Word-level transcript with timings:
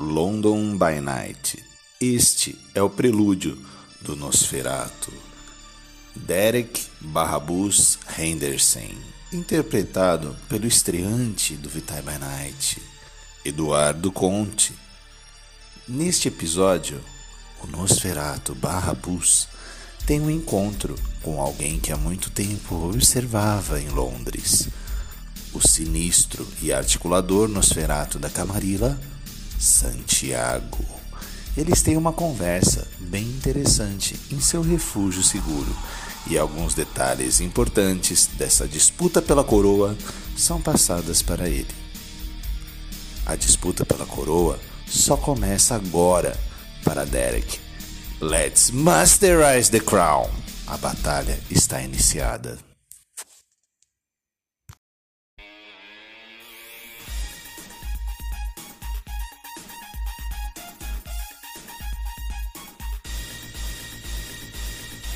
London 0.00 0.78
by 0.78 1.00
Night. 1.00 1.60
Este 2.00 2.56
é 2.72 2.80
o 2.80 2.88
prelúdio 2.88 3.58
do 4.00 4.14
Nosferato. 4.14 5.12
Derek 6.14 6.86
Barrabus 7.00 7.98
Henderson, 8.16 8.94
interpretado 9.32 10.36
pelo 10.48 10.68
estreante 10.68 11.56
do 11.56 11.68
Vitae 11.68 12.00
by 12.00 12.16
Night, 12.16 12.80
Eduardo 13.44 14.12
Conte. 14.12 14.72
Neste 15.88 16.28
episódio, 16.28 17.02
o 17.64 17.66
Nosferato 17.66 18.54
Barrabus 18.54 19.48
tem 20.06 20.20
um 20.20 20.30
encontro 20.30 20.94
com 21.22 21.40
alguém 21.40 21.80
que 21.80 21.90
há 21.90 21.96
muito 21.96 22.30
tempo 22.30 22.88
observava 22.88 23.80
em 23.80 23.88
Londres 23.88 24.68
o 25.52 25.66
sinistro 25.66 26.46
e 26.62 26.72
articulador 26.72 27.48
Nosferato 27.48 28.18
da 28.18 28.30
Camarilla, 28.30 28.98
Santiago. 29.58 30.84
Eles 31.56 31.82
têm 31.82 31.96
uma 31.96 32.12
conversa 32.12 32.86
bem 33.00 33.24
interessante 33.24 34.18
em 34.30 34.40
seu 34.40 34.62
refúgio 34.62 35.22
seguro 35.22 35.76
e 36.26 36.38
alguns 36.38 36.74
detalhes 36.74 37.40
importantes 37.40 38.28
dessa 38.34 38.68
disputa 38.68 39.20
pela 39.20 39.42
coroa 39.42 39.96
são 40.36 40.60
passadas 40.60 41.22
para 41.22 41.48
ele. 41.48 41.74
A 43.26 43.34
disputa 43.34 43.84
pela 43.84 44.06
coroa 44.06 44.58
só 44.86 45.16
começa 45.16 45.74
agora 45.74 46.36
para 46.84 47.04
Derek. 47.04 47.58
Let's 48.20 48.70
masterize 48.70 49.70
the 49.70 49.80
crown! 49.80 50.28
A 50.66 50.76
batalha 50.76 51.38
está 51.50 51.80
iniciada. 51.80 52.67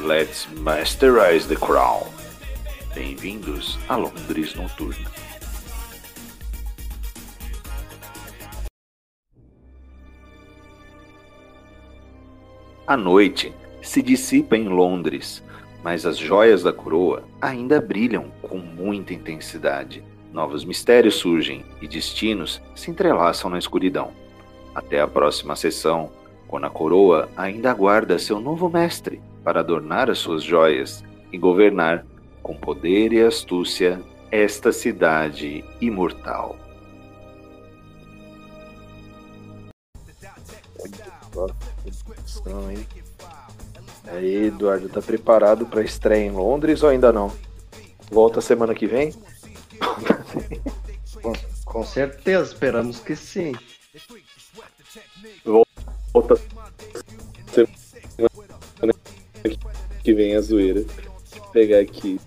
Let's 0.00 0.48
Masterize 0.56 1.46
the 1.46 1.54
Crown. 1.54 2.02
Bem-vindos 2.96 3.78
a 3.88 3.94
Londres 3.94 4.52
Noturna. 4.56 5.08
A 12.84 12.96
noite 12.96 13.54
se 13.80 14.02
dissipa 14.02 14.56
em 14.56 14.68
Londres, 14.68 15.44
mas 15.84 16.04
as 16.04 16.18
joias 16.18 16.64
da 16.64 16.72
coroa 16.72 17.22
ainda 17.40 17.80
brilham 17.80 18.32
com 18.42 18.58
muita 18.58 19.14
intensidade. 19.14 20.02
Novos 20.32 20.64
mistérios 20.64 21.14
surgem 21.14 21.64
e 21.80 21.86
destinos 21.86 22.60
se 22.74 22.90
entrelaçam 22.90 23.48
na 23.48 23.60
escuridão. 23.60 24.10
Até 24.74 25.00
a 25.00 25.06
próxima 25.06 25.54
sessão, 25.54 26.10
quando 26.48 26.64
a 26.64 26.70
coroa 26.70 27.28
ainda 27.36 27.70
aguarda 27.70 28.18
seu 28.18 28.40
novo 28.40 28.68
mestre 28.68 29.22
para 29.44 29.60
adornar 29.60 30.10
as 30.10 30.18
suas 30.18 30.42
joias 30.42 31.04
e 31.30 31.36
governar 31.36 32.04
com 32.42 32.56
poder 32.56 33.12
e 33.12 33.20
astúcia 33.20 34.02
esta 34.30 34.72
cidade 34.72 35.62
imortal. 35.80 36.56
Aí, 44.06 44.46
Eduardo, 44.46 44.88
tá 44.88 45.02
preparado 45.02 45.66
para 45.66 45.82
estreia 45.82 46.26
em 46.26 46.30
Londres 46.30 46.82
ou 46.82 46.88
ainda 46.88 47.12
não? 47.12 47.32
Volta 48.10 48.40
semana 48.40 48.74
que 48.74 48.86
vem? 48.86 49.12
com, 51.22 51.32
com 51.64 51.84
certeza, 51.84 52.52
esperamos 52.52 53.00
que 53.00 53.16
sim. 53.16 53.52
Volta 56.12 56.36
que 60.04 60.12
vem 60.12 60.36
a 60.36 60.40
zoeira. 60.40 60.84
Vou 61.36 61.48
pegar 61.48 61.78
aqui. 61.78 62.20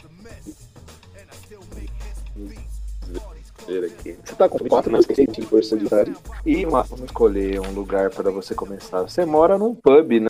Aqui. 3.85 4.17
Você 4.23 4.35
tá 4.35 4.49
com 4.49 4.59
4 4.59 4.91
né? 4.91 4.99
de 5.29 5.41
força 5.43 5.77
de 5.77 5.85
idade. 5.85 6.15
E 6.45 6.65
uma, 6.65 6.83
vamos 6.83 7.05
escolher 7.05 7.59
um 7.59 7.71
lugar 7.71 8.09
para 8.09 8.31
você 8.31 8.55
começar. 8.55 9.01
Você 9.01 9.25
mora 9.25 9.57
num 9.57 9.75
pub, 9.75 10.21
né? 10.21 10.27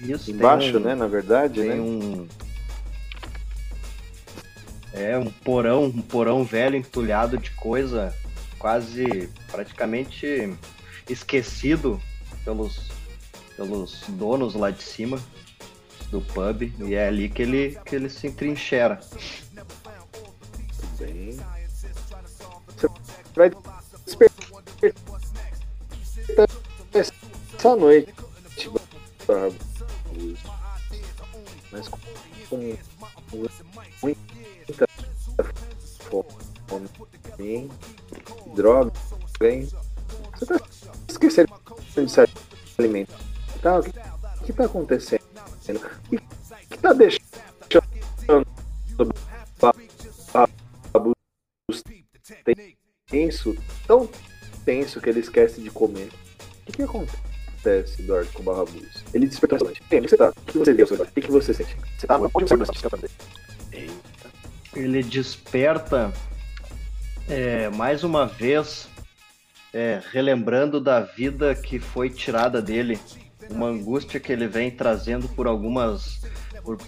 Isso, 0.00 0.30
Embaixo, 0.30 0.76
um, 0.76 0.80
né? 0.80 0.94
Na 0.94 1.06
verdade, 1.06 1.62
tem 1.62 1.70
né? 1.70 1.80
Um... 1.80 2.28
É 4.92 5.18
um 5.18 5.30
porão, 5.30 5.84
um 5.84 6.02
porão 6.02 6.44
velho 6.44 6.76
entulhado 6.76 7.36
de 7.36 7.50
coisa 7.50 8.14
quase 8.58 9.28
praticamente 9.50 10.54
esquecido 11.08 12.00
pelos 12.44 12.95
pelos 13.56 14.02
donos 14.08 14.54
lá 14.54 14.70
de 14.70 14.82
cima 14.82 15.18
do 16.10 16.20
pub 16.20 16.62
e 16.62 16.94
é 16.94 17.08
ali 17.08 17.28
que 17.28 17.42
ele, 17.42 17.78
que 17.84 17.96
ele 17.96 18.08
se 18.08 18.26
entrincheira. 18.26 19.00
Muito 19.52 20.96
bem. 20.98 21.36
Você 22.76 24.16
vai 24.16 24.30
despertar 26.26 26.48
essa 26.94 27.76
noite. 27.76 28.14
Mas 31.72 31.88
com 31.88 31.98
muita 34.02 34.86
fome, 36.08 37.70
droga, 38.54 38.92
bem. 39.38 39.68
Você 40.34 40.46
tá 40.46 40.60
esquecendo 41.08 41.52
de 41.96 42.08
se 42.08 42.20
alimentar 42.78 43.25
O 43.74 43.82
que, 43.82 44.46
que 44.46 44.52
tá 44.52 44.64
acontecendo? 44.64 45.22
O 45.22 46.10
que, 46.10 46.18
que 46.70 46.78
tá 46.78 46.92
deixando 46.92 47.26
tenso, 53.06 53.56
tão 53.86 54.08
tenso 54.64 55.00
que 55.00 55.10
ele 55.10 55.20
esquece 55.20 55.60
de 55.60 55.70
comer? 55.70 56.08
O 56.62 56.66
que, 56.66 56.72
que 56.72 56.82
acontece, 56.82 58.02
Eduardo, 58.02 58.30
com 58.32 58.42
o 58.42 58.44
Barrabus? 58.44 59.04
Ele 59.14 59.26
despertou 59.26 59.58
bastante. 59.58 59.82
Onde 59.92 60.08
você 60.08 60.16
tá? 60.16 60.30
O 60.30 60.40
que 60.42 60.58
você 60.58 60.74
viu, 60.74 60.86
O 60.86 61.06
que, 61.06 61.30
você 61.30 61.54
sente? 61.54 61.76
Você 61.98 62.06
tá 62.06 62.18
tá 62.18 62.98
Eita. 63.72 63.94
Ele 64.74 65.02
desperta 65.02 66.12
é, 67.28 67.68
mais 67.70 68.04
uma 68.04 68.26
vez, 68.26 68.88
é, 69.72 70.00
relembrando 70.12 70.80
da 70.80 71.00
vida 71.00 71.54
que 71.54 71.78
foi 71.78 72.10
tirada 72.10 72.60
dele 72.60 72.98
uma 73.50 73.66
angústia 73.66 74.20
que 74.20 74.32
ele 74.32 74.46
vem 74.46 74.70
trazendo 74.70 75.28
por 75.28 75.46
algumas. 75.46 76.20
por 76.62 76.78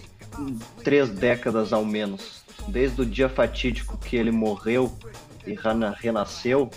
três 0.83 1.09
décadas 1.09 1.73
ao 1.73 1.83
menos. 1.83 2.43
Desde 2.67 3.01
o 3.01 3.05
dia 3.05 3.29
fatídico 3.29 3.97
que 3.97 4.15
ele 4.15 4.31
morreu 4.31 4.93
e 5.45 5.55
renasceu, 5.97 6.69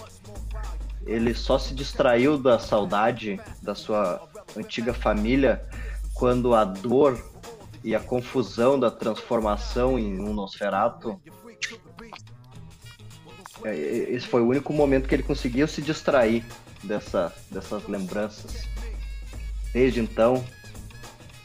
ele 1.07 1.35
só 1.35 1.59
se 1.59 1.75
distraiu 1.75 2.39
da 2.39 2.59
saudade 2.59 3.41
da 3.61 3.75
sua 3.75 4.29
antiga 4.57 4.95
família 4.95 5.63
quando 6.15 6.55
a 6.55 6.65
dor 6.65 7.23
e 7.85 7.95
a 7.95 8.01
confusão 8.01 8.79
da 8.79 8.91
transformação 8.91 9.99
em 9.99 10.21
um 10.21 10.33
Nosferato. 10.33 11.21
É, 13.65 13.77
esse 13.77 14.27
foi 14.27 14.41
o 14.41 14.49
único 14.49 14.73
momento 14.73 15.09
que 15.09 15.15
ele 15.15 15.23
conseguiu 15.23 15.67
se 15.67 15.83
distrair 15.83 16.45
dessa, 16.83 17.33
dessas 17.51 17.87
lembranças 17.89 18.69
desde 19.73 20.01
então. 20.01 20.45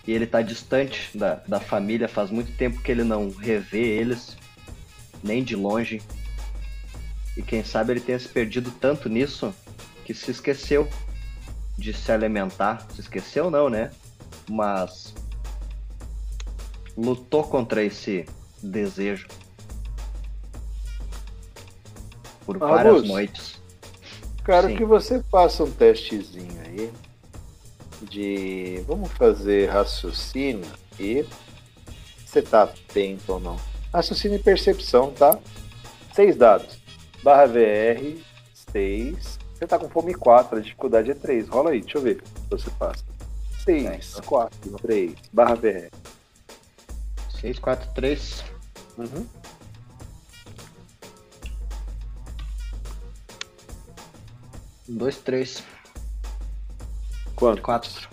E 0.06 0.12
ele 0.12 0.24
está 0.24 0.41
distante 0.41 1.15
da, 1.18 1.35
da 1.47 1.59
família, 1.59 2.07
faz 2.07 2.31
muito 2.31 2.51
tempo 2.53 2.81
que 2.81 2.91
ele 2.91 3.03
não 3.03 3.29
revê 3.29 3.79
eles, 3.79 4.38
nem 5.21 5.44
de 5.44 5.56
longe. 5.56 6.01
E 7.35 7.41
quem 7.41 7.63
sabe 7.63 7.94
ele 7.94 8.00
tenha 8.00 8.18
se 8.18 8.27
perdido 8.27 8.71
tanto 8.71 9.09
nisso 9.09 9.53
que 10.06 10.13
se 10.13 10.31
esqueceu 10.31 10.88
de 11.77 11.94
se 11.94 12.12
alimentar. 12.12 12.88
Se 12.94 13.01
esqueceu, 13.01 13.51
não, 13.51 13.69
né? 13.69 13.91
Mas 14.50 15.13
lutou 16.95 17.44
contra 17.44 17.83
esse 17.83 18.25
desejo 18.63 19.27
por 22.45 22.57
várias 22.57 23.03
noites. 23.03 23.62
Quero 24.44 24.69
Sim. 24.69 24.77
que 24.77 24.85
você 24.85 25.21
faça 25.23 25.63
um 25.65 25.69
testezinho 25.69 26.62
aí 26.65 26.91
de. 28.01 28.83
Vamos 28.88 29.11
fazer 29.13 29.69
raciocínio 29.69 30.69
e. 30.99 31.25
Você 32.25 32.41
tá 32.41 32.63
atento 32.63 33.33
ou 33.33 33.39
não? 33.39 33.57
Raciocínio 33.94 34.38
e 34.38 34.44
percepção, 34.44 35.11
tá? 35.11 35.39
Seis 36.13 36.35
dados. 36.35 36.77
Barra 37.23 37.45
VR, 37.45 38.17
6. 38.71 39.39
Você 39.53 39.65
tá 39.65 39.79
com 39.79 39.89
fome 39.89 40.13
4, 40.13 40.57
a 40.57 40.61
dificuldade 40.61 41.11
é 41.11 41.15
3. 41.15 41.47
Rola 41.47 41.71
aí, 41.71 41.81
deixa 41.81 41.97
eu 41.97 42.01
ver 42.01 42.21
se 42.23 42.49
você 42.49 42.69
passa. 42.71 43.03
6, 43.63 44.19
4, 44.25 44.77
3. 44.81 45.13
Barra 45.33 45.55
VR. 45.55 45.89
6, 47.39 47.59
4, 47.59 47.94
3. 47.94 48.44
Uhum. 48.97 49.25
Um, 54.89 54.97
dois, 54.97 55.17
três, 55.17 55.63
Quanto? 57.37 57.61
quatro. 57.61 58.09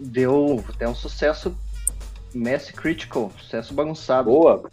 Deu 0.00 0.64
até 0.68 0.86
um 0.88 0.94
sucesso 0.94 1.56
Mass 2.34 2.72
Critical, 2.72 3.30
sucesso 3.38 3.72
bagunçado. 3.72 4.28
Boa. 4.28 4.68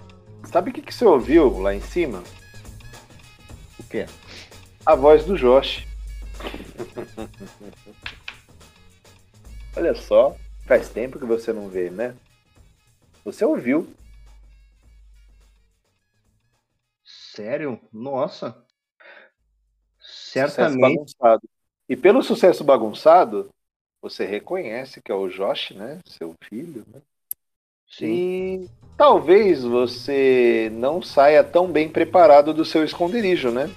Sabe 0.45 0.71
o 0.71 0.73
que, 0.73 0.81
que 0.81 0.93
você 0.93 1.05
ouviu 1.05 1.59
lá 1.59 1.73
em 1.73 1.79
cima? 1.79 2.23
O 3.79 3.83
quê? 3.83 4.07
A 4.83 4.95
voz 4.95 5.23
do 5.23 5.37
Josh. 5.37 5.87
Olha 9.77 9.93
só, 9.93 10.35
faz 10.65 10.89
tempo 10.89 11.19
que 11.19 11.25
você 11.25 11.53
não 11.53 11.69
vê, 11.69 11.91
né? 11.91 12.15
Você 13.23 13.45
ouviu. 13.45 13.93
Sério? 17.03 17.79
Nossa. 17.93 18.65
Sucesso 19.99 20.55
Certamente. 20.55 21.15
E 21.87 21.95
pelo 21.95 22.23
sucesso 22.23 22.63
bagunçado, 22.63 23.49
você 24.01 24.25
reconhece 24.25 25.01
que 25.01 25.11
é 25.11 25.15
o 25.15 25.27
Josh, 25.27 25.71
né? 25.71 25.99
Seu 26.05 26.33
filho, 26.43 26.83
né? 26.93 27.01
Sim. 27.87 28.05
E 28.05 28.69
talvez 28.97 29.63
você 29.63 30.69
não 30.73 31.01
saia 31.01 31.43
tão 31.43 31.71
bem 31.71 31.89
preparado 31.89 32.53
do 32.53 32.65
seu 32.65 32.83
esconderijo, 32.83 33.51
né? 33.51 33.69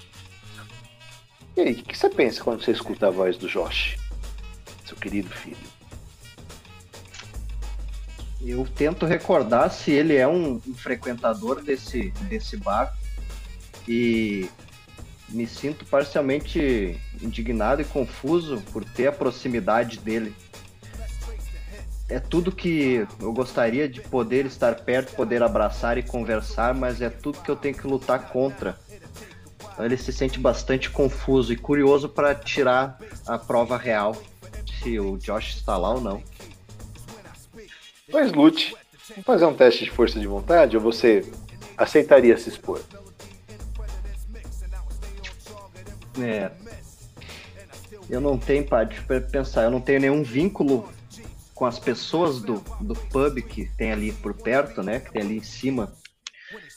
E 1.56 1.60
aí, 1.60 1.72
o 1.72 1.74
que 1.76 1.82
que 1.84 1.98
você 1.98 2.10
pensa 2.10 2.42
quando 2.42 2.62
você 2.62 2.70
escuta 2.70 3.06
a 3.06 3.10
voz 3.10 3.36
do 3.36 3.48
Josh? 3.48 3.96
Seu 4.84 4.96
querido 4.96 5.30
filho. 5.30 5.76
Eu 8.40 8.66
tento 8.76 9.06
recordar 9.06 9.70
se 9.70 9.90
ele 9.90 10.14
é 10.14 10.28
um, 10.28 10.60
um 10.66 10.74
frequentador 10.74 11.62
desse, 11.62 12.10
desse 12.28 12.56
bar 12.56 12.96
e 13.88 14.48
me 15.28 15.46
sinto 15.46 15.84
parcialmente 15.84 17.00
indignado 17.20 17.82
e 17.82 17.84
confuso 17.84 18.62
por 18.72 18.84
ter 18.84 19.08
a 19.08 19.12
proximidade 19.12 19.98
dele. 19.98 20.34
É 22.08 22.20
tudo 22.20 22.52
que 22.52 23.06
eu 23.20 23.32
gostaria 23.32 23.88
de 23.88 24.00
poder 24.00 24.46
estar 24.46 24.76
perto, 24.76 25.16
poder 25.16 25.42
abraçar 25.42 25.98
e 25.98 26.02
conversar, 26.02 26.72
mas 26.72 27.02
é 27.02 27.10
tudo 27.10 27.40
que 27.40 27.50
eu 27.50 27.56
tenho 27.56 27.74
que 27.74 27.86
lutar 27.86 28.28
contra. 28.28 28.78
Ele 29.78 29.96
se 29.96 30.12
sente 30.12 30.38
bastante 30.38 30.88
confuso 30.88 31.52
e 31.52 31.56
curioso 31.56 32.08
para 32.08 32.34
tirar 32.34 32.98
a 33.26 33.36
prova 33.36 33.76
real, 33.76 34.16
se 34.80 34.98
o 35.00 35.18
Josh 35.18 35.56
está 35.56 35.76
lá 35.76 35.94
ou 35.94 36.00
não. 36.00 36.22
Pois 38.10 38.32
lute. 38.32 38.74
Vamos 39.08 39.24
fazer 39.24 39.44
um 39.44 39.54
teste 39.54 39.84
de 39.84 39.90
força 39.90 40.18
de 40.18 40.26
vontade 40.26 40.76
ou 40.76 40.82
você 40.82 41.24
aceitaria 41.76 42.36
se 42.36 42.48
expor? 42.48 42.80
É. 46.20 46.50
Eu 48.08 48.20
não 48.20 48.38
tenho, 48.38 48.64
deixa 48.86 49.04
eu 49.08 49.22
pensar, 49.22 49.64
eu 49.64 49.70
não 49.70 49.80
tenho 49.80 50.00
nenhum 50.00 50.22
vínculo 50.22 50.88
com 51.54 51.64
as 51.64 51.78
pessoas 51.78 52.40
do, 52.40 52.62
do 52.80 52.94
pub 52.94 53.40
que 53.42 53.66
tem 53.76 53.92
ali 53.92 54.12
por 54.12 54.34
perto, 54.34 54.82
né? 54.82 55.00
Que 55.00 55.12
tem 55.12 55.22
ali 55.22 55.38
em 55.38 55.42
cima. 55.42 55.92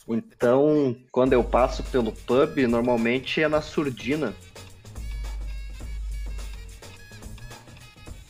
Então, 0.08 0.96
quando 1.12 1.34
eu 1.34 1.44
passo 1.44 1.84
pelo 1.84 2.12
pub, 2.12 2.58
normalmente 2.68 3.42
é 3.42 3.48
na 3.48 3.62
surdina. 3.62 4.34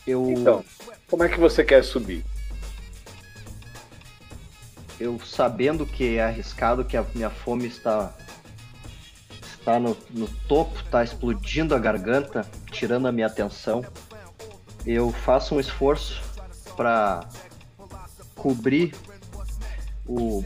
Eu, 0.06 0.30
Então, 0.30 0.64
como 1.08 1.24
é 1.24 1.28
que 1.28 1.38
você 1.38 1.64
quer 1.64 1.82
subir? 1.82 2.24
eu 5.00 5.18
sabendo 5.20 5.86
que 5.86 6.16
é 6.16 6.22
arriscado, 6.22 6.84
que 6.84 6.96
a 6.96 7.04
minha 7.14 7.30
fome 7.30 7.66
está 7.66 8.14
está 9.60 9.78
no, 9.78 9.96
no 10.10 10.26
topo, 10.48 10.74
está 10.80 11.04
explodindo 11.04 11.74
a 11.74 11.78
garganta, 11.78 12.44
tirando 12.72 13.06
a 13.06 13.12
minha 13.12 13.26
atenção, 13.28 13.84
eu 14.84 15.12
faço 15.12 15.54
um 15.54 15.60
esforço 15.60 16.20
para 16.76 17.20
cobrir 18.34 18.94
o 20.06 20.44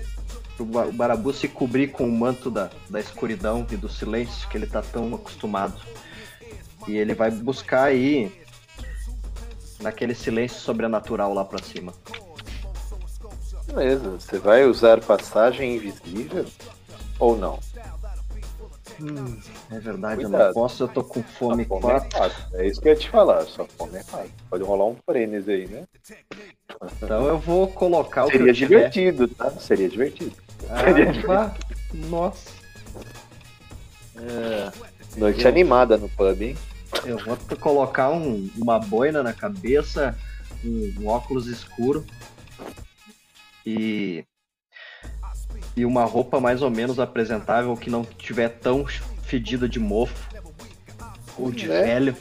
o 0.57 0.65
Ba- 0.65 0.87
o 0.87 0.93
Barabu 0.93 1.33
se 1.33 1.49
cobrir 1.49 1.89
com 1.89 2.05
o 2.05 2.13
manto 2.13 2.49
da, 2.49 2.71
da 2.89 3.01
escuridão 3.01 3.67
e 3.73 3.77
do 3.77 3.89
silêncio 3.89 4.49
que 4.49 4.57
ele 4.57 4.69
tá 4.69 4.81
tão 4.81 5.13
acostumado. 5.13 5.75
E 6.87 6.97
ele 6.97 7.13
vai 7.13 7.29
buscar 7.29 7.83
aí 7.83 8.31
naquele 9.81 10.15
silêncio 10.15 10.61
sobrenatural 10.61 11.35
lá 11.35 11.45
pra 11.45 11.61
cima. 11.61 11.93
Beleza, 13.67 14.11
você 14.11 14.39
vai 14.39 14.65
usar 14.65 15.01
passagem 15.01 15.75
invisível 15.75 16.47
ou 17.19 17.37
não? 17.37 17.59
Hum, 19.00 19.37
é 19.73 19.79
verdade, 19.81 20.23
eu 20.23 20.29
não 20.29 20.38
Cuidado. 20.38 20.55
posso, 20.55 20.82
eu 20.85 20.88
tô 20.88 21.02
com 21.02 21.23
fome 21.23 21.64
fome 21.64 21.87
é 21.87 21.91
4. 22.00 22.19
fácil. 22.19 22.44
É 22.58 22.67
isso 22.67 22.81
que 22.81 22.88
eu 22.88 22.93
ia 22.93 22.99
te 22.99 23.11
falar, 23.11 23.43
sua 23.43 23.67
fome 23.67 23.99
é 23.99 24.02
fácil. 24.05 24.31
Pode 24.49 24.62
rolar 24.64 24.87
um 24.87 24.96
frenes 25.05 25.49
aí, 25.49 25.67
né? 25.67 25.85
Então 27.02 27.26
eu 27.26 27.38
vou 27.38 27.69
colocar 27.69 28.25
o 28.25 28.26
que 28.31 28.37
Seria 28.38 28.50
eu 28.50 28.55
tiver. 28.55 28.76
divertido, 28.91 29.29
tá? 29.29 29.50
Seria 29.52 29.88
divertido. 29.88 30.32
Ah, 30.70 30.81
Seria 30.85 31.12
divertido. 31.12 31.67
Nossa. 32.08 32.50
É, 34.17 34.70
Noite 35.19 35.43
Eu- 35.43 35.49
animada 35.49 35.96
no 35.96 36.08
pub, 36.08 36.41
hein? 36.43 36.56
eu 37.05 37.19
vou 37.19 37.37
colocar 37.61 38.11
um- 38.11 38.49
uma 38.56 38.79
boina 38.79 39.23
na 39.23 39.32
cabeça, 39.32 40.17
um, 40.64 40.94
um 41.00 41.06
óculos 41.08 41.46
escuro 41.49 42.05
e 43.67 44.25
e 45.76 45.85
uma 45.85 46.05
roupa 46.05 46.41
mais 46.41 46.62
ou 46.62 46.71
menos 46.71 46.99
apresentável 47.00 47.76
que 47.76 47.91
não 47.91 48.05
tiver 48.05 48.49
tão 48.49 48.85
fedida 49.22 49.69
de 49.69 49.79
mofo 49.81 50.15
ou 51.39 51.51
de 51.51 51.70
É. 51.70 51.82
velho. 51.82 52.17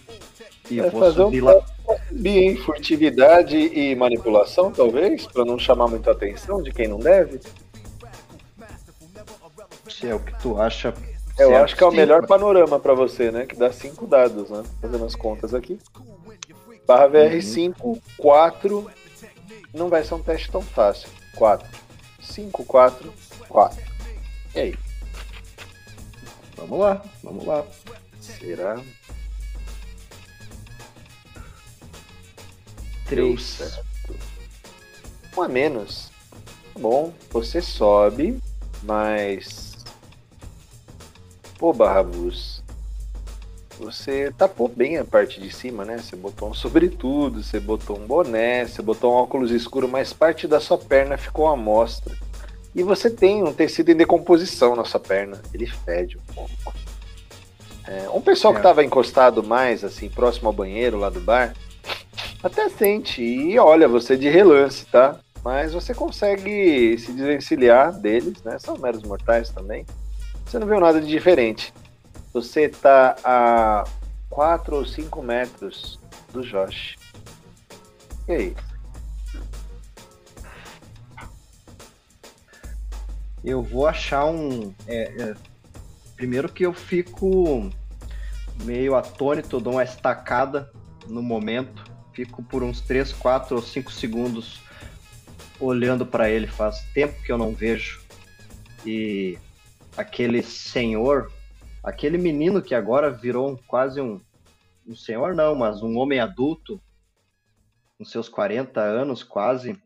E 0.72 0.80
Vai 0.80 0.90
vou 0.90 1.02
fazer 1.02 1.22
um 1.22 1.26
subir 1.26 1.42
lá. 1.42 1.62
Subir, 2.08 2.38
hein? 2.38 2.58
Furtividade 2.58 3.58
e 3.58 3.94
manipulação, 3.96 4.72
talvez, 4.72 5.28
pra 5.28 5.44
não 5.44 5.60
chamar 5.60 5.88
muita 5.88 6.12
atenção 6.12 6.64
de 6.64 6.72
quem 6.72 6.88
não 6.88 7.00
deve. 7.00 7.42
Se 9.90 10.08
é 10.08 10.16
o 10.16 10.20
que 10.20 10.34
tu 10.42 10.60
acha. 10.60 10.94
Eu 11.38 11.50
certo. 11.50 11.64
acho 11.64 11.76
que 11.76 11.84
é 11.84 11.88
o 11.88 11.92
Sim, 11.92 11.98
melhor 11.98 12.26
panorama 12.28 12.80
pra 12.80 12.94
você, 12.94 13.32
né? 13.32 13.46
Que 13.46 13.56
dá 13.56 13.72
cinco 13.72 14.06
dados, 14.08 14.50
né? 14.50 14.64
Fazendo 14.82 15.04
as 15.06 15.16
contas 15.16 15.54
aqui. 15.54 15.78
Barra 16.88 17.10
VR5, 17.10 18.00
4. 18.18 18.90
Não 19.74 19.90
vai 19.90 20.04
ser 20.04 20.14
um 20.14 20.22
teste 20.22 20.52
tão 20.52 20.62
fácil. 20.62 21.10
4. 21.36 21.68
5, 22.22 22.64
4, 22.64 23.14
4. 23.54 23.80
E 24.56 24.60
aí? 24.60 24.76
Vamos 26.58 26.80
lá, 26.80 27.04
vamos 27.24 27.46
lá. 27.46 27.64
Será? 28.20 28.82
Três. 33.06 33.44
certo. 33.44 33.86
Um 35.38 35.42
a 35.44 35.48
menos. 35.48 36.12
Tá 36.74 36.80
Bom, 36.80 37.14
você 37.30 37.62
sobe, 37.62 38.42
mas. 38.82 39.86
Pô, 41.60 41.72
Barrabus. 41.72 42.64
Você 43.80 44.32
tapou 44.36 44.68
bem 44.68 44.98
a 44.98 45.06
parte 45.06 45.40
de 45.40 45.52
cima, 45.52 45.86
né? 45.86 45.98
Você 46.00 46.16
botou 46.16 46.50
um 46.50 46.54
sobretudo, 46.54 47.44
você 47.44 47.60
botou 47.60 48.00
um 48.00 48.08
boné, 48.08 48.66
você 48.66 48.82
botou 48.82 49.12
um 49.12 49.16
óculos 49.16 49.52
escuro, 49.52 49.88
mas 49.88 50.14
parte 50.14 50.48
da 50.48 50.60
sua 50.60 50.78
perna 50.78 51.18
ficou 51.18 51.48
à 51.48 51.56
mostra. 51.56 52.16
E 52.76 52.82
você 52.84 53.10
tem 53.10 53.44
um 53.44 53.54
tecido 53.54 53.92
em 53.92 53.96
decomposição 53.96 54.76
na 54.76 54.84
sua 54.86 55.00
perna. 55.00 55.40
Ele 55.54 55.68
fede 55.68 56.18
um 56.18 56.34
pouco. 56.34 56.74
É, 57.88 58.10
um 58.10 58.22
pessoal 58.22 58.54
que 58.54 58.58
É. 58.60 58.62
estava 58.62 58.84
encostado 58.84 59.44
mais, 59.44 59.84
assim, 59.84 60.10
próximo 60.10 60.48
ao 60.48 60.54
banheiro 60.54 60.98
lá 60.98 61.10
do 61.10 61.20
bar, 61.20 61.54
até 62.42 62.70
sente 62.70 63.22
e 63.22 63.60
olha 63.60 63.88
você 63.88 64.16
de 64.18 64.30
relance, 64.30 64.86
tá? 64.86 65.20
Mas 65.44 65.74
você 65.74 65.94
consegue 65.94 66.98
se 66.98 67.12
desvencilhar 67.12 67.92
deles, 68.00 68.42
né? 68.44 68.58
São 68.60 68.78
meros 68.78 69.04
mortais 69.04 69.50
também. 69.50 69.86
Você 70.46 70.58
não 70.58 70.66
viu 70.66 70.80
nada 70.80 71.02
de 71.02 71.08
diferente. 71.08 71.74
Você 72.34 72.70
tá 72.70 73.16
a 73.24 73.84
4 74.30 74.78
ou 74.78 74.86
5 74.86 75.22
metros 75.22 76.00
do 76.32 76.42
Josh. 76.42 76.96
E 78.28 78.32
aí? 78.32 78.56
Eu 83.44 83.62
vou 83.62 83.86
achar 83.86 84.26
um. 84.26 84.74
é, 84.88 85.22
é, 85.22 85.36
primeiro 86.16 86.52
que 86.52 86.66
eu 86.66 86.74
fico 86.74 87.70
meio 88.64 88.96
atônito, 88.96 89.60
dou 89.60 89.74
uma 89.74 89.84
estacada 89.84 90.72
no 91.08 91.22
momento, 91.22 91.84
fico 92.14 92.42
por 92.44 92.64
uns 92.64 92.80
3, 92.82 93.12
4 93.14 93.56
ou 93.56 93.62
5 93.62 93.92
segundos 93.92 94.62
olhando 95.60 96.06
para 96.06 96.30
ele. 96.30 96.48
Faz 96.48 96.82
tempo 96.94 97.22
que 97.24 97.32
eu 97.32 97.38
não 97.38 97.54
vejo. 97.54 98.02
E 98.86 99.38
aquele 99.98 100.42
senhor, 100.42 101.32
aquele 101.84 102.18
menino 102.18 102.62
que 102.62 102.76
agora 102.76 103.10
virou 103.10 103.60
quase 103.68 104.02
um, 104.02 104.22
um 104.88 104.96
senhor, 104.96 105.36
não, 105.36 105.56
mas 105.56 105.82
um 105.82 105.98
homem 105.98 106.20
adulto, 106.20 106.82
com 107.98 108.06
seus 108.06 108.28
40 108.28 108.80
anos 108.82 109.24
quase. 109.24 109.78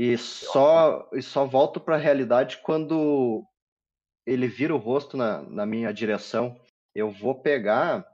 E 0.00 0.16
só, 0.16 1.08
e 1.12 1.20
só 1.20 1.44
volto 1.44 1.80
para 1.80 1.96
a 1.96 1.98
realidade 1.98 2.60
quando 2.62 3.42
ele 4.24 4.46
vira 4.46 4.72
o 4.72 4.78
rosto 4.78 5.16
na, 5.16 5.42
na 5.42 5.66
minha 5.66 5.92
direção. 5.92 6.56
Eu 6.94 7.10
vou 7.10 7.34
pegar 7.34 8.06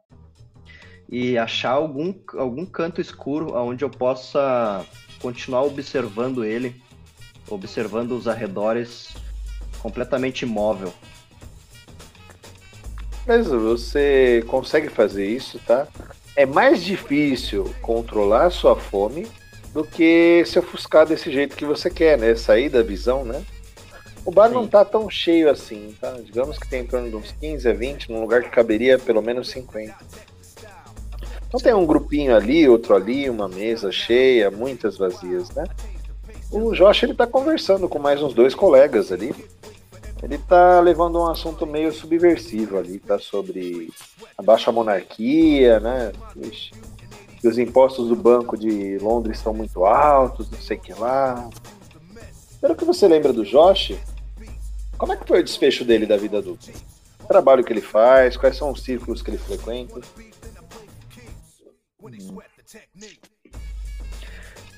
e 1.10 1.36
achar 1.36 1.72
algum, 1.72 2.14
algum 2.38 2.64
canto 2.64 3.02
escuro 3.02 3.54
onde 3.54 3.84
eu 3.84 3.90
possa 3.90 4.82
continuar 5.20 5.64
observando 5.64 6.42
ele, 6.42 6.82
observando 7.50 8.12
os 8.12 8.26
arredores 8.26 9.14
completamente 9.82 10.46
imóvel. 10.46 10.90
Mas 13.26 13.46
você 13.48 14.42
consegue 14.46 14.88
fazer 14.88 15.26
isso, 15.26 15.58
tá? 15.66 15.86
É 16.34 16.46
mais 16.46 16.82
difícil 16.82 17.74
controlar 17.82 18.48
sua 18.48 18.74
fome 18.74 19.28
do 19.74 19.84
que 19.84 20.44
se 20.46 20.56
ofuscar 20.56 21.04
desse 21.04 21.32
jeito 21.32 21.56
que 21.56 21.64
você 21.64 21.90
quer, 21.90 22.16
né? 22.16 22.34
Sair 22.36 22.68
da 22.68 22.80
visão, 22.80 23.24
né? 23.24 23.44
O 24.24 24.30
bar 24.30 24.48
Sim. 24.48 24.54
não 24.54 24.68
tá 24.68 24.84
tão 24.84 25.10
cheio 25.10 25.50
assim, 25.50 25.94
tá? 26.00 26.12
Digamos 26.24 26.56
que 26.56 26.68
tem 26.68 26.82
em 26.82 26.86
torno 26.86 27.10
de 27.10 27.16
uns 27.16 27.32
15 27.32 27.68
a 27.68 27.72
20, 27.74 28.12
num 28.12 28.20
lugar 28.20 28.44
que 28.44 28.50
caberia 28.50 28.98
pelo 28.98 29.20
menos 29.20 29.50
50. 29.50 29.92
Então 31.48 31.60
tem 31.60 31.74
um 31.74 31.84
grupinho 31.84 32.34
ali, 32.34 32.68
outro 32.68 32.94
ali, 32.94 33.28
uma 33.28 33.48
mesa 33.48 33.90
cheia, 33.90 34.50
muitas 34.50 34.96
vazias, 34.96 35.50
né? 35.50 35.64
O 36.52 36.72
Josh 36.72 37.02
ele 37.02 37.14
tá 37.14 37.26
conversando 37.26 37.88
com 37.88 37.98
mais 37.98 38.22
uns 38.22 38.32
dois 38.32 38.54
colegas 38.54 39.10
ali. 39.10 39.34
Ele 40.22 40.38
tá 40.38 40.80
levando 40.80 41.18
um 41.18 41.26
assunto 41.26 41.66
meio 41.66 41.92
subversivo 41.92 42.78
ali, 42.78 43.00
tá? 43.00 43.18
Sobre 43.18 43.92
a 44.38 44.42
baixa 44.42 44.70
monarquia, 44.70 45.80
né? 45.80 46.12
Ixi, 46.36 46.72
que 47.44 47.48
os 47.48 47.58
impostos 47.58 48.08
do 48.08 48.16
Banco 48.16 48.56
de 48.56 48.96
Londres 48.96 49.36
estão 49.36 49.52
muito 49.52 49.84
altos, 49.84 50.50
não 50.50 50.58
sei 50.62 50.78
o 50.78 50.80
que 50.80 50.94
lá. 50.94 51.50
Pelo 52.58 52.74
que 52.74 52.86
você 52.86 53.06
lembra 53.06 53.34
do 53.34 53.44
Josh, 53.44 53.92
como 54.96 55.12
é 55.12 55.16
que 55.18 55.28
foi 55.28 55.40
o 55.40 55.44
desfecho 55.44 55.84
dele 55.84 56.06
da 56.06 56.16
vida 56.16 56.38
adulta? 56.38 56.72
O 57.22 57.26
trabalho 57.26 57.62
que 57.62 57.70
ele 57.70 57.82
faz, 57.82 58.34
quais 58.38 58.56
são 58.56 58.72
os 58.72 58.82
círculos 58.82 59.20
que 59.20 59.28
ele 59.28 59.36
frequenta? 59.36 60.00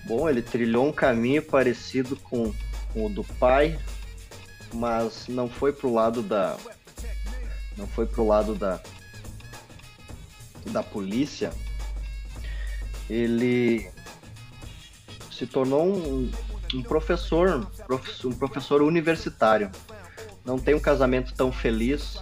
Bom, 0.09 0.29
ele 0.29 0.43
trilhou 0.43 0.89
um 0.89 0.93
caminho 0.93 1.43
parecido 1.43 2.17
com 2.17 2.53
o 2.97 3.09
do 3.09 3.23
pai, 3.23 3.79
mas 4.75 5.29
não 5.29 5.49
foi 5.49 5.73
pro 5.73 5.95
lado 5.95 6.21
da 6.21 6.57
não 7.77 7.87
foi 7.87 8.07
pro 8.07 8.27
lado 8.27 8.57
da 8.57 8.81
da 10.73 10.83
polícia. 10.83 11.53
Ele 13.09 13.89
se 15.31 15.47
tornou 15.47 15.87
um, 15.87 16.31
um 16.75 16.83
professor, 16.83 17.67
um 18.25 18.33
professor 18.33 18.83
universitário. 18.83 19.71
Não 20.45 20.59
tem 20.59 20.75
um 20.75 20.81
casamento 20.81 21.35
tão 21.35 21.53
feliz 21.53 22.19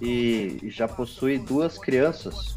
e 0.00 0.58
já 0.64 0.86
possui 0.86 1.38
duas 1.38 1.78
crianças 1.78 2.56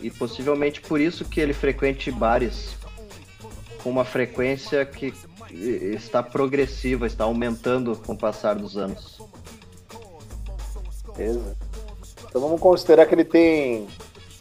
e 0.00 0.10
possivelmente 0.10 0.80
por 0.80 1.00
isso 1.00 1.24
que 1.24 1.40
ele 1.40 1.52
frequente 1.52 2.10
bares 2.10 2.76
com 3.82 3.90
uma 3.90 4.04
frequência 4.04 4.84
que 4.84 5.14
está 5.50 6.22
progressiva, 6.22 7.06
está 7.06 7.24
aumentando 7.24 7.96
com 7.96 8.12
o 8.12 8.18
passar 8.18 8.54
dos 8.54 8.76
anos. 8.76 9.20
Beleza. 11.16 11.56
Então 12.28 12.40
vamos 12.40 12.60
considerar 12.60 13.06
que 13.06 13.14
ele 13.14 13.24
tem. 13.24 13.86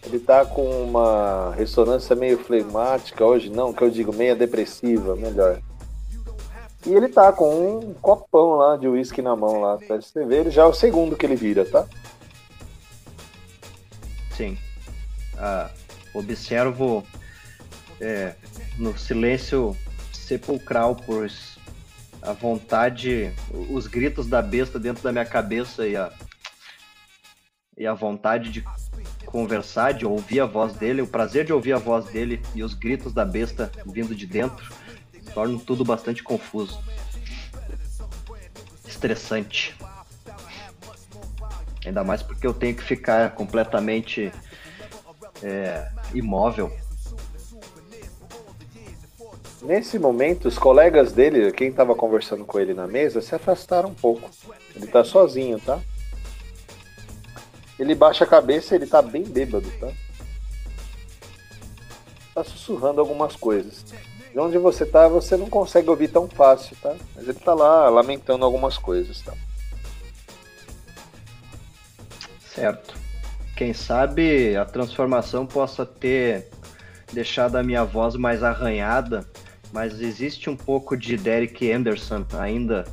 Ele 0.05 0.19
tá 0.19 0.45
com 0.45 0.83
uma 0.83 1.53
ressonância 1.55 2.15
meio 2.15 2.37
flegmática 2.37 3.25
hoje, 3.25 3.49
não, 3.49 3.73
que 3.73 3.81
eu 3.81 3.89
digo 3.89 4.13
meia 4.13 4.35
depressiva, 4.35 5.15
melhor. 5.15 5.59
E 6.85 6.93
ele 6.93 7.09
tá 7.09 7.31
com 7.33 7.79
um 7.79 7.93
copão 7.95 8.51
lá 8.55 8.77
de 8.77 8.87
uísque 8.87 9.21
na 9.21 9.35
mão 9.35 9.61
lá. 9.61 9.77
Pra 9.77 9.95
você 9.95 10.23
ver, 10.25 10.41
ele 10.41 10.51
já 10.51 10.61
é 10.61 10.65
o 10.65 10.73
segundo 10.73 11.15
que 11.15 11.25
ele 11.25 11.35
vira, 11.35 11.65
tá? 11.65 11.85
Sim 14.31 14.57
ah, 15.37 15.69
observo 16.13 17.05
é, 17.99 18.35
no 18.77 18.97
silêncio 18.97 19.75
sepulcral, 20.13 20.95
pois 20.95 21.57
a 22.21 22.33
vontade, 22.33 23.31
os 23.69 23.85
gritos 23.87 24.27
da 24.27 24.41
besta 24.41 24.79
dentro 24.79 25.03
da 25.03 25.11
minha 25.11 25.25
cabeça 25.25 25.87
e 25.87 25.95
a, 25.95 26.11
e 27.77 27.85
a 27.85 27.93
vontade 27.93 28.49
de 28.51 28.63
conversar, 29.25 29.93
de 29.93 30.05
ouvir 30.05 30.39
a 30.39 30.45
voz 30.45 30.73
dele, 30.73 31.01
o 31.01 31.07
prazer 31.07 31.45
de 31.45 31.53
ouvir 31.53 31.73
a 31.73 31.79
voz 31.79 32.05
dele 32.05 32.41
e 32.53 32.63
os 32.63 32.73
gritos 32.73 33.13
da 33.13 33.25
besta 33.25 33.71
vindo 33.85 34.15
de 34.15 34.25
dentro 34.25 34.73
tornam 35.33 35.59
tudo 35.59 35.83
bastante 35.83 36.23
confuso. 36.23 36.79
Estressante. 38.87 39.75
Ainda 41.85 42.03
mais 42.03 42.23
porque 42.23 42.47
eu 42.47 42.53
tenho 42.53 42.75
que 42.75 42.83
ficar 42.83 43.31
completamente 43.31 44.31
é, 45.43 45.89
imóvel. 46.13 46.71
Nesse 49.61 49.97
momento, 49.97 50.47
os 50.47 50.57
colegas 50.57 51.11
dele, 51.11 51.51
quem 51.51 51.69
estava 51.69 51.95
conversando 51.95 52.45
com 52.45 52.59
ele 52.59 52.73
na 52.73 52.87
mesa, 52.87 53.21
se 53.21 53.33
afastaram 53.35 53.89
um 53.89 53.93
pouco. 53.93 54.29
Ele 54.75 54.85
está 54.85 55.03
sozinho, 55.03 55.59
tá? 55.59 55.79
Ele 57.77 57.93
baixa 57.93 58.23
a 58.23 58.27
cabeça, 58.27 58.75
ele 58.75 58.85
está 58.85 59.01
bem 59.01 59.23
bêbado, 59.23 59.69
tá? 59.79 59.91
Tá 62.33 62.43
sussurrando 62.43 63.01
algumas 63.01 63.35
coisas. 63.35 63.85
De 64.31 64.39
onde 64.39 64.57
você 64.57 64.85
tá, 64.85 65.07
você 65.07 65.37
não 65.37 65.49
consegue 65.49 65.89
ouvir 65.89 66.09
tão 66.09 66.27
fácil, 66.27 66.75
tá? 66.81 66.95
Mas 67.15 67.27
ele 67.27 67.39
tá 67.39 67.53
lá 67.53 67.89
lamentando 67.89 68.43
algumas 68.43 68.77
coisas, 68.77 69.21
tá? 69.21 69.33
Certo. 72.53 72.95
Quem 73.55 73.73
sabe 73.73 74.55
a 74.55 74.65
transformação 74.65 75.45
possa 75.45 75.85
ter 75.85 76.49
deixado 77.11 77.55
a 77.55 77.63
minha 77.63 77.83
voz 77.83 78.15
mais 78.15 78.43
arranhada, 78.43 79.25
mas 79.71 80.01
existe 80.01 80.49
um 80.49 80.55
pouco 80.55 80.97
de 80.97 81.17
Derek 81.17 81.71
Anderson 81.71 82.25
ainda 82.37 82.85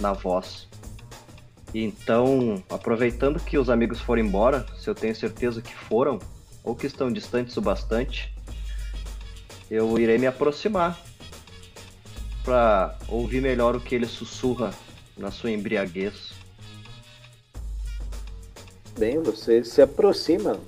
na 0.00 0.12
voz. 0.12 0.69
Então, 1.74 2.62
aproveitando 2.68 3.38
que 3.38 3.56
os 3.56 3.70
amigos 3.70 4.00
foram 4.00 4.22
embora, 4.22 4.66
se 4.78 4.88
eu 4.88 4.94
tenho 4.94 5.14
certeza 5.14 5.62
que 5.62 5.74
foram, 5.74 6.18
ou 6.64 6.74
que 6.74 6.86
estão 6.86 7.12
distantes 7.12 7.56
o 7.56 7.60
bastante, 7.60 8.34
eu 9.70 9.98
irei 9.98 10.18
me 10.18 10.26
aproximar 10.26 11.00
para 12.44 12.96
ouvir 13.08 13.40
melhor 13.40 13.76
o 13.76 13.80
que 13.80 13.94
ele 13.94 14.06
sussurra 14.06 14.72
na 15.16 15.30
sua 15.30 15.50
embriaguez 15.50 16.40
bem, 19.00 19.18
você 19.18 19.64
se 19.64 19.80
aproxima. 19.80 20.60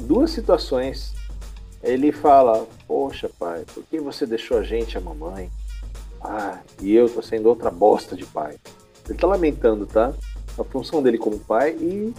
Duas 0.00 0.30
situações. 0.30 1.14
Ele 1.82 2.10
fala: 2.10 2.66
Poxa, 2.88 3.30
pai, 3.38 3.66
por 3.74 3.84
que 3.84 4.00
você 4.00 4.24
deixou 4.26 4.58
a 4.58 4.62
gente, 4.62 4.96
a 4.96 5.00
mamãe? 5.00 5.50
Ah, 6.22 6.60
e 6.80 6.94
eu 6.94 7.06
tô 7.06 7.20
sendo 7.20 7.50
outra 7.50 7.70
bosta 7.70 8.16
de 8.16 8.24
pai. 8.24 8.56
Ele 9.06 9.18
tá 9.18 9.26
lamentando, 9.26 9.84
tá? 9.86 10.14
A 10.58 10.64
função 10.64 11.02
dele 11.02 11.18
como 11.18 11.38
pai 11.38 11.76
e 11.76 12.14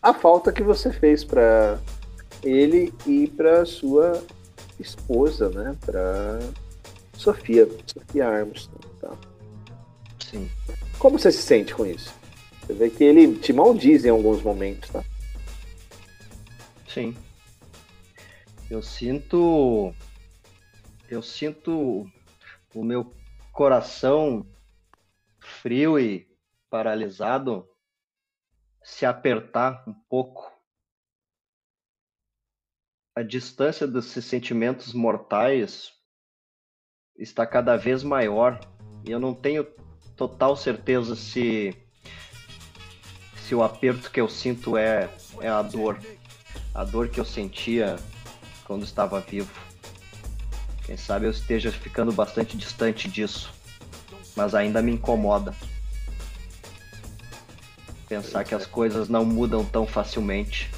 a 0.00 0.12
falta 0.12 0.52
que 0.52 0.62
você 0.62 0.92
fez 0.92 1.24
para 1.24 1.78
ele 2.42 2.92
e 3.06 3.28
para 3.28 3.64
sua 3.64 4.22
esposa, 4.78 5.48
né? 5.50 5.76
Para 5.84 6.40
Sofia, 7.16 7.68
Sofia 7.86 8.28
Armstrong, 8.28 8.86
tá? 9.00 9.16
Sim. 10.18 10.50
Como 10.98 11.18
você 11.18 11.30
se 11.30 11.42
sente 11.42 11.74
com 11.74 11.86
isso? 11.86 12.12
Você 12.62 12.72
vê 12.74 12.90
que 12.90 13.04
ele 13.04 13.36
te 13.38 13.52
maldiz 13.52 14.04
em 14.04 14.08
alguns 14.08 14.42
momentos, 14.42 14.88
tá? 14.90 15.04
Sim. 16.88 17.16
Eu 18.70 18.82
sinto. 18.82 19.94
Eu 21.08 21.22
sinto 21.22 22.06
o 22.74 22.82
meu 22.82 23.12
coração 23.52 24.46
frio 25.38 25.98
e 25.98 26.26
paralisado 26.72 27.68
se 28.82 29.04
apertar 29.04 29.84
um 29.86 29.92
pouco. 29.92 30.50
A 33.14 33.22
distância 33.22 33.86
desses 33.86 34.24
sentimentos 34.24 34.94
mortais 34.94 35.92
está 37.14 37.46
cada 37.46 37.76
vez 37.76 38.02
maior 38.02 38.58
e 39.06 39.10
eu 39.10 39.20
não 39.20 39.34
tenho 39.34 39.64
total 40.16 40.56
certeza 40.56 41.14
se 41.14 41.76
se 43.36 43.54
o 43.54 43.62
aperto 43.62 44.10
que 44.10 44.18
eu 44.18 44.28
sinto 44.28 44.78
é, 44.78 45.10
é 45.42 45.48
a 45.48 45.60
dor. 45.60 45.98
A 46.74 46.84
dor 46.84 47.10
que 47.10 47.20
eu 47.20 47.24
sentia 47.24 47.96
quando 48.64 48.82
estava 48.82 49.20
vivo. 49.20 49.52
Quem 50.86 50.96
sabe 50.96 51.26
eu 51.26 51.30
esteja 51.30 51.70
ficando 51.70 52.12
bastante 52.12 52.56
distante 52.56 53.10
disso. 53.10 53.52
Mas 54.34 54.54
ainda 54.54 54.80
me 54.80 54.92
incomoda. 54.92 55.54
Pensar 58.12 58.44
que 58.44 58.54
as 58.54 58.66
coisas 58.66 59.08
não 59.08 59.24
mudam 59.24 59.64
tão 59.64 59.86
facilmente. 59.86 60.70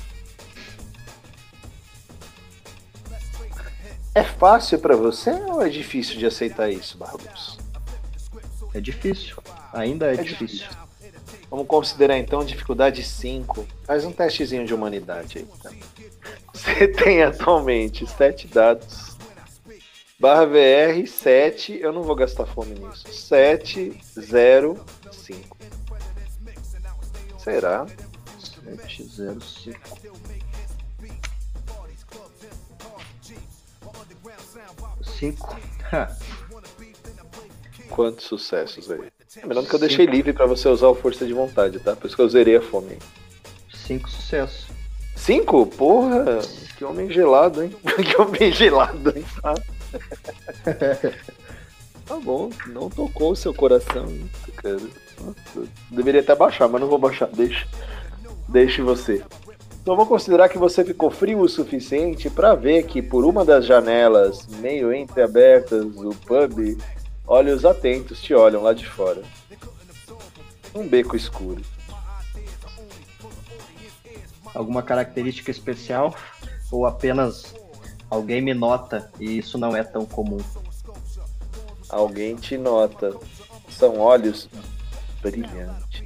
É 4.14 4.22
fácil 4.22 4.78
para 4.78 4.94
você 4.94 5.32
ou 5.32 5.60
é 5.60 5.68
difícil 5.68 6.16
de 6.16 6.26
aceitar 6.26 6.70
isso, 6.70 6.96
Barbos? 6.96 7.58
É 8.72 8.80
difícil. 8.80 9.36
Ainda 9.72 10.12
é, 10.12 10.14
é 10.14 10.22
difícil. 10.22 10.68
difícil. 10.68 10.78
Vamos 11.50 11.66
considerar 11.66 12.16
então 12.18 12.44
dificuldade 12.44 13.02
5. 13.02 13.66
Faz 13.82 14.04
um 14.04 14.12
testezinho 14.12 14.64
de 14.64 14.72
humanidade 14.72 15.38
aí. 15.38 15.48
Tá? 15.60 15.72
Você 16.52 16.86
tem 16.94 17.24
atualmente 17.24 18.06
7 18.06 18.46
dados. 18.46 19.16
Barra 20.20 20.46
VR 20.46 21.04
7. 21.04 21.80
Eu 21.80 21.92
não 21.92 22.04
vou 22.04 22.14
gastar 22.14 22.46
fome 22.46 22.76
nisso. 22.76 23.12
7, 23.12 24.00
0, 24.20 24.78
5. 25.10 25.53
Será? 27.44 27.86
7, 28.64 29.04
0, 29.04 29.40
5. 29.42 29.78
Cinco. 35.02 35.56
Quantos 37.90 38.24
sucessos 38.24 38.90
aí? 38.90 39.12
Lembrando 39.42 39.68
que 39.68 39.74
eu 39.74 39.78
deixei 39.78 40.06
livre 40.06 40.32
para 40.32 40.46
você 40.46 40.66
usar 40.70 40.88
o 40.88 40.94
força 40.94 41.26
de 41.26 41.34
vontade, 41.34 41.78
tá? 41.80 41.94
Por 41.94 42.06
isso 42.06 42.16
que 42.16 42.22
eu 42.22 42.28
zerei 42.30 42.56
a 42.56 42.62
fome. 42.62 42.98
Cinco 43.74 44.08
sucessos. 44.08 44.66
Cinco? 45.14 45.66
Porra! 45.66 46.40
Que 46.78 46.84
homem 46.84 47.10
gelado, 47.10 47.62
hein? 47.62 47.76
que 47.84 48.20
homem 48.20 48.50
gelado, 48.52 49.12
hein? 49.14 49.24
Ah. 49.42 49.54
tá 52.06 52.16
bom, 52.20 52.48
não 52.68 52.88
tocou 52.88 53.32
o 53.32 53.36
seu 53.36 53.52
coração, 53.52 54.06
cara. 54.56 54.80
Deveria 55.90 56.21
até 56.21 56.35
baixar, 56.35 56.68
mas 56.68 56.80
não 56.80 56.88
vou 56.88 56.99
baixar. 56.99 57.28
Deixa, 57.28 57.66
deixe 58.49 58.83
você. 58.83 59.23
Então 59.83 59.97
vou 59.97 60.06
considerar 60.06 60.49
que 60.49 60.56
você 60.56 60.85
ficou 60.85 61.11
frio 61.11 61.40
o 61.40 61.49
suficiente 61.49 62.30
para 62.30 62.54
ver 62.54 62.85
que 62.85 63.02
por 63.02 63.25
uma 63.25 63.44
das 63.44 63.66
janelas 63.66 64.47
meio 64.61 64.94
entreabertas 64.94 65.85
do 65.94 66.11
pub 66.26 66.76
Olhos 67.26 67.64
atentos 67.64 68.21
te 68.21 68.35
olham 68.35 68.62
lá 68.62 68.75
de 68.75 68.87
fora. 68.87 69.23
Um 70.75 70.87
beco 70.87 71.16
escuro. 71.16 71.62
Alguma 74.54 74.83
característica 74.83 75.50
especial? 75.50 76.14
Ou 76.71 76.85
apenas 76.85 77.54
alguém 78.11 78.42
me 78.42 78.52
nota 78.52 79.11
e 79.18 79.38
isso 79.38 79.56
não 79.56 79.75
é 79.75 79.83
tão 79.83 80.04
comum? 80.04 80.40
Alguém 81.88 82.37
te 82.37 82.59
nota. 82.59 83.16
São 83.71 83.99
olhos 83.99 84.47
brilhantes. 85.31 86.04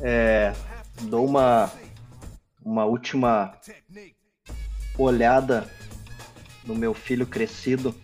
É, 0.00 0.54
dou 1.02 1.26
uma, 1.26 1.72
uma 2.64 2.84
última 2.84 3.58
olhada 4.96 5.68
no 6.64 6.74
meu 6.74 6.94
filho 6.94 7.26
crescido, 7.26 7.94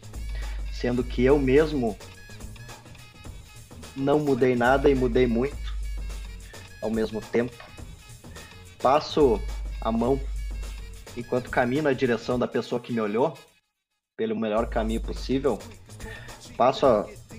sendo 0.72 1.04
que 1.04 1.22
eu 1.22 1.38
mesmo 1.38 1.96
não 3.94 4.18
mudei 4.18 4.56
nada 4.56 4.90
e 4.90 4.94
mudei 4.94 5.26
muito 5.26 5.56
ao 6.82 6.90
mesmo 6.90 7.20
tempo. 7.20 7.54
Passo 8.82 9.40
a 9.80 9.92
mão 9.92 10.20
enquanto 11.16 11.48
caminho 11.48 11.84
na 11.84 11.92
direção 11.92 12.36
da 12.38 12.48
pessoa 12.48 12.80
que 12.80 12.92
me 12.92 13.00
olhou, 13.00 13.38
pelo 14.16 14.38
melhor 14.38 14.68
caminho 14.68 15.00
possível. 15.00 15.58
Passo 16.56 16.86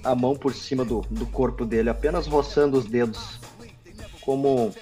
a, 0.04 0.16
mão 0.16 0.36
por 0.36 0.54
cima 0.54 0.84
do, 0.84 1.02
do 1.10 1.26
corpo 1.26 1.66
dele, 1.66 1.90
apenas 1.90 2.28
roçando 2.28 2.78
os 2.78 2.86
dedos, 2.86 3.40
como, 4.22 4.74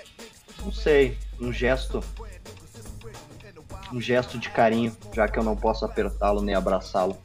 não 0.64 0.72
sei, 0.72 1.18
um 1.40 1.52
gesto 1.54 2.04
um 3.94 4.02
gesto 4.02 4.40
de 4.40 4.50
carinho, 4.50 4.96
já 5.14 5.28
que 5.28 5.38
eu 5.38 5.44
não 5.44 5.56
posso 5.56 5.86
apertá-lo 5.86 6.42
nem 6.42 6.56
abraçá-lo. 6.56 7.16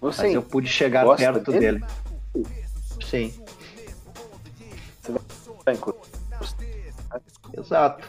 Mas 0.00 0.18
eu 0.20 0.42
pude 0.42 0.68
chegar 0.68 1.16
perto 1.16 1.50
dele? 1.50 1.82
dele. 2.34 2.46
Sim. 3.04 3.32
Exato. 7.56 8.06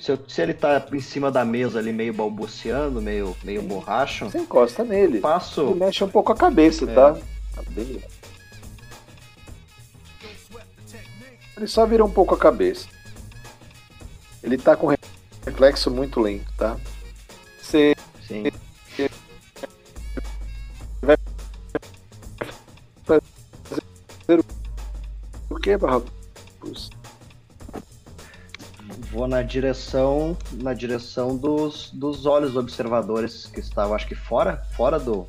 Se, 0.00 0.10
eu, 0.10 0.18
se, 0.28 0.42
ele 0.42 0.54
tá 0.54 0.84
em 0.92 1.00
cima 1.00 1.30
da 1.30 1.44
mesa 1.44 1.78
ali, 1.78 1.92
meio 1.92 2.12
balbuciando, 2.12 3.00
meio, 3.00 3.36
meio 3.44 3.62
borracho. 3.62 4.26
Você 4.26 4.38
encosta 4.38 4.82
nele. 4.82 5.20
Passo. 5.20 5.62
Ele 5.62 5.74
mexe 5.74 6.02
um 6.02 6.08
pouco 6.08 6.32
a 6.32 6.36
cabeça, 6.36 6.84
é. 6.90 6.94
tá? 6.94 7.16
Ele 11.56 11.66
só 11.66 11.86
vira 11.86 12.04
um 12.04 12.10
pouco 12.10 12.34
a 12.34 12.38
cabeça. 12.38 12.88
Ele 14.42 14.58
tá 14.58 14.76
com 14.76 14.94
reflexo 15.44 15.90
muito 15.90 16.20
lento, 16.20 16.52
tá? 16.56 16.78
Você. 17.60 17.94
Sim. 18.26 18.44
Vai 21.00 21.16
fazer 23.04 24.44
o 25.48 25.56
que, 25.56 25.76
Barrabus? 25.76 26.90
Vou 29.10 29.28
na 29.28 29.42
direção 29.42 30.36
na 30.52 30.74
direção 30.74 31.36
dos, 31.36 31.90
dos 31.92 32.26
olhos 32.26 32.56
observadores 32.56 33.46
que 33.46 33.60
estavam, 33.60 33.94
acho 33.94 34.08
que 34.08 34.14
fora, 34.14 34.64
fora 34.76 34.98
do, 34.98 35.26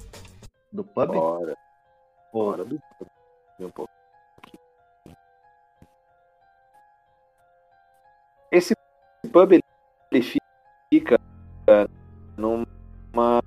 do 0.71 0.83
pub. 0.83 1.13
Fora. 1.13 1.64
Fora 2.35 2.65
do. 2.65 2.77
Um 3.61 3.69
pouco. 3.69 3.89
Esse 8.51 8.75
pub 9.31 9.53
ele 9.53 10.21
fica 10.21 11.17
numa 12.35 13.41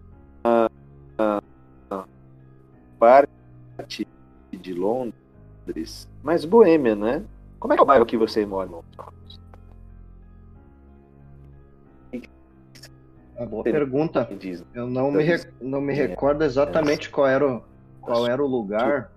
parte 2.98 4.09
de 4.53 4.72
Londres 4.72 6.09
mais 6.22 6.46
boêmia, 6.46 6.96
né? 6.96 7.22
Como 7.61 7.74
é 7.74 7.77
que 7.77 7.81
é 7.81 7.83
o 7.83 7.87
bairro 7.87 8.07
que 8.07 8.16
você 8.16 8.46
mora, 8.46 8.68
irmão? 8.68 8.85
Uma 13.37 13.46
boa 13.46 13.64
pergunta. 13.64 14.27
Eu 14.72 14.87
não 14.87 15.12
me, 15.12 15.27
não 15.61 15.83
me 15.83 15.92
recordo 15.92 16.42
exatamente 16.42 17.11
qual 17.11 17.27
era 17.27 17.46
o, 17.46 17.67
qual 18.09 18.27
era 18.27 18.42
o 18.42 18.47
lugar, 18.47 19.11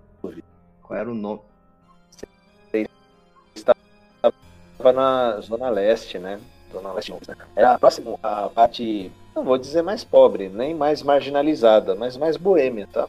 qual 0.82 0.99
era 0.99 1.10
o 1.12 1.15
nome. 1.15 1.41
Estava 3.54 4.93
na 4.93 5.39
Zona 5.41 5.69
Leste, 5.69 6.19
né? 6.19 6.39
Zona 6.71 6.91
Leste. 6.93 7.13
Era 7.56 7.77
próximo 7.80 8.19
à 8.21 8.49
parte 8.49 9.12
não 9.36 9.43
vou 9.43 9.58
dizer 9.58 9.82
mais 9.82 10.04
pobre, 10.04 10.49
nem 10.49 10.75
mais 10.75 11.01
marginalizada, 11.01 11.95
mas 11.95 12.17
mais 12.17 12.36
boêmia, 12.36 12.88
tá? 12.91 13.08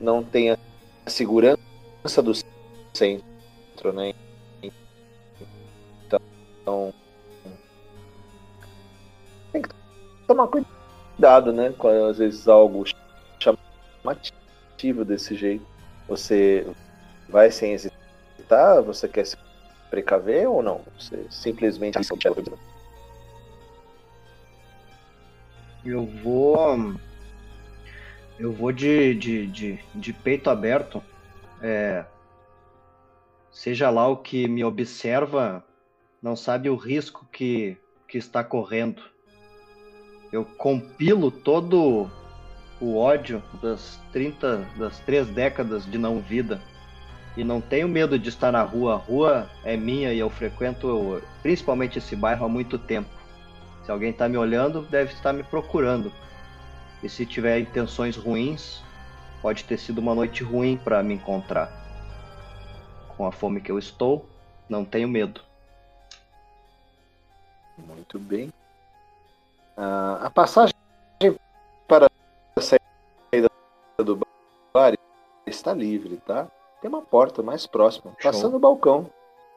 Não 0.00 0.22
tem 0.22 0.50
a 0.50 0.58
segurança 1.06 2.22
do 2.22 2.32
centro, 2.92 3.92
né? 3.92 4.12
Então, 6.06 6.92
tem 9.52 9.62
que 9.62 9.68
tomar 10.26 10.48
cuidado, 10.48 11.52
né? 11.52 11.72
Às 12.10 12.18
vezes 12.18 12.48
algo 12.48 12.84
chamativo 14.02 15.04
desse 15.04 15.34
jeito. 15.34 15.66
Você 16.08 16.66
vai 17.28 17.50
sem 17.50 17.72
hesitar? 17.72 18.82
Você 18.82 19.08
quer 19.08 19.26
se 19.26 19.36
precaver 19.90 20.48
ou 20.48 20.62
não? 20.62 20.82
Você 20.98 21.26
simplesmente 21.30 21.98
Eu 25.84 26.06
vou. 26.06 26.94
Eu 28.38 28.52
vou 28.52 28.72
de, 28.72 29.14
de, 29.14 29.46
de, 29.46 29.78
de 29.94 30.12
peito 30.12 30.48
aberto. 30.48 31.02
É, 31.60 32.04
seja 33.50 33.90
lá 33.90 34.06
o 34.06 34.16
que 34.16 34.46
me 34.46 34.62
observa, 34.62 35.64
não 36.22 36.36
sabe 36.36 36.70
o 36.70 36.76
risco 36.76 37.26
que, 37.32 37.76
que 38.06 38.16
está 38.16 38.44
correndo. 38.44 39.02
Eu 40.30 40.44
compilo 40.44 41.30
todo 41.30 42.08
o 42.80 42.96
ódio 42.96 43.42
das 43.60 44.00
30, 44.12 44.66
das 44.76 44.98
três 45.00 45.28
décadas 45.28 45.84
de 45.84 45.98
não 45.98 46.20
vida. 46.20 46.60
E 47.36 47.44
não 47.44 47.60
tenho 47.60 47.88
medo 47.88 48.18
de 48.18 48.28
estar 48.28 48.50
na 48.50 48.62
rua. 48.62 48.94
A 48.94 48.96
rua 48.96 49.50
é 49.64 49.76
minha 49.76 50.12
e 50.12 50.18
eu 50.18 50.28
frequento 50.28 51.22
principalmente 51.42 51.98
esse 51.98 52.16
bairro 52.16 52.44
há 52.44 52.48
muito 52.48 52.78
tempo. 52.78 53.08
Se 53.84 53.90
alguém 53.90 54.10
está 54.10 54.28
me 54.28 54.36
olhando, 54.36 54.82
deve 54.82 55.12
estar 55.12 55.32
me 55.32 55.42
procurando. 55.42 56.12
E 57.02 57.08
se 57.08 57.24
tiver 57.24 57.60
intenções 57.60 58.16
ruins, 58.16 58.82
pode 59.40 59.64
ter 59.64 59.78
sido 59.78 59.98
uma 59.98 60.14
noite 60.14 60.42
ruim 60.42 60.76
para 60.76 61.02
me 61.02 61.14
encontrar. 61.14 61.70
com 63.16 63.26
a 63.26 63.32
fome 63.32 63.60
que 63.60 63.70
eu 63.70 63.78
estou, 63.78 64.28
não 64.68 64.84
tenho 64.84 65.08
medo. 65.08 65.40
Muito 67.76 68.18
bem. 68.18 68.52
Ah, 69.76 70.20
a 70.24 70.30
passagem 70.30 70.74
do 74.04 74.16
bar 74.16 74.94
está 75.46 75.72
livre, 75.74 76.18
tá? 76.18 76.46
Tem 76.80 76.88
uma 76.88 77.02
porta 77.02 77.42
mais 77.42 77.66
próxima, 77.66 78.12
Show. 78.18 78.30
passando 78.30 78.56
o 78.56 78.60
balcão. 78.60 79.10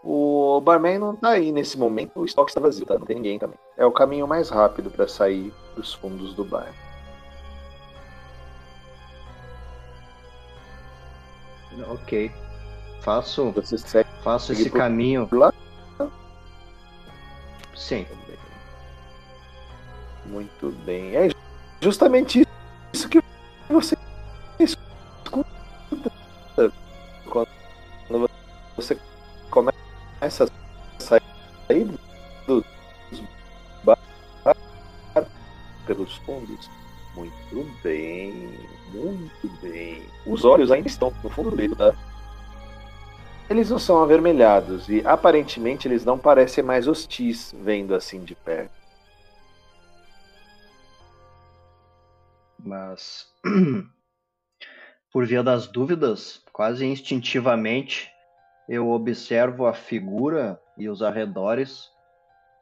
O 0.03 0.59
barman 0.61 0.97
não 0.97 1.15
tá 1.15 1.29
aí 1.29 1.51
nesse 1.51 1.77
momento, 1.77 2.19
o 2.19 2.25
estoque 2.25 2.49
está 2.49 2.59
vazio, 2.59 2.85
tá? 2.85 2.97
Não 2.97 3.05
tem 3.05 3.17
ninguém 3.17 3.37
também. 3.37 3.57
É 3.77 3.85
o 3.85 3.91
caminho 3.91 4.27
mais 4.27 4.49
rápido 4.49 4.89
para 4.89 5.07
sair 5.07 5.53
dos 5.75 5.93
fundos 5.93 6.33
do 6.33 6.43
bar. 6.43 6.73
Ok. 11.89 12.31
Faço, 13.01 13.51
Você 13.51 13.77
segue 13.77 14.09
faço 14.23 14.53
esse 14.53 14.69
caminho. 14.69 15.27
lá? 15.31 15.53
Sim. 17.75 18.05
Muito 20.25 20.71
bem. 20.83 21.15
É 21.15 21.29
justamente 21.79 22.47
isso 22.93 23.09
que 23.09 23.21
você 23.69 23.95
você 28.81 28.97
começa 29.49 29.75
a 30.21 30.99
sair 30.99 31.87
dos 32.47 32.63
bar 33.83 33.97
pelos 35.85 36.15
fundos. 36.17 36.69
Muito 37.15 37.81
bem, 37.83 38.33
muito 38.93 39.49
bem. 39.61 40.03
Os 40.25 40.45
olhos 40.45 40.71
ainda 40.71 40.87
estão 40.87 41.13
no 41.23 41.29
fundo 41.29 41.51
do 41.51 41.55
leito, 41.55 41.75
tá? 41.75 41.93
Eles 43.49 43.69
não 43.69 43.79
são 43.79 44.01
avermelhados 44.01 44.87
e 44.87 45.05
aparentemente 45.05 45.87
eles 45.87 46.05
não 46.05 46.17
parecem 46.17 46.63
mais 46.63 46.87
hostis 46.87 47.53
vendo 47.61 47.93
assim 47.93 48.23
de 48.23 48.33
perto. 48.33 48.71
Mas, 52.63 53.27
por 55.11 55.25
via 55.25 55.43
das 55.43 55.67
dúvidas, 55.67 56.41
quase 56.53 56.85
instintivamente, 56.85 58.09
eu 58.67 58.89
observo 58.89 59.65
a 59.65 59.73
figura 59.73 60.59
e 60.77 60.87
os 60.87 61.01
arredores 61.01 61.89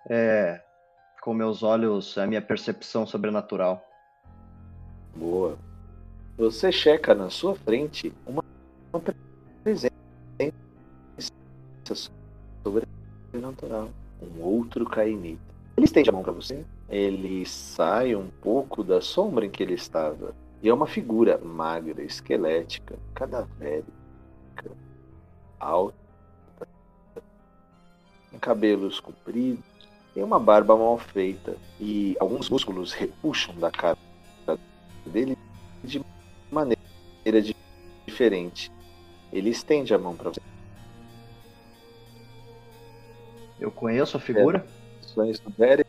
é, 0.10 0.62
com 1.22 1.34
meus 1.34 1.64
olhos, 1.64 2.18
a 2.18 2.26
minha 2.26 2.42
percepção 2.42 3.06
sobrenatural. 3.06 3.84
Boa. 5.16 5.58
Você 6.38 6.72
checa 6.72 7.14
na 7.14 7.30
sua 7.30 7.56
frente 7.56 8.14
uma, 8.26 8.44
uma 8.94 9.02
presença 9.64 9.92
sobrenatural. 12.64 13.90
Um 14.22 14.42
outro 14.42 14.86
Kainita. 14.86 15.42
Ele 15.78 15.86
estende 15.86 16.10
a 16.10 16.14
mão 16.14 16.24
para 16.24 16.32
você. 16.32 16.64
Ele 16.90 17.46
sai 17.46 18.16
um 18.16 18.28
pouco 18.42 18.84
da 18.84 19.02
sombra 19.02 19.46
em 19.46 19.50
que 19.50 19.64
ele 19.64 19.74
estava. 19.74 20.34
E 20.62 20.68
é 20.68 20.74
uma 20.74 20.88
figura 20.88 21.38
magra, 21.38 22.02
esquelética, 22.04 22.98
cadavérica, 23.14 23.86
alta, 25.60 25.96
com 28.32 28.40
cabelos 28.40 29.00
compridos, 29.00 29.64
tem 30.14 30.24
uma 30.24 30.40
barba 30.40 30.78
mal 30.78 30.98
feita 30.98 31.56
e 31.80 32.16
alguns 32.20 32.50
músculos 32.50 32.94
repuxam 32.94 33.56
da 33.56 33.72
cara 33.72 33.98
dele 35.06 35.36
de 35.84 36.02
maneira 36.52 37.42
di- 37.42 37.56
diferente. 38.08 38.72
Ele 39.32 39.50
estende 39.50 39.94
a 39.94 39.98
mão 39.98 40.16
para 40.16 40.30
você. 40.32 40.40
Eu 43.60 43.72
conheço 43.72 44.18
a 44.18 44.20
figura? 44.20 44.66
Derek. 45.58 45.88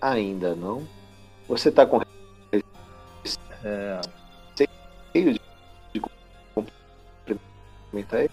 Ainda 0.00 0.54
não. 0.54 0.86
Você 1.48 1.70
tá 1.70 1.86
com 1.86 2.00
É, 3.62 4.00
de, 4.56 5.40
cumprimentar 7.94 8.20
ele? 8.20 8.30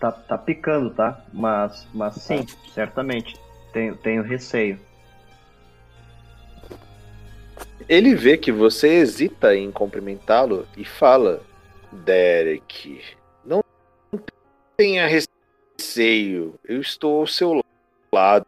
tá, 0.00 0.12
tá 0.12 0.38
picando, 0.38 0.90
tá? 0.90 1.24
Mas, 1.32 1.86
mas 1.92 2.14
sim, 2.16 2.46
certamente. 2.72 3.36
Tenho, 3.72 3.96
tenho 3.96 4.22
receio. 4.22 4.78
Ele 7.88 8.14
vê 8.14 8.36
que 8.36 8.50
você 8.50 8.88
hesita 8.88 9.54
em 9.54 9.70
cumprimentá-lo 9.70 10.66
e 10.76 10.84
fala: 10.84 11.42
Derek, 11.92 13.00
não 13.44 13.62
tenha 14.76 15.06
receio. 15.06 16.58
Eu 16.64 16.80
estou 16.80 17.20
ao 17.20 17.26
seu 17.26 17.62
lado. 18.12 18.46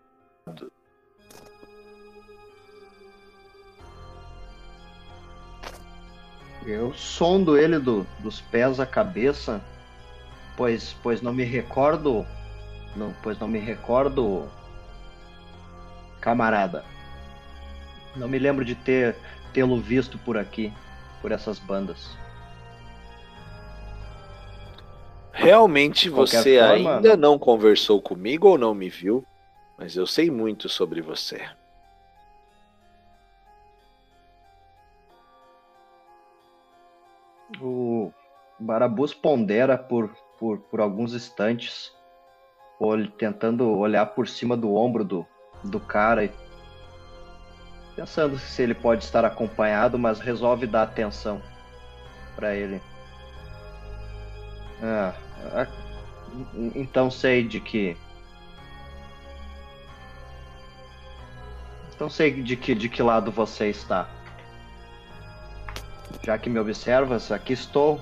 Eu 6.68 6.92
sondo 6.92 7.56
ele 7.56 7.78
do, 7.78 8.06
dos 8.18 8.42
pés 8.42 8.78
à 8.78 8.84
cabeça, 8.84 9.58
pois, 10.54 10.94
pois 11.02 11.22
não 11.22 11.32
me 11.32 11.42
recordo, 11.42 12.26
não, 12.94 13.10
pois 13.22 13.38
não 13.38 13.48
me 13.48 13.58
recordo, 13.58 14.46
camarada. 16.20 16.84
Não 18.14 18.28
me 18.28 18.38
lembro 18.38 18.66
de 18.66 18.74
ter 18.74 19.16
tê-lo 19.54 19.80
visto 19.80 20.18
por 20.18 20.36
aqui, 20.36 20.70
por 21.22 21.32
essas 21.32 21.58
bandas. 21.58 22.14
Realmente 25.32 26.10
você 26.10 26.58
forma- 26.58 26.96
ainda 26.96 27.16
não 27.16 27.38
conversou 27.38 28.02
comigo 28.02 28.46
ou 28.46 28.58
não 28.58 28.74
me 28.74 28.90
viu, 28.90 29.24
mas 29.78 29.96
eu 29.96 30.06
sei 30.06 30.30
muito 30.30 30.68
sobre 30.68 31.00
você. 31.00 31.48
O 37.60 38.12
Barabus 38.58 39.14
pondera 39.14 39.76
por, 39.76 40.14
por, 40.38 40.58
por 40.58 40.80
alguns 40.80 41.14
instantes, 41.14 41.92
tentando 43.18 43.68
olhar 43.76 44.06
por 44.06 44.28
cima 44.28 44.56
do 44.56 44.74
ombro 44.74 45.04
do, 45.04 45.26
do 45.64 45.80
cara 45.80 46.24
e 46.24 46.30
pensando 47.96 48.38
se 48.38 48.62
ele 48.62 48.74
pode 48.74 49.02
estar 49.02 49.24
acompanhado, 49.24 49.98
mas 49.98 50.20
resolve 50.20 50.66
dar 50.66 50.82
atenção 50.82 51.42
para 52.36 52.54
ele. 52.54 52.80
Ah, 54.80 55.12
en- 56.54 56.72
então 56.76 57.10
sei 57.10 57.42
de 57.42 57.58
que. 57.60 57.96
Então 61.94 62.08
sei 62.08 62.40
de 62.42 62.56
que, 62.56 62.76
de 62.76 62.88
que 62.88 63.02
lado 63.02 63.32
você 63.32 63.68
está. 63.68 64.08
Já 66.22 66.38
que 66.38 66.50
me 66.50 66.58
observas, 66.58 67.30
aqui 67.30 67.52
estou. 67.52 68.00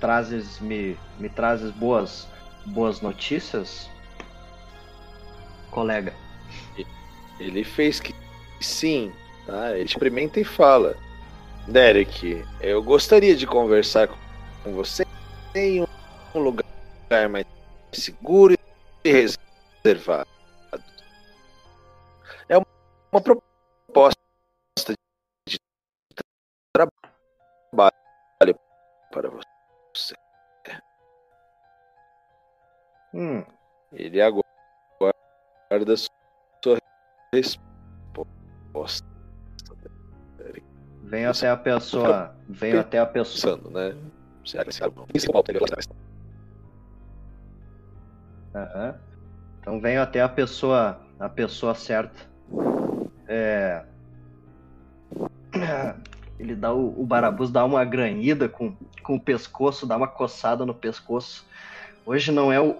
Trazes 0.00 0.60
me, 0.60 0.96
me 1.18 1.28
trazes 1.28 1.70
boas 1.70 2.26
boas 2.66 3.00
notícias, 3.00 3.88
colega. 5.70 6.14
Ele 7.38 7.64
fez 7.64 8.00
que 8.00 8.14
sim, 8.60 9.12
tá? 9.46 9.72
Ele 9.72 9.84
experimenta 9.84 10.40
e 10.40 10.44
fala: 10.44 10.96
Derek, 11.68 12.44
eu 12.60 12.82
gostaria 12.82 13.36
de 13.36 13.46
conversar 13.46 14.08
com 14.62 14.72
você 14.72 15.04
em 15.54 15.82
um 15.82 16.38
lugar 16.38 16.64
mais 17.30 17.46
seguro 17.92 18.56
e 19.04 19.12
reservado. 19.84 20.28
É 22.48 22.56
uma, 22.56 23.20
proposta 23.20 24.18
trabalho 27.74 28.58
para 29.10 29.30
você. 29.30 30.14
Hum, 33.12 33.44
Ele 33.92 34.20
aguarda 34.20 34.44
sua 35.96 36.78
resposta. 37.32 39.06
venho 41.02 41.30
até 41.30 41.48
a 41.50 41.56
pessoa, 41.56 42.36
venho 42.48 42.80
até 42.80 42.98
a 42.98 43.06
pessoa. 43.06 43.56
Pensando, 43.58 43.70
né? 43.70 43.96
Será 44.44 44.64
que 44.64 44.70
esse. 44.70 44.80
Aham. 48.54 49.00
Então 49.60 49.80
venho 49.80 50.02
até 50.02 50.20
a 50.20 50.28
pessoa, 50.28 51.00
a 51.18 51.28
pessoa 51.28 51.74
certa. 51.74 52.28
É... 53.26 53.84
Ele 56.38 56.54
dá 56.54 56.72
o, 56.72 57.00
o 57.00 57.06
Barabus 57.06 57.50
dá 57.50 57.64
uma 57.64 57.84
granhida 57.84 58.48
com, 58.48 58.74
com 59.02 59.16
o 59.16 59.20
pescoço, 59.20 59.86
dá 59.86 59.96
uma 59.96 60.08
coçada 60.08 60.66
no 60.66 60.74
pescoço. 60.74 61.46
Hoje 62.04 62.32
não 62.32 62.52
é 62.52 62.60
o, 62.60 62.76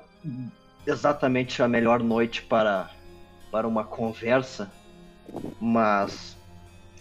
exatamente 0.87 1.63
a 1.63 1.69
melhor 1.69 2.03
noite 2.03 2.43
para, 2.43 2.91
para 3.51 3.67
uma 3.67 3.85
conversa, 3.85 4.73
mas 5.61 6.37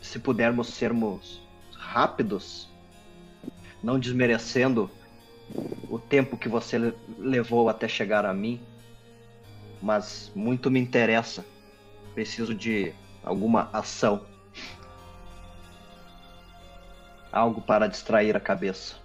se 0.02 0.20
pudermos 0.20 0.68
sermos 0.68 1.42
rápidos, 1.76 2.70
não 3.82 4.00
desmerecendo 4.00 4.90
o 5.90 6.00
tempo 6.00 6.38
que 6.38 6.48
você 6.48 6.94
levou 7.18 7.70
até 7.70 7.88
chegar 7.88 8.26
a 8.26 8.34
mim, 8.34 8.62
mas 9.82 10.32
muito 10.34 10.72
me 10.72 10.80
interessa. 10.80 11.46
Preciso 12.14 12.54
de 12.54 12.94
alguma 13.24 13.70
ação. 13.74 14.26
Algo 17.34 17.60
para 17.62 17.88
distrair 17.88 18.38
a 18.38 18.40
cabeça. 18.40 18.96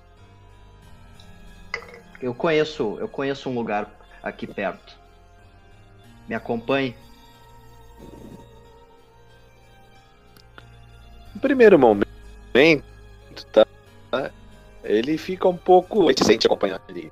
Eu 2.20 2.34
conheço, 2.34 2.98
eu 3.00 3.08
conheço 3.08 3.48
um 3.48 3.54
lugar 3.54 3.90
aqui 4.22 4.46
perto. 4.46 4.96
Me 6.28 6.34
acompanhe. 6.34 6.94
No 11.34 11.40
primeiro 11.40 11.78
momento, 11.78 12.04
tá? 13.50 13.66
Ele 14.84 15.16
fica 15.16 15.48
um 15.48 15.56
pouco. 15.56 16.12
Se 16.16 16.24
sente 16.24 16.46
acompanhado 16.46 16.84
ali. 16.88 17.10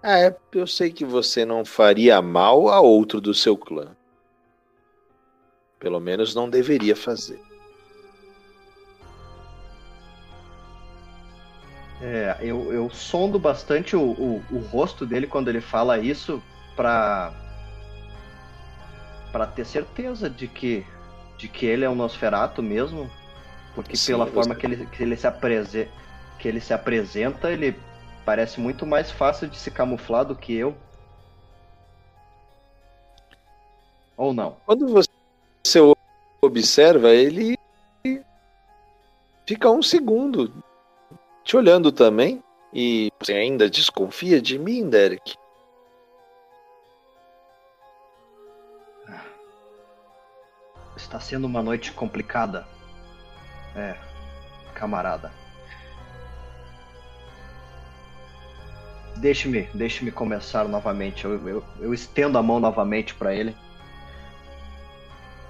Ah, 0.00 0.20
é, 0.20 0.36
eu 0.52 0.66
sei 0.66 0.92
que 0.92 1.04
você 1.04 1.44
não 1.44 1.64
faria 1.64 2.22
mal 2.22 2.68
a 2.68 2.80
outro 2.80 3.20
do 3.20 3.34
seu 3.34 3.56
clã. 3.56 3.96
Pelo 5.80 5.98
menos 5.98 6.34
não 6.34 6.48
deveria 6.48 6.94
fazer. 6.94 7.40
É, 12.00 12.36
eu, 12.40 12.72
eu 12.72 12.88
sondo 12.90 13.38
bastante 13.38 13.96
o, 13.96 14.02
o, 14.02 14.44
o 14.50 14.58
rosto 14.58 15.04
dele 15.04 15.26
quando 15.26 15.48
ele 15.48 15.60
fala 15.60 15.98
isso 15.98 16.40
pra, 16.76 17.32
pra 19.32 19.46
ter 19.46 19.66
certeza 19.66 20.30
de 20.30 20.46
que, 20.46 20.86
de 21.36 21.48
que 21.48 21.66
ele 21.66 21.84
é 21.84 21.90
um 21.90 21.96
Nosferato 21.96 22.62
mesmo. 22.62 23.10
Porque 23.74 23.96
Sim, 23.96 24.12
pela 24.12 24.26
forma 24.26 24.54
que 24.54 24.66
ele, 24.66 24.86
que, 24.86 25.02
ele 25.02 25.16
se 25.16 25.26
aprese, 25.26 25.88
que 26.38 26.46
ele 26.46 26.60
se 26.60 26.72
apresenta, 26.72 27.50
ele 27.50 27.76
parece 28.24 28.60
muito 28.60 28.86
mais 28.86 29.10
fácil 29.10 29.48
de 29.48 29.56
se 29.56 29.70
camuflar 29.70 30.24
do 30.24 30.36
que 30.36 30.54
eu. 30.54 30.76
Ou 34.16 34.32
não? 34.32 34.56
Quando 34.66 34.88
você 34.88 35.78
observa, 36.42 37.10
ele 37.10 37.56
fica 39.46 39.70
um 39.70 39.82
segundo 39.82 40.52
te 41.48 41.56
olhando 41.56 41.90
também. 41.90 42.44
E 42.74 43.10
você 43.18 43.32
ainda 43.32 43.70
desconfia 43.70 44.40
de 44.40 44.58
mim, 44.58 44.86
Derek? 44.90 45.34
Está 50.94 51.18
sendo 51.18 51.46
uma 51.46 51.62
noite 51.62 51.90
complicada. 51.92 52.68
É, 53.74 53.96
camarada. 54.74 55.32
Deixe-me, 59.16 59.62
deixe-me 59.72 60.12
começar 60.12 60.68
novamente. 60.68 61.24
Eu, 61.24 61.48
eu, 61.48 61.64
eu 61.80 61.94
estendo 61.94 62.36
a 62.36 62.42
mão 62.42 62.60
novamente 62.60 63.14
para 63.14 63.34
ele. 63.34 63.56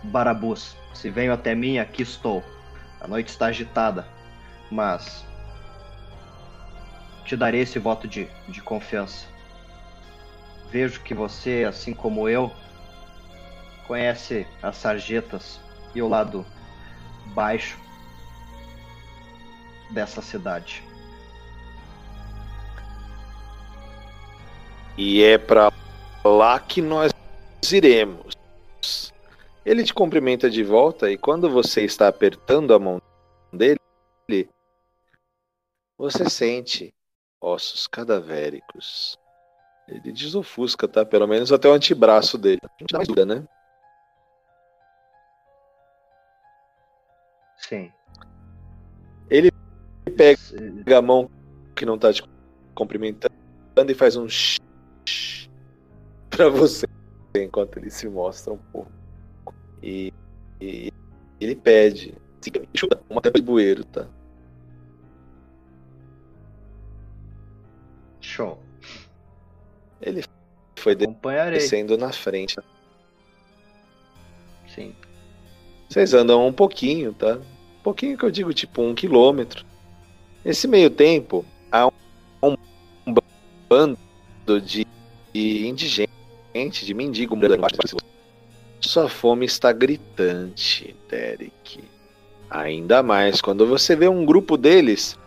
Barabus, 0.05 0.77
se 0.95 1.11
venho 1.11 1.33
até 1.33 1.57
mim, 1.57 1.79
aqui 1.79 2.03
estou. 2.03 2.45
A 3.01 3.09
noite 3.09 3.31
está 3.31 3.47
agitada, 3.47 4.07
mas 4.71 5.27
te 7.29 7.37
darei 7.37 7.61
esse 7.61 7.79
voto 7.79 8.09
de, 8.09 8.27
de 8.49 8.63
confiança. 8.63 9.27
Vejo 10.71 11.03
que 11.03 11.13
você, 11.13 11.67
assim 11.69 11.93
como 11.93 12.27
eu, 12.27 12.51
conhece 13.87 14.47
as 14.63 14.77
sarjetas 14.79 15.61
e 15.95 16.01
o 16.01 16.09
lado 16.09 16.45
baixo 17.35 17.79
dessa 19.91 20.23
cidade. 20.23 20.83
E 24.97 25.23
é 25.23 25.37
para 25.37 25.71
lá 26.25 26.59
que 26.59 26.81
nós 26.81 27.13
iremos. 27.71 28.33
Ele 29.67 29.85
te 29.85 29.93
cumprimenta 29.93 30.49
de 30.49 30.65
volta 30.65 31.11
e 31.11 31.19
quando 31.19 31.51
você 31.51 31.85
está 31.85 32.09
apertando 32.09 32.73
a 32.73 32.79
mão 32.79 33.03
dele, 33.53 33.79
você 35.99 36.29
sente 36.31 36.95
ossos 37.41 37.87
cadavéricos. 37.87 39.19
Ele 39.87 40.13
desofusca, 40.13 40.87
tá? 40.87 41.05
Pelo 41.05 41.27
menos 41.27 41.51
até 41.51 41.69
o 41.69 41.73
antebraço 41.73 42.37
dele. 42.37 42.61
Dá 42.63 42.99
mais 42.99 43.09
dúvida, 43.09 43.25
né? 43.25 43.49
Sim. 47.57 47.93
Ele 49.31 49.51
pega 50.17 50.99
a 50.99 51.03
mão 51.03 51.31
que 51.75 51.87
não 51.87 51.99
tá 51.99 52.13
te 52.13 52.23
cumprimentando 52.75 53.33
e 53.89 53.95
faz 53.95 54.17
um 54.17 54.29
shh 54.29 54.59
pra 56.31 56.49
você 56.49 56.87
enquanto 57.35 57.79
ele 57.79 57.91
se 57.91 58.09
mostra 58.09 58.53
um 58.53 58.59
pouco. 58.59 58.93
E, 59.83 60.13
e 60.61 60.93
ele 61.41 61.57
pede. 61.57 62.15
Uma 63.11 63.21
tampa 63.21 63.39
de 63.39 63.45
bueiro, 63.45 63.85
tá? 63.85 64.07
Show. 68.39 68.57
Ele 70.01 70.23
foi 70.77 70.95
descendo 70.95 71.99
na 71.99 72.13
frente. 72.13 72.55
Sim. 74.73 74.95
Vocês 75.89 76.15
andam 76.15 76.47
um 76.47 76.53
pouquinho, 76.53 77.13
tá? 77.13 77.35
Um 77.35 77.83
pouquinho 77.83 78.17
que 78.17 78.25
eu 78.25 78.31
digo, 78.31 78.55
tipo 78.55 78.81
um 78.81 78.95
quilômetro. 78.95 79.67
Nesse 80.45 80.69
meio 80.69 80.89
tempo, 80.89 81.45
há 81.73 81.89
um, 82.41 82.55
um 83.05 83.15
bando 83.69 83.99
de, 84.65 84.87
de 85.35 85.67
indigente, 85.67 86.87
de 86.87 86.95
mendigo. 86.95 87.37
Sua 88.81 89.09
fome 89.09 89.47
está 89.47 89.73
gritante, 89.73 90.95
Derek. 91.11 91.83
Ainda 92.49 93.03
mais 93.03 93.41
quando 93.41 93.67
você 93.67 93.97
vê 93.97 94.07
um 94.07 94.25
grupo 94.25 94.57
deles 94.57 95.19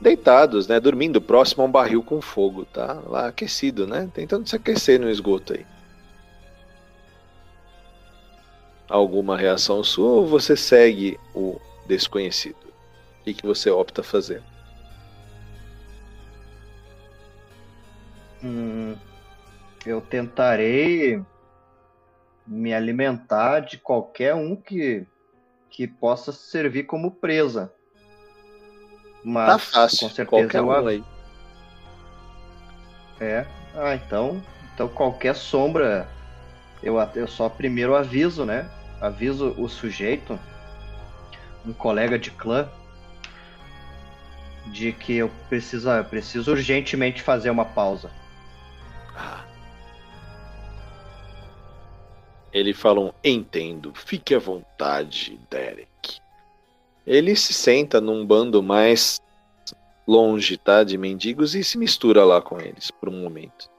deitados, 0.00 0.66
né, 0.66 0.80
dormindo 0.80 1.20
próximo 1.20 1.62
a 1.62 1.66
um 1.66 1.70
barril 1.70 2.02
com 2.02 2.20
fogo, 2.20 2.64
tá? 2.64 2.94
Lá 3.06 3.26
aquecido, 3.26 3.86
né? 3.86 4.10
Tentando 4.14 4.48
se 4.48 4.56
aquecer 4.56 4.98
no 4.98 5.10
esgoto 5.10 5.52
aí. 5.52 5.66
Alguma 8.88 9.36
reação 9.36 9.84
sua 9.84 10.10
ou 10.10 10.26
você 10.26 10.56
segue 10.56 11.18
o 11.34 11.60
desconhecido? 11.86 12.56
O 13.20 13.24
que, 13.24 13.34
que 13.34 13.46
você 13.46 13.70
opta 13.70 14.02
fazer? 14.02 14.42
Hum, 18.42 18.96
eu 19.84 20.00
tentarei 20.00 21.22
me 22.46 22.72
alimentar 22.74 23.60
de 23.60 23.78
qualquer 23.78 24.34
um 24.34 24.56
que, 24.56 25.06
que 25.68 25.86
possa 25.86 26.32
servir 26.32 26.84
como 26.84 27.12
presa. 27.12 27.72
Mas 29.22 29.48
tá 29.48 29.58
fácil, 29.58 30.08
com 30.08 30.14
certeza 30.14 30.58
eu 30.58 30.66
um 30.66 30.86
aí. 30.86 31.04
É. 33.20 33.46
Ah, 33.74 33.94
então, 33.94 34.42
então 34.74 34.88
qualquer 34.88 35.34
sombra 35.34 36.08
eu 36.82 36.96
eu 37.14 37.28
só 37.28 37.48
primeiro 37.48 37.94
aviso, 37.94 38.44
né? 38.44 38.68
Aviso 39.00 39.54
o 39.58 39.68
sujeito, 39.68 40.38
um 41.66 41.72
colega 41.72 42.18
de 42.18 42.30
clã, 42.30 42.68
de 44.66 44.92
que 44.92 45.16
eu 45.16 45.30
preciso, 45.48 45.90
eu 45.90 46.04
preciso 46.04 46.52
urgentemente 46.52 47.22
fazer 47.22 47.50
uma 47.50 47.64
pausa. 47.64 48.10
Ah. 49.16 49.44
Ele 52.52 52.72
fala 52.74 53.00
um 53.00 53.12
entendo, 53.22 53.92
fique 53.94 54.34
à 54.34 54.38
vontade, 54.38 55.38
Derek. 55.50 55.89
Ele 57.06 57.34
se 57.34 57.52
senta 57.52 58.00
num 58.00 58.26
bando 58.26 58.62
mais 58.62 59.20
longe, 60.06 60.56
tá, 60.56 60.82
de 60.84 60.98
mendigos 60.98 61.54
e 61.54 61.62
se 61.62 61.78
mistura 61.78 62.24
lá 62.24 62.40
com 62.42 62.60
eles 62.60 62.90
por 62.90 63.08
um 63.08 63.22
momento. 63.22 63.70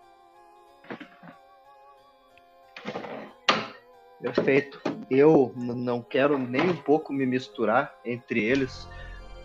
Perfeito. 4.21 4.79
Eu 5.09 5.51
não 5.55 6.01
quero 6.01 6.37
nem 6.37 6.69
um 6.69 6.75
pouco 6.75 7.11
me 7.11 7.25
misturar 7.25 7.93
entre 8.05 8.43
eles, 8.43 8.87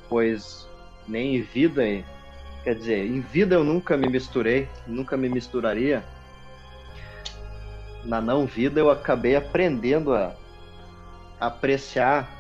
pois 0.09 0.69
nem 1.09 1.37
em 1.37 1.43
vida, 1.43 1.83
quer 2.63 2.75
dizer, 2.75 3.07
em 3.07 3.21
vida 3.21 3.55
eu 3.55 3.65
nunca 3.65 3.97
me 3.97 4.09
misturei, 4.09 4.69
nunca 4.87 5.17
me 5.17 5.29
misturaria. 5.29 6.05
Na 8.05 8.21
não 8.21 8.47
vida 8.47 8.79
eu 8.79 8.91
acabei 8.91 9.35
aprendendo 9.35 10.15
a 10.15 10.37
apreciar 11.41 12.36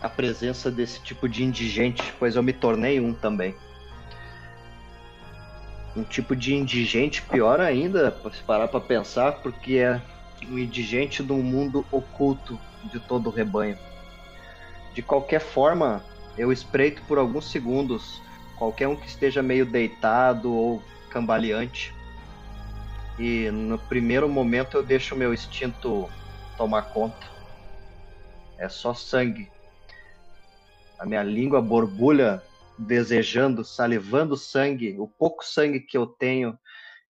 a 0.00 0.08
presença 0.08 0.70
desse 0.70 1.00
tipo 1.00 1.28
de 1.28 1.42
indigente, 1.42 2.14
pois 2.18 2.36
eu 2.36 2.42
me 2.42 2.52
tornei 2.52 3.00
um 3.00 3.12
também. 3.12 3.54
Um 5.96 6.04
tipo 6.04 6.36
de 6.36 6.54
indigente 6.54 7.22
pior 7.22 7.60
ainda, 7.60 8.14
se 8.32 8.42
parar 8.42 8.68
para 8.68 8.80
pensar, 8.80 9.32
porque 9.40 9.76
é 9.76 10.00
um 10.48 10.58
indigente 10.58 11.22
de 11.22 11.32
um 11.32 11.42
mundo 11.42 11.86
oculto 11.90 12.58
de 12.92 13.00
todo 13.00 13.28
o 13.28 13.32
rebanho. 13.32 13.78
De 14.92 15.02
qualquer 15.02 15.40
forma, 15.40 16.04
eu 16.36 16.52
espreito 16.52 17.02
por 17.02 17.18
alguns 17.18 17.50
segundos 17.50 18.20
qualquer 18.56 18.88
um 18.88 18.96
que 18.96 19.06
esteja 19.06 19.42
meio 19.42 19.64
deitado 19.64 20.52
ou 20.52 20.82
cambaleante. 21.10 21.94
E 23.18 23.50
no 23.50 23.78
primeiro 23.78 24.28
momento 24.28 24.76
eu 24.76 24.82
deixo 24.82 25.14
o 25.14 25.18
meu 25.18 25.32
instinto 25.32 26.08
tomar 26.56 26.82
conta. 26.82 27.26
É 28.58 28.68
só 28.68 28.92
sangue. 28.92 29.50
A 30.98 31.06
minha 31.06 31.22
língua 31.22 31.60
borbulha 31.60 32.42
desejando, 32.78 33.64
salivando 33.64 34.36
sangue, 34.36 34.96
o 34.98 35.06
pouco 35.06 35.44
sangue 35.44 35.80
que 35.80 35.96
eu 35.96 36.06
tenho 36.06 36.58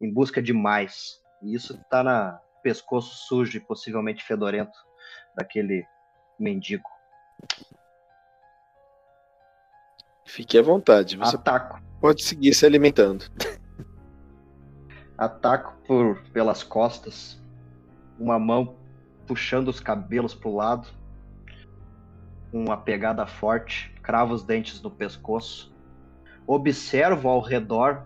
em 0.02 0.12
busca 0.12 0.42
de 0.42 0.54
mais. 0.54 1.22
E 1.42 1.54
isso 1.54 1.74
está 1.74 2.04
na 2.04 2.40
pescoço 2.64 3.28
sujo 3.28 3.58
e 3.58 3.60
possivelmente 3.60 4.24
fedorento 4.24 4.78
daquele 5.36 5.86
mendigo. 6.40 6.90
Fique 10.26 10.58
à 10.58 10.62
vontade. 10.62 11.18
Você 11.18 11.36
Ataco. 11.36 11.80
pode 12.02 12.24
seguir 12.24 12.54
se 12.54 12.66
alimentando. 12.66 13.26
Ataco 15.18 15.78
por 15.88 16.22
pelas 16.34 16.64
costas, 16.64 17.42
uma 18.20 18.38
mão 18.38 18.76
puxando 19.28 19.70
os 19.70 19.80
cabelos 19.80 20.34
para 20.34 20.50
o 20.50 20.56
lado, 20.56 20.88
uma 22.52 22.78
pegada 22.78 23.26
forte, 23.26 23.92
cravo 24.02 24.34
os 24.34 24.44
dentes 24.44 24.82
no 24.82 24.90
pescoço, 24.90 25.74
observo 26.48 27.28
ao 27.28 27.42
redor, 27.42 28.06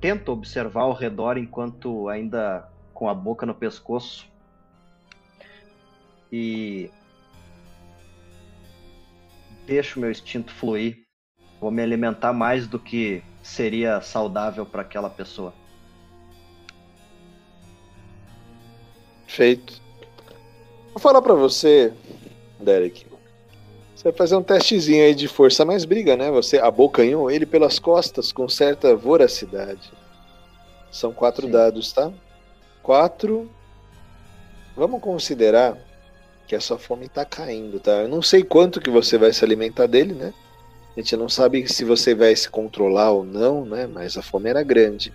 tento 0.00 0.32
observar 0.32 0.82
ao 0.82 0.92
redor 0.92 1.38
enquanto 1.38 2.08
ainda 2.08 2.68
com 2.92 3.08
a 3.08 3.14
boca 3.14 3.46
no 3.46 3.54
pescoço 3.54 4.28
e 6.30 6.90
deixo 9.66 10.00
meu 10.00 10.10
instinto 10.10 10.52
fluir. 10.52 11.04
Vou 11.60 11.70
me 11.70 11.82
alimentar 11.82 12.32
mais 12.32 12.66
do 12.66 12.78
que 12.78 13.22
seria 13.42 14.00
saudável 14.00 14.66
para 14.66 14.82
aquela 14.82 15.08
pessoa. 15.08 15.54
Feito. 19.26 19.80
Vou 20.92 21.00
falar 21.00 21.22
para 21.22 21.34
você, 21.34 21.92
Derek. 22.64 23.06
Você 23.94 24.04
vai 24.04 24.12
fazer 24.12 24.36
um 24.36 24.42
testezinho 24.42 25.04
aí 25.04 25.14
de 25.14 25.28
força 25.28 25.64
mais 25.64 25.84
briga, 25.84 26.16
né? 26.16 26.30
Você 26.30 26.58
abocanhou 26.58 27.30
ele 27.30 27.46
pelas 27.46 27.78
costas 27.78 28.32
com 28.32 28.48
certa 28.48 28.96
voracidade. 28.96 29.92
São 30.90 31.12
quatro 31.12 31.46
Sim. 31.46 31.52
dados, 31.52 31.92
tá? 31.92 32.12
Quatro. 32.82 33.48
Vamos 34.76 35.00
considerar 35.00 35.78
que 36.46 36.54
a 36.56 36.60
sua 36.60 36.78
fome 36.78 37.08
tá 37.08 37.24
caindo, 37.24 37.78
tá? 37.80 37.92
Eu 38.02 38.08
não 38.08 38.20
sei 38.20 38.42
quanto 38.42 38.80
que 38.80 38.90
você 38.90 39.16
vai 39.16 39.32
se 39.32 39.44
alimentar 39.44 39.86
dele, 39.86 40.12
né? 40.12 40.34
A 40.96 41.00
gente 41.00 41.16
não 41.16 41.28
sabe 41.28 41.66
se 41.66 41.84
você 41.84 42.14
vai 42.14 42.34
se 42.36 42.48
controlar 42.48 43.10
ou 43.12 43.24
não, 43.24 43.64
né? 43.64 43.86
Mas 43.86 44.16
a 44.16 44.22
fome 44.22 44.50
era 44.50 44.62
grande. 44.62 45.12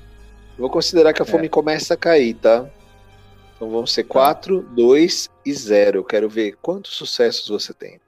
Eu 0.57 0.61
vou 0.63 0.69
considerar 0.69 1.13
que 1.13 1.21
a 1.21 1.25
É. 1.25 1.27
fome 1.27 1.47
começa 1.47 1.93
a 1.93 1.97
cair, 1.97 2.33
tá? 2.33 2.65
Então 3.59 3.69
vão 3.69 3.85
ser 3.85 4.05
4, 4.05 4.61
2 4.71 5.29
e 5.45 5.53
0. 5.53 5.99
Eu 5.99 6.03
quero 6.05 6.29
ver 6.29 6.55
quantos 6.61 6.93
sucessos 6.93 7.49
você 7.49 7.73
tem. 7.73 7.99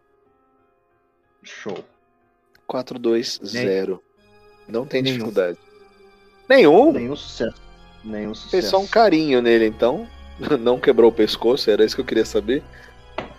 Show. 1.43 1.83
4, 2.65 2.97
2, 2.97 3.39
Nem- 3.41 3.49
0. 3.67 4.01
Não 4.65 4.85
tem 4.85 5.01
Nenhum. 5.01 5.15
dificuldade. 5.17 5.57
Nenhum? 6.47 6.93
Nenhum 6.93 7.15
sucesso. 7.17 7.61
Nenhum 8.03 8.33
Fez 8.33 8.39
sucesso. 8.43 8.69
só 8.69 8.79
um 8.79 8.87
carinho 8.87 9.41
nele, 9.41 9.65
então. 9.65 10.07
Não 10.61 10.79
quebrou 10.79 11.09
o 11.11 11.13
pescoço, 11.13 11.69
era 11.69 11.83
isso 11.83 11.95
que 11.95 12.01
eu 12.01 12.05
queria 12.05 12.25
saber. 12.25 12.63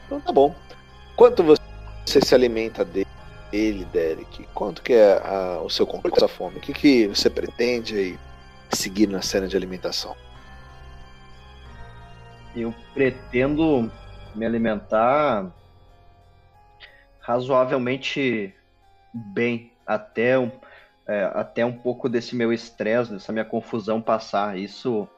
Então 0.07 0.21
tá 0.21 0.31
bom. 0.31 0.55
Quanto 1.17 1.43
você 1.43 2.21
se 2.21 2.35
alimenta 2.35 2.85
dele, 2.85 3.85
Derek? 3.93 4.45
Quanto 4.55 4.83
que 4.83 4.93
é 4.93 5.15
a- 5.25 5.61
o 5.65 5.71
seu 5.71 5.87
controle 5.87 6.15
dessa 6.15 6.29
fome? 6.29 6.59
O 6.59 6.61
que, 6.61 6.73
que 6.75 7.07
você 7.07 7.31
pretende 7.31 7.97
aí 7.97 8.19
seguir 8.75 9.07
na 9.09 9.23
cena 9.23 9.49
de 9.49 9.57
alimentação? 9.57 10.15
Eu 12.55 12.75
pretendo 12.93 13.91
me 14.35 14.45
alimentar 14.45 15.51
razoavelmente 17.21 18.55
bem 19.13 19.73
até 19.87 20.39
um, 20.39 20.51
é, 21.07 21.31
até 21.35 21.65
um 21.65 21.73
pouco 21.73 22.09
desse 22.09 22.35
meu 22.35 22.53
estresse, 22.53 23.13
dessa 23.13 23.33
minha 23.33 23.45
confusão 23.45 24.01
passar. 24.01 24.59
Isso 24.59 25.09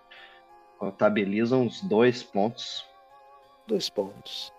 contabiliza 0.79 1.57
uns 1.57 1.81
dois 1.81 2.23
pontos. 2.23 2.85
Dois 3.67 3.89
pontos. 3.89 4.53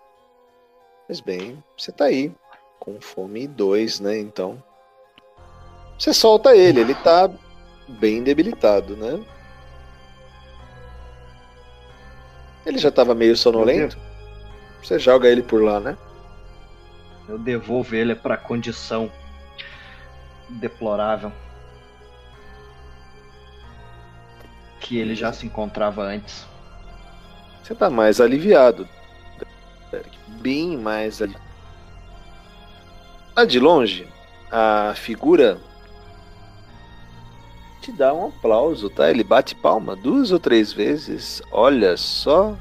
Pois 1.06 1.20
bem, 1.20 1.62
você 1.76 1.92
tá 1.92 2.06
aí. 2.06 2.32
Com 2.78 3.00
fome 3.00 3.46
2, 3.46 4.00
né? 4.00 4.18
Então. 4.18 4.62
Você 5.98 6.12
solta 6.12 6.54
ele, 6.54 6.80
ele 6.80 6.94
tá 6.94 7.30
bem 7.88 8.22
debilitado, 8.22 8.96
né? 8.96 9.24
Ele 12.66 12.78
já 12.78 12.90
tava 12.90 13.14
meio 13.14 13.36
sonolento. 13.36 13.96
Você 14.82 14.98
joga 14.98 15.28
ele 15.28 15.42
por 15.42 15.62
lá, 15.62 15.78
né? 15.78 15.96
Eu 17.28 17.38
devolvo 17.38 17.94
ele 17.94 18.14
para 18.14 18.36
condição 18.36 19.10
deplorável 20.48 21.32
que 24.80 24.98
ele 24.98 25.14
já 25.14 25.32
se 25.32 25.46
encontrava 25.46 26.02
antes. 26.02 26.46
Você 27.62 27.74
tá 27.74 27.88
mais 27.88 28.20
aliviado. 28.20 28.88
Derek. 29.90 30.16
Bem 30.40 30.76
mais 30.76 31.22
aliviado. 31.22 31.46
Lá 33.36 33.44
de 33.44 33.58
longe, 33.58 34.08
a 34.50 34.92
figura 34.94 35.58
te 37.86 37.92
dá 37.92 38.12
um 38.12 38.26
aplauso, 38.26 38.90
tá? 38.90 39.08
Ele 39.08 39.22
bate 39.22 39.54
palma 39.54 39.94
duas 39.94 40.32
ou 40.32 40.40
três 40.40 40.72
vezes. 40.72 41.40
Olha 41.52 41.96
só. 41.96 42.56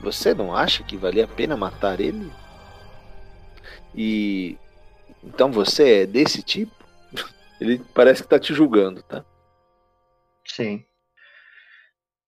Você 0.00 0.32
não 0.32 0.54
acha 0.54 0.84
que 0.84 0.96
valia 0.96 1.24
a 1.24 1.28
pena 1.28 1.56
matar 1.56 1.98
ele? 1.98 2.32
E 3.92 4.56
então 5.24 5.50
você 5.50 6.02
é 6.02 6.06
desse 6.06 6.40
tipo? 6.40 6.72
Ele 7.60 7.80
parece 7.92 8.22
que 8.22 8.28
tá 8.28 8.38
te 8.38 8.54
julgando, 8.54 9.02
tá? 9.02 9.24
Sim. 10.46 10.86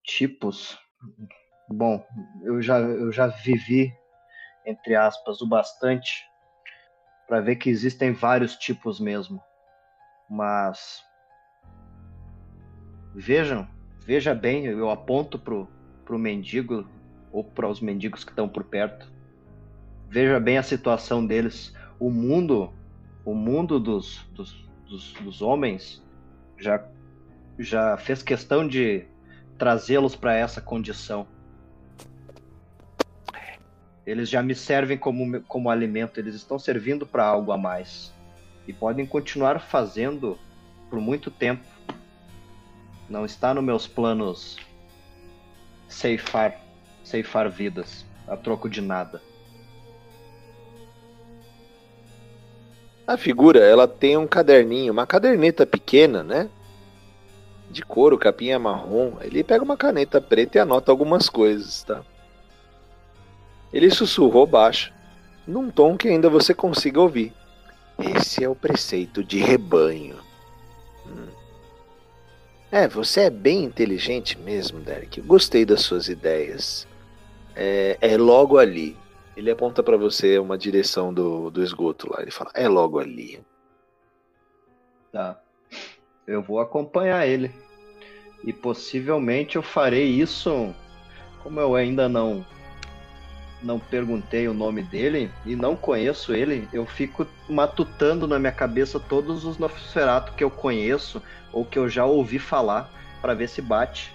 Tipos. 0.02 0.76
Bom, 1.68 2.04
eu 2.42 2.60
já, 2.60 2.80
eu 2.80 3.12
já 3.12 3.28
vivi, 3.28 3.94
entre 4.66 4.96
aspas, 4.96 5.40
o 5.40 5.46
bastante 5.46 6.24
para 7.28 7.40
ver 7.40 7.54
que 7.54 7.70
existem 7.70 8.12
vários 8.12 8.56
tipos 8.56 8.98
mesmo. 8.98 9.40
Mas 10.28 11.04
vejam, 13.14 13.66
veja 14.04 14.34
bem, 14.34 14.66
eu 14.66 14.90
aponto 14.90 15.38
pro, 15.38 15.68
pro 16.04 16.18
mendigo 16.18 16.86
ou 17.32 17.44
para 17.44 17.68
os 17.68 17.80
mendigos 17.80 18.24
que 18.24 18.30
estão 18.30 18.48
por 18.48 18.64
perto. 18.64 19.10
Veja 20.08 20.40
bem 20.40 20.58
a 20.58 20.62
situação 20.62 21.24
deles. 21.24 21.74
O 21.98 22.10
mundo, 22.10 22.72
o 23.24 23.34
mundo 23.34 23.78
dos, 23.78 24.26
dos, 24.34 24.68
dos, 24.88 25.12
dos 25.14 25.42
homens 25.42 26.02
já 26.58 26.84
já 27.62 27.96
fez 27.96 28.22
questão 28.22 28.66
de 28.66 29.04
trazê-los 29.58 30.16
para 30.16 30.34
essa 30.34 30.60
condição. 30.60 31.26
Eles 34.06 34.28
já 34.28 34.42
me 34.42 34.54
servem 34.54 34.96
como, 34.96 35.42
como 35.42 35.68
alimento, 35.68 36.18
eles 36.18 36.34
estão 36.34 36.58
servindo 36.58 37.06
para 37.06 37.24
algo 37.24 37.52
a 37.52 37.58
mais. 37.58 38.12
E 38.66 38.72
podem 38.72 39.06
continuar 39.06 39.60
fazendo 39.60 40.38
por 40.88 41.00
muito 41.00 41.30
tempo. 41.30 41.62
Não 43.10 43.24
está 43.24 43.52
nos 43.52 43.64
meus 43.64 43.88
planos 43.88 44.56
ceifar, 45.88 46.60
ceifar 47.02 47.50
vidas 47.50 48.06
a 48.28 48.36
troco 48.36 48.70
de 48.70 48.80
nada. 48.80 49.20
A 53.04 53.16
figura, 53.16 53.58
ela 53.58 53.88
tem 53.88 54.16
um 54.16 54.28
caderninho, 54.28 54.92
uma 54.92 55.08
caderneta 55.08 55.66
pequena, 55.66 56.22
né? 56.22 56.48
De 57.68 57.82
couro, 57.82 58.16
capinha 58.16 58.60
marrom. 58.60 59.14
Ele 59.20 59.42
pega 59.42 59.64
uma 59.64 59.76
caneta 59.76 60.20
preta 60.20 60.58
e 60.58 60.60
anota 60.60 60.92
algumas 60.92 61.28
coisas, 61.28 61.82
tá? 61.82 62.02
Ele 63.72 63.90
sussurrou 63.90 64.46
baixo, 64.46 64.92
num 65.44 65.68
tom 65.68 65.96
que 65.96 66.06
ainda 66.06 66.30
você 66.30 66.54
consiga 66.54 67.00
ouvir. 67.00 67.34
Esse 67.98 68.44
é 68.44 68.48
o 68.48 68.54
preceito 68.54 69.24
de 69.24 69.40
rebanho. 69.40 70.16
Hum. 71.08 71.39
É, 72.72 72.86
você 72.86 73.22
é 73.22 73.30
bem 73.30 73.64
inteligente 73.64 74.38
mesmo, 74.38 74.80
Derek. 74.80 75.20
Gostei 75.22 75.64
das 75.64 75.80
suas 75.80 76.08
ideias. 76.08 76.86
É, 77.56 77.98
é 78.00 78.16
logo 78.16 78.58
ali. 78.58 78.96
Ele 79.36 79.50
aponta 79.50 79.82
pra 79.82 79.96
você 79.96 80.38
uma 80.38 80.56
direção 80.56 81.12
do, 81.12 81.50
do 81.50 81.62
esgoto 81.62 82.10
lá. 82.10 82.22
Ele 82.22 82.30
fala: 82.30 82.50
É 82.54 82.68
logo 82.68 82.98
ali. 82.98 83.40
Tá. 85.12 85.40
Eu 86.26 86.42
vou 86.42 86.60
acompanhar 86.60 87.26
ele. 87.26 87.50
E 88.44 88.52
possivelmente 88.52 89.56
eu 89.56 89.62
farei 89.62 90.06
isso 90.06 90.74
como 91.42 91.60
eu 91.60 91.74
ainda 91.74 92.08
não 92.08 92.44
não 93.62 93.78
perguntei 93.78 94.48
o 94.48 94.54
nome 94.54 94.82
dele 94.82 95.30
e 95.44 95.54
não 95.54 95.76
conheço 95.76 96.32
ele, 96.32 96.68
eu 96.72 96.86
fico 96.86 97.26
matutando 97.48 98.26
na 98.26 98.38
minha 98.38 98.52
cabeça 98.52 98.98
todos 98.98 99.44
os 99.44 99.58
Nosferatu 99.58 100.32
que 100.32 100.42
eu 100.42 100.50
conheço 100.50 101.22
ou 101.52 101.64
que 101.64 101.78
eu 101.78 101.88
já 101.88 102.04
ouvi 102.04 102.38
falar 102.38 102.90
para 103.20 103.34
ver 103.34 103.48
se 103.48 103.60
bate 103.60 104.12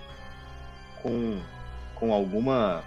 com, 1.02 1.38
com 1.96 2.14
alguma 2.14 2.84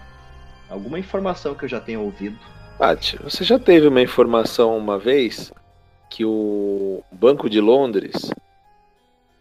alguma 0.69 0.99
informação 0.99 1.55
que 1.55 1.65
eu 1.65 1.69
já 1.69 1.79
tenha 1.79 1.99
ouvido. 1.99 2.37
Bate, 2.77 3.17
você 3.23 3.43
já 3.43 3.57
teve 3.57 3.87
uma 3.87 4.01
informação 4.01 4.77
uma 4.77 4.99
vez 4.99 5.51
que 6.09 6.23
o 6.23 7.03
Banco 7.11 7.49
de 7.49 7.59
Londres 7.59 8.31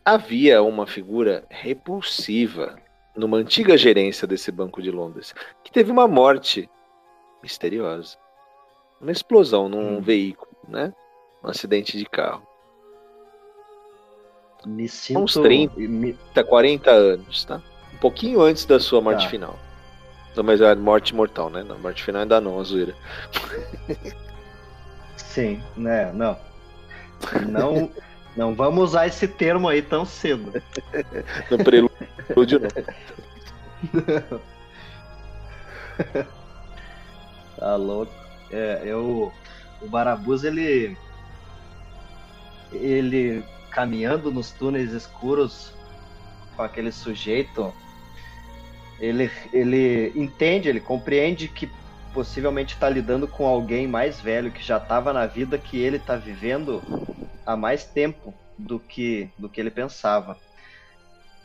havia 0.04 0.62
uma 0.62 0.86
figura 0.86 1.44
repulsiva 1.50 2.76
numa 3.14 3.36
antiga 3.36 3.76
gerência 3.76 4.26
desse 4.26 4.50
Banco 4.50 4.80
de 4.80 4.90
Londres 4.90 5.34
que 5.62 5.70
teve 5.70 5.90
uma 5.90 6.08
morte 6.08 6.68
misteriosa. 7.42 8.16
Uma 9.00 9.12
explosão 9.12 9.68
num 9.68 9.98
hum. 9.98 10.00
veículo, 10.00 10.50
né? 10.66 10.92
Um 11.42 11.48
acidente 11.48 11.96
de 11.96 12.04
carro. 12.04 12.42
Me 14.66 14.88
sinto... 14.88 15.20
Uns 15.20 15.34
30, 15.34 15.78
me... 15.78 16.18
40 16.34 16.90
anos, 16.90 17.44
tá? 17.44 17.62
Um 17.94 17.98
pouquinho 17.98 18.40
antes 18.40 18.64
da 18.64 18.80
sua 18.80 19.00
morte 19.00 19.24
tá. 19.24 19.30
final. 19.30 19.56
Não, 20.34 20.42
mas 20.44 20.60
é 20.60 20.70
a 20.70 20.76
morte 20.76 21.14
mortal, 21.14 21.48
né? 21.48 21.62
Não, 21.62 21.78
morte 21.78 22.02
final 22.02 22.22
ainda 22.22 22.40
não, 22.40 22.58
a 22.58 22.62
zoeira. 22.64 22.94
Sim, 25.16 25.62
né? 25.76 26.12
Não. 26.12 26.36
Não, 27.48 27.90
não 28.36 28.54
vamos 28.54 28.90
usar 28.90 29.06
esse 29.06 29.26
termo 29.26 29.68
aí 29.68 29.82
tão 29.82 30.04
cedo. 30.04 30.52
no 31.50 31.58
prelúdio, 31.64 32.60
não. 32.60 34.40
Tá 37.58 37.76
louco. 37.76 38.12
É, 38.50 38.82
eu. 38.84 39.32
O 39.80 39.88
Barabuz, 39.88 40.44
ele. 40.44 40.96
Ele 42.72 43.44
caminhando 43.70 44.30
nos 44.30 44.50
túneis 44.50 44.92
escuros 44.92 45.72
com 46.56 46.62
aquele 46.62 46.92
sujeito. 46.92 47.72
Ele, 48.98 49.30
ele 49.52 50.12
entende, 50.16 50.68
ele 50.68 50.80
compreende 50.80 51.46
que 51.46 51.70
possivelmente 52.12 52.74
está 52.74 52.88
lidando 52.88 53.28
com 53.28 53.46
alguém 53.46 53.86
mais 53.86 54.20
velho 54.20 54.50
que 54.50 54.62
já 54.62 54.78
estava 54.78 55.12
na 55.12 55.24
vida 55.26 55.56
que 55.56 55.78
ele 55.78 55.98
está 55.98 56.16
vivendo 56.16 56.82
há 57.46 57.56
mais 57.56 57.84
tempo 57.84 58.34
do 58.58 58.80
que 58.80 59.30
do 59.38 59.48
que 59.48 59.60
ele 59.60 59.70
pensava. 59.70 60.36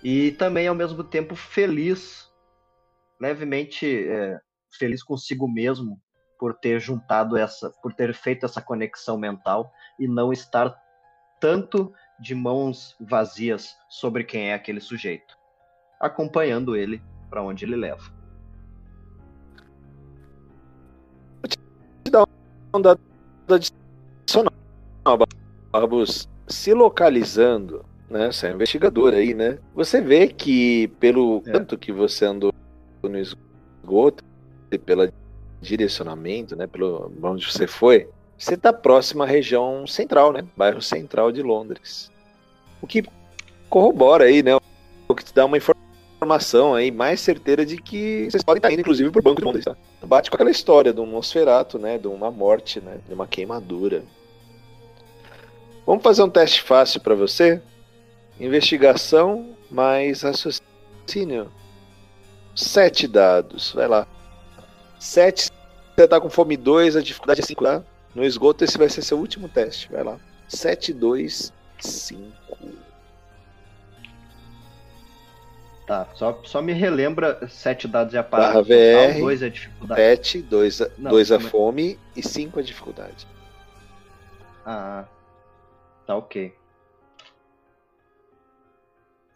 E 0.04 0.32
também 0.32 0.68
ao 0.68 0.76
mesmo 0.76 1.04
tempo 1.04 1.36
feliz, 1.36 2.28
levemente 3.20 4.08
é, 4.08 4.40
feliz 4.78 5.04
consigo 5.04 5.48
mesmo 5.48 6.00
por 6.40 6.54
ter 6.54 6.80
juntado 6.80 7.38
essa, 7.38 7.70
por 7.82 7.94
ter 7.94 8.14
feito 8.14 8.46
essa 8.46 8.62
conexão 8.62 9.18
mental 9.18 9.72
e 10.00 10.08
não 10.08 10.34
estar 10.34 10.76
tanto 11.40 11.94
de 12.20 12.36
mãos 12.36 12.96
vazias 13.00 13.78
sobre 13.90 14.24
quem 14.24 14.50
é 14.50 14.54
aquele 14.54 14.80
sujeito, 14.80 15.38
acompanhando 16.00 16.76
ele 16.76 17.02
para 17.30 17.42
onde 17.42 17.66
ele 17.66 17.76
leva. 17.76 18.04
Vou 21.42 21.48
te 21.48 22.12
dar 22.12 22.28
um 22.74 22.82
dado 22.82 23.00
adicional, 23.50 24.54
Barbus. 25.72 26.30
Se 26.48 26.74
localizando, 26.74 27.86
né? 28.10 28.32
Você 28.32 28.48
é 28.48 28.52
investigador 28.52 29.14
aí, 29.14 29.34
né? 29.34 29.60
Você 29.74 30.02
vê 30.02 30.28
que 30.28 30.90
pelo 31.00 31.42
é. 31.46 31.52
tanto 31.52 31.78
que 31.78 31.92
você 31.92 32.26
andou 32.26 32.54
no 33.02 33.18
esgoto 33.18 34.24
pela 34.78 35.12
direcionamento, 35.62 36.56
né, 36.56 36.68
pelo 36.68 37.12
onde 37.24 37.50
você 37.50 37.66
foi, 37.66 38.10
você 38.38 38.56
está 38.56 38.74
próximo 38.74 39.24
à 39.24 39.26
região 39.26 39.88
central, 39.88 40.34
né, 40.34 40.46
bairro 40.56 40.82
central 40.82 41.32
de 41.32 41.42
Londres. 41.42 42.12
O 42.82 42.88
que 42.88 43.04
corrobora 43.70 44.26
aí, 44.26 44.44
né, 44.44 44.56
o 45.08 45.16
que 45.16 45.24
te 45.24 45.34
dá 45.34 45.46
uma 45.46 45.58
informação 45.58 46.76
aí 46.76 46.92
mais 46.92 47.22
certeira 47.22 47.66
de 47.66 47.78
que 47.78 48.30
vocês 48.30 48.44
podem 48.44 48.60
estar 48.60 48.72
indo, 48.72 48.82
inclusive, 48.82 49.10
para 49.10 49.20
o 49.20 49.24
Banco 49.24 49.40
de 49.40 49.46
Londres. 49.46 49.66
Tá? 49.66 49.76
Bate 50.06 50.30
com 50.30 50.36
aquela 50.36 50.52
história 50.52 50.94
de 50.94 51.00
um 51.00 51.06
Nosferato, 51.06 51.80
né, 51.80 51.98
de 51.98 52.08
uma 52.08 52.30
morte, 52.30 52.82
né, 52.82 52.98
de 53.08 53.14
uma 53.14 53.28
queimadura. 53.28 54.04
Vamos 55.86 56.04
fazer 56.04 56.24
um 56.24 56.30
teste 56.30 56.62
fácil 56.62 57.02
para 57.02 57.16
você? 57.16 57.62
Investigação 58.40 59.56
mais 59.70 60.22
raciocínio. 60.22 61.52
Sete 62.56 63.08
dados, 63.08 63.74
vai 63.74 63.88
lá. 63.88 64.08
7, 65.04 65.52
você 65.96 66.08
tá 66.08 66.20
com 66.20 66.30
fome 66.30 66.56
2, 66.56 66.96
a 66.96 67.02
dificuldade 67.02 67.42
é 67.42 67.44
5, 67.44 67.62
tá? 67.62 67.84
No 68.16 68.24
esgoto, 68.24 68.64
esse 68.64 68.78
vai 68.78 68.88
ser 68.88 69.02
seu 69.02 69.20
último 69.20 69.50
teste. 69.50 69.92
Vai 69.92 70.02
lá. 70.02 70.18
7, 70.48 70.94
2, 70.94 71.52
5. 71.80 72.34
Tá, 75.86 76.08
só, 76.16 76.40
só 76.46 76.62
me 76.62 76.72
relembra 76.72 77.46
7 77.50 77.86
dados 77.90 78.14
e 78.14 78.18
a 78.18 78.24
parada. 78.24 78.54
Barra 78.54 78.62
VR, 78.62 79.20
2 79.20 79.42
é 79.42 79.46
a 79.46 79.50
dificuldade. 79.50 80.02
7, 80.02 80.42
2 80.42 80.82
a, 80.82 80.90
Não, 80.98 81.12
2 81.12 81.32
a 81.34 81.40
fome 81.42 82.00
e 82.16 82.24
5 82.24 82.60
a 82.60 82.64
dificuldade. 82.64 83.28
Ah, 84.66 85.04
tá 86.08 86.16
ok. 86.16 86.56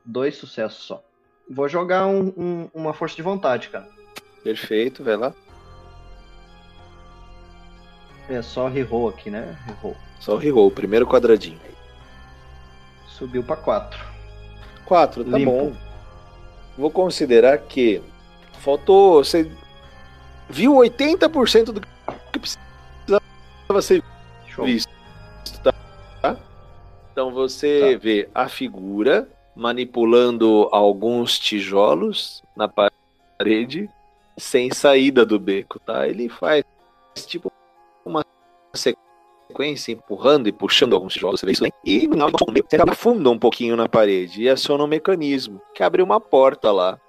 Dois 0.06 0.38
sucessos 0.38 0.86
só. 0.86 1.04
Vou 1.50 1.68
jogar 1.68 2.08
um, 2.08 2.34
um, 2.38 2.70
uma 2.74 2.94
força 2.94 3.18
de 3.18 3.22
vontade, 3.22 3.68
cara. 3.68 3.90
Perfeito, 4.42 5.04
vai 5.04 5.18
lá. 5.18 5.34
É 8.30 8.42
só 8.42 8.68
reroll 8.68 9.10
aqui, 9.10 9.30
né? 9.30 9.58
Reroll. 9.66 9.96
Só 10.20 10.36
o 10.36 10.38
reroll, 10.38 10.70
primeiro 10.72 11.08
quadradinho. 11.08 11.60
Subiu 13.08 13.44
para 13.44 13.56
4. 13.56 14.00
4, 14.86 15.26
tá 15.26 15.38
Limpo. 15.38 15.52
bom. 15.52 15.74
Vou 16.78 16.92
considerar 16.92 17.58
que 17.58 18.02
faltou. 18.60 19.24
Você 19.24 19.50
viu 20.50 20.74
80% 20.74 21.66
do 21.66 21.82
que 21.82 22.40
precisava 22.40 23.82
ser 23.82 24.04
Show. 24.48 24.66
visto. 24.66 24.90
Tá? 25.64 26.38
Então 27.12 27.32
você 27.32 27.94
tá. 27.94 28.00
vê 28.04 28.30
a 28.34 28.48
figura 28.48 29.28
manipulando 29.56 30.70
alguns 30.72 31.40
tijolos 31.40 32.44
na 32.56 32.68
parede 32.68 33.90
sem 34.38 34.72
saída 34.72 35.26
do 35.26 35.40
beco, 35.40 35.80
tá? 35.80 36.08
Ele 36.08 36.30
faz 36.30 36.64
tipo 37.26 37.52
sequência 38.74 39.92
empurrando 39.92 40.48
e 40.48 40.52
puxando 40.52 40.94
alguns 40.94 41.14
tijolos, 41.14 41.40
você 41.40 41.46
vê 41.46 41.52
isso 41.54 41.66
aí, 41.66 41.72
e 41.84 42.02
final 42.02 42.30
você 42.30 42.78
afunda 42.88 43.30
um 43.30 43.40
pouquinho 43.40 43.76
na 43.76 43.88
parede 43.88 44.44
e 44.44 44.50
aciona 44.50 44.84
um 44.84 44.88
mecanismo 44.88 45.62
que 45.74 45.84
abre 45.84 46.02
uma 46.02 46.20
porta 46.20 46.72
lá. 46.72 47.00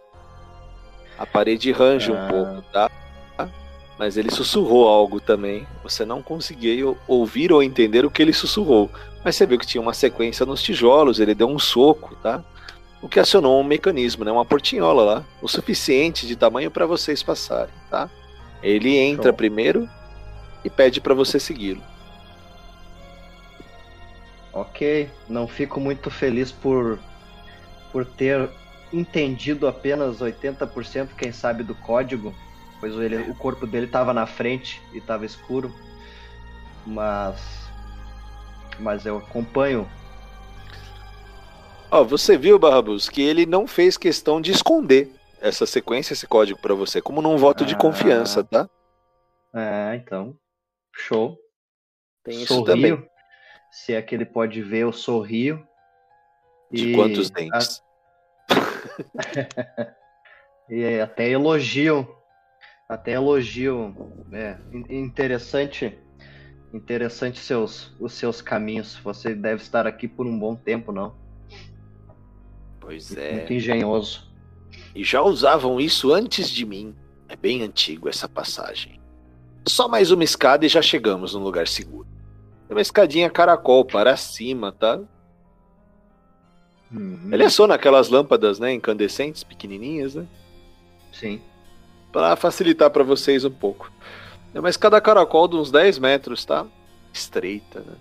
A 1.19 1.27
parede 1.27 1.73
range 1.73 2.13
ah. 2.13 2.15
um 2.15 2.29
pouco, 2.29 2.63
tá? 2.73 2.91
Mas 3.99 4.17
ele 4.17 4.31
sussurrou 4.31 4.87
algo 4.87 5.21
também. 5.21 5.67
Você 5.83 6.05
não 6.05 6.23
conseguiu 6.23 6.97
ouvir 7.09 7.53
ou 7.53 7.61
entender 7.61 8.07
o 8.07 8.11
que 8.11 8.23
ele 8.23 8.33
sussurrou. 8.33 8.89
Mas 9.25 9.35
você 9.35 9.45
viu 9.45 9.59
que 9.59 9.67
tinha 9.67 9.83
uma 9.83 9.93
sequência 9.93 10.47
nos 10.47 10.63
tijolos, 10.63 11.19
ele 11.19 11.35
deu 11.35 11.49
um 11.49 11.59
soco, 11.59 12.15
tá? 12.23 12.43
O 13.03 13.09
que 13.09 13.19
acionou 13.19 13.61
um 13.61 13.65
mecanismo, 13.65 14.25
né? 14.25 14.31
Uma 14.31 14.45
portinhola 14.45 15.03
lá, 15.03 15.25
o 15.43 15.49
suficiente 15.49 16.27
de 16.29 16.37
tamanho 16.37 16.71
para 16.71 16.87
vocês 16.87 17.23
passarem, 17.23 17.75
tá? 17.91 18.09
Ele 18.63 18.97
entra 18.97 19.31
Show. 19.31 19.35
primeiro 19.35 19.89
e 20.65 20.71
pede 20.71 21.01
para 21.01 21.15
você 21.15 21.39
segui-lo. 21.39 21.83
Ok, 24.53 25.09
não 25.29 25.47
fico 25.47 25.79
muito 25.79 26.11
feliz 26.11 26.51
por, 26.51 26.99
por 27.93 28.05
ter 28.05 28.51
entendido 28.93 29.69
apenas 29.69 30.19
80%, 30.19 31.11
quem 31.17 31.31
sabe, 31.31 31.63
do 31.63 31.75
código, 31.75 32.35
pois 32.81 32.95
ele, 32.95 33.31
o 33.31 33.35
corpo 33.35 33.67
dele 33.67 33.87
estava 33.87 34.13
na 34.13 34.27
frente 34.27 34.81
e 34.93 34.99
estava 34.99 35.27
escuro. 35.27 35.73
Mas, 36.87 37.69
mas 38.79 39.05
eu 39.05 39.19
acompanho. 39.19 39.89
Oh, 41.91 42.05
você 42.05 42.37
viu, 42.37 42.59
Barrabus, 42.59 43.09
que 43.09 43.23
ele 43.23 43.47
não 43.47 43.67
fez 43.67 43.97
questão 43.97 44.41
de 44.41 44.51
esconder 44.51 45.11
essa 45.41 45.67
sequência, 45.67 46.13
esse 46.13 46.27
código 46.27 46.59
para 46.61 46.75
você, 46.75 47.01
como 47.01 47.23
num 47.23 47.37
voto 47.37 47.65
ah, 47.65 47.67
de 47.67 47.77
confiança, 47.77 48.43
tá? 48.43 48.69
É, 49.55 49.95
então. 49.97 50.37
Show. 50.99 51.38
Tem 52.24 52.42
isso 52.42 52.62
também. 52.64 53.03
Se 53.70 53.94
é 53.94 54.03
que 54.03 54.14
ele 54.14 54.26
pode 54.26 54.61
ver, 54.62 54.80
eu 54.80 54.92
sorrio. 54.92 55.66
De 56.70 56.88
e 56.90 56.94
quantos 56.94 57.30
dentes? 57.30 57.82
A... 58.51 59.94
e 60.68 61.01
até 61.01 61.30
elogio. 61.30 62.07
Até 62.88 63.12
elogio. 63.12 63.94
É, 64.32 64.59
interessante. 64.90 65.99
Interessante 66.72 67.38
seus, 67.38 67.94
os 68.01 68.12
seus 68.12 68.42
caminhos. 68.42 68.96
Você 68.96 69.34
deve 69.34 69.62
estar 69.62 69.86
aqui 69.86 70.09
por 70.09 70.26
um 70.26 70.38
bom 70.38 70.55
tempo, 70.55 70.92
não? 70.92 71.16
Pois 72.80 73.16
é. 73.16 73.34
Muito 73.34 73.53
engenhoso. 73.53 74.30
E 74.94 75.05
já 75.05 75.22
usavam 75.22 75.80
isso 75.80 76.12
antes 76.12 76.51
de 76.51 76.66
mim. 76.66 76.94
É 77.28 77.36
bem 77.36 77.62
antigo 77.62 78.09
essa 78.09 78.28
passagem. 78.28 78.99
Só 79.67 79.89
mais 79.89 80.11
uma 80.11 80.25
escada 80.25 80.65
e 80.65 80.69
já 80.69 80.81
chegamos 80.81 81.35
num 81.35 81.43
lugar 81.43 81.67
seguro. 81.69 82.07
É 82.69 82.73
uma 82.73 82.81
escadinha 82.81 83.31
caracol 83.31 83.85
para 83.85 84.17
cima, 84.17 84.73
tá? 84.73 85.01
Uhum. 86.91 87.31
Ele 87.33 87.45
é 87.45 87.51
só 87.51 87.67
naquelas 87.67 88.09
lâmpadas, 88.09 88.59
né, 88.59 88.73
incandescentes, 88.73 89.45
pequenininhas, 89.45 90.15
né? 90.15 90.27
Sim. 91.13 91.41
Para 92.13 92.37
facilitar 92.37 92.91
para 92.91 93.05
vocês 93.05 93.45
um 93.45 93.51
pouco. 93.51 93.91
É 94.55 94.61
uma 94.61 94.71
escada 94.71 95.01
caracol 95.01 95.49
de 95.49 95.57
uns 95.57 95.71
10 95.71 95.99
metros, 95.99 96.45
tá? 96.45 96.67
Estreita, 97.13 97.81
né? 97.81 97.95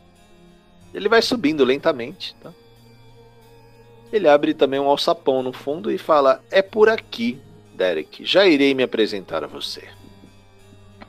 Ele 0.94 1.10
vai 1.10 1.22
subindo 1.22 1.64
lentamente, 1.66 2.36
tá? 2.42 2.52
Ele 4.12 4.28
abre 4.28 4.54
também 4.54 4.80
um 4.80 4.88
alçapão 4.88 5.44
no 5.44 5.52
fundo 5.52 5.92
e 5.92 5.98
fala: 5.98 6.42
É 6.50 6.62
por 6.62 6.90
aqui, 6.90 7.40
Derek. 7.76 8.26
Já 8.26 8.46
irei 8.46 8.74
me 8.74 8.84
apresentar 8.84 9.44
a 9.44 9.48
você. 9.48 9.84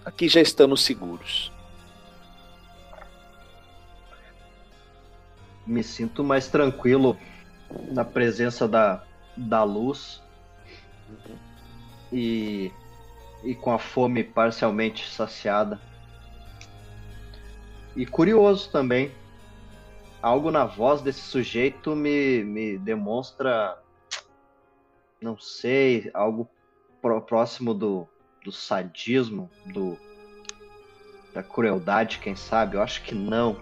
Aqui 0.08 0.26
já 0.26 0.40
estamos 0.40 0.86
seguros. 0.86 1.52
Me 5.66 5.82
sinto 5.82 6.24
mais 6.24 6.48
tranquilo 6.48 7.14
na 7.92 8.06
presença 8.06 8.66
da, 8.66 9.04
da 9.36 9.62
luz 9.64 10.22
e, 12.10 12.72
e 13.44 13.54
com 13.54 13.70
a 13.70 13.78
fome 13.78 14.24
parcialmente 14.24 15.06
saciada. 15.10 15.78
E 17.94 18.06
curioso 18.06 18.70
também. 18.70 19.12
Algo 20.22 20.50
na 20.50 20.64
voz 20.64 21.02
desse 21.02 21.20
sujeito 21.20 21.94
me, 21.94 22.42
me 22.44 22.78
demonstra, 22.78 23.78
não 25.20 25.38
sei, 25.38 26.10
algo 26.14 26.48
pró- 27.02 27.20
próximo 27.20 27.74
do, 27.74 28.08
do 28.48 28.52
sadismo, 28.52 29.50
do, 29.66 29.98
da 31.34 31.42
crueldade, 31.42 32.18
quem 32.18 32.34
sabe? 32.34 32.76
Eu 32.76 32.82
acho 32.82 33.02
que 33.02 33.14
não. 33.14 33.58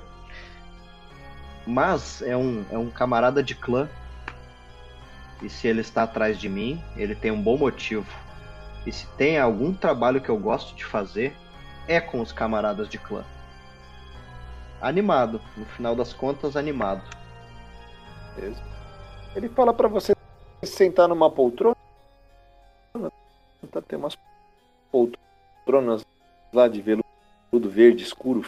Mas 1.67 2.23
é 2.23 2.37
um, 2.37 2.65
é 2.71 2.79
um 2.79 2.89
camarada 2.89 3.43
de 3.43 3.57
clã. 3.57 3.89
E 5.43 5.49
se 5.49 5.67
ele 5.67 5.81
está 5.81 6.05
atrás 6.05 6.39
de 6.39 6.49
mim, 6.49 6.81
ele 6.97 7.17
tem 7.17 7.33
um 7.33 7.43
bom 7.43 7.59
motivo. 7.59 8.07
E 8.87 8.93
se 8.93 9.09
tem 9.19 9.41
algum 9.41 9.75
trabalho 9.75 10.21
que 10.21 10.29
eu 10.29 10.39
gosto 10.39 10.77
de 10.77 10.85
fazer, 10.85 11.35
é 11.89 12.01
com 12.01 12.21
os 12.21 12.31
camaradas 12.31 12.89
de 12.89 12.97
clã. 12.97 13.25
Animado, 14.81 15.41
no 15.57 15.67
final 15.67 15.97
das 15.97 16.13
contas, 16.13 16.57
animado. 16.57 17.03
Ele 19.35 19.49
fala 19.49 19.75
para 19.75 19.89
você 19.89 20.15
sentar 20.63 21.09
numa 21.09 21.29
poltrona. 21.29 21.75
Tá, 23.73 23.83
tem 23.83 23.99
umas 23.99 24.17
poltronas 24.91 26.05
lá 26.53 26.69
de 26.69 26.81
veludo 26.81 27.05
verde 27.69 28.03
escuro, 28.03 28.45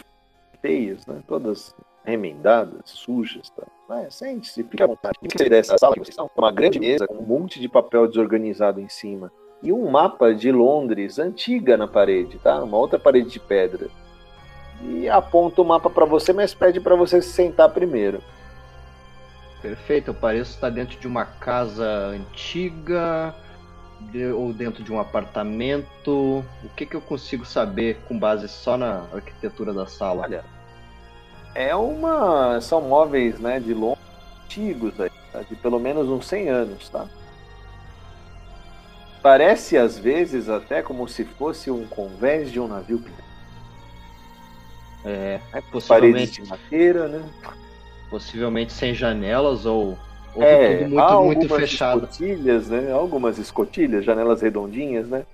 feias, 0.61 1.05
né? 1.05 1.21
Todas 1.27 1.75
remendadas, 2.03 2.81
sujas. 2.85 3.49
Tá? 3.49 3.63
Mas 3.87 4.15
sente-se, 4.15 4.63
fica 4.63 4.83
à 4.83 4.87
vontade. 4.87 5.15
O 5.21 5.27
que 5.27 5.37
você 5.37 5.49
dessa 5.49 5.77
sala 5.77 5.95
vocês 5.95 6.09
estão? 6.09 6.29
Uma 6.35 6.51
grande 6.51 6.79
mesa 6.79 7.07
com 7.07 7.15
um 7.15 7.25
monte 7.25 7.59
de 7.59 7.67
papel 7.67 8.07
desorganizado 8.07 8.79
em 8.79 8.89
cima. 8.89 9.31
E 9.61 9.73
um 9.73 9.89
mapa 9.89 10.33
de 10.33 10.51
Londres 10.51 11.19
antiga 11.19 11.75
na 11.75 11.87
parede, 11.87 12.39
tá? 12.39 12.63
Uma 12.63 12.77
outra 12.77 12.97
parede 12.97 13.29
de 13.29 13.39
pedra. 13.39 13.87
E 14.81 15.09
aponta 15.09 15.61
o 15.61 15.65
mapa 15.65 15.89
para 15.89 16.05
você, 16.05 16.31
mas 16.31 16.53
pede 16.53 16.79
para 16.79 16.95
você 16.95 17.21
se 17.21 17.29
sentar 17.29 17.69
primeiro. 17.69 18.23
Perfeito, 19.61 20.11
eu 20.11 20.13
pareço 20.13 20.51
estar 20.51 20.69
dentro 20.69 20.97
de 20.97 21.05
uma 21.05 21.25
casa 21.25 21.85
antiga 21.85 23.35
ou 24.35 24.53
dentro 24.53 24.83
de 24.83 24.91
um 24.91 24.99
apartamento. 24.99 26.43
O 26.63 26.69
que, 26.75 26.85
que 26.85 26.95
eu 26.95 27.01
consigo 27.01 27.45
saber 27.45 27.97
com 28.07 28.17
base 28.17 28.47
só 28.47 28.77
na 28.77 29.05
arquitetura 29.13 29.73
da 29.73 29.85
sala? 29.85 30.23
Olha, 30.23 30.43
é 31.53 31.75
uma. 31.75 32.59
São 32.61 32.81
móveis 32.81 33.39
né, 33.39 33.59
de 33.59 33.73
longo 33.73 33.99
antigos, 34.49 34.99
aí, 34.99 35.11
tá? 35.31 35.41
de 35.43 35.55
pelo 35.55 35.79
menos 35.79 36.09
uns 36.09 36.27
100 36.27 36.49
anos, 36.49 36.89
tá? 36.89 37.07
Parece 39.21 39.77
às 39.77 39.99
vezes 39.99 40.49
até 40.49 40.81
como 40.81 41.07
se 41.07 41.23
fosse 41.23 41.69
um 41.69 41.85
convés 41.85 42.51
de 42.51 42.59
um 42.59 42.67
navio 42.67 42.99
pequeno. 42.99 43.29
É, 45.05 45.39
Paredes 45.51 45.69
possivelmente, 45.71 46.41
de 46.41 46.49
madeira, 46.49 47.07
né? 47.07 47.29
possivelmente 48.09 48.73
sem 48.73 48.93
janelas 48.93 49.65
ou, 49.65 49.97
É, 50.37 50.83
tudo 50.83 50.99
há 50.99 51.15
muito, 51.15 51.25
muito 51.25 51.41
algumas 51.43 51.61
fechado. 51.61 52.03
escotilhas, 52.05 52.69
né? 52.69 52.91
Algumas 52.91 53.37
escotilhas, 53.37 54.05
janelas 54.05 54.41
redondinhas, 54.41 55.07
né? 55.07 55.25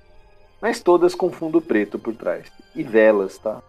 Mas 0.62 0.82
todas 0.82 1.14
com 1.14 1.32
fundo 1.32 1.62
preto 1.62 2.00
por 2.00 2.16
trás. 2.16 2.52
E 2.74 2.82
velas, 2.84 3.38
tá? 3.38 3.62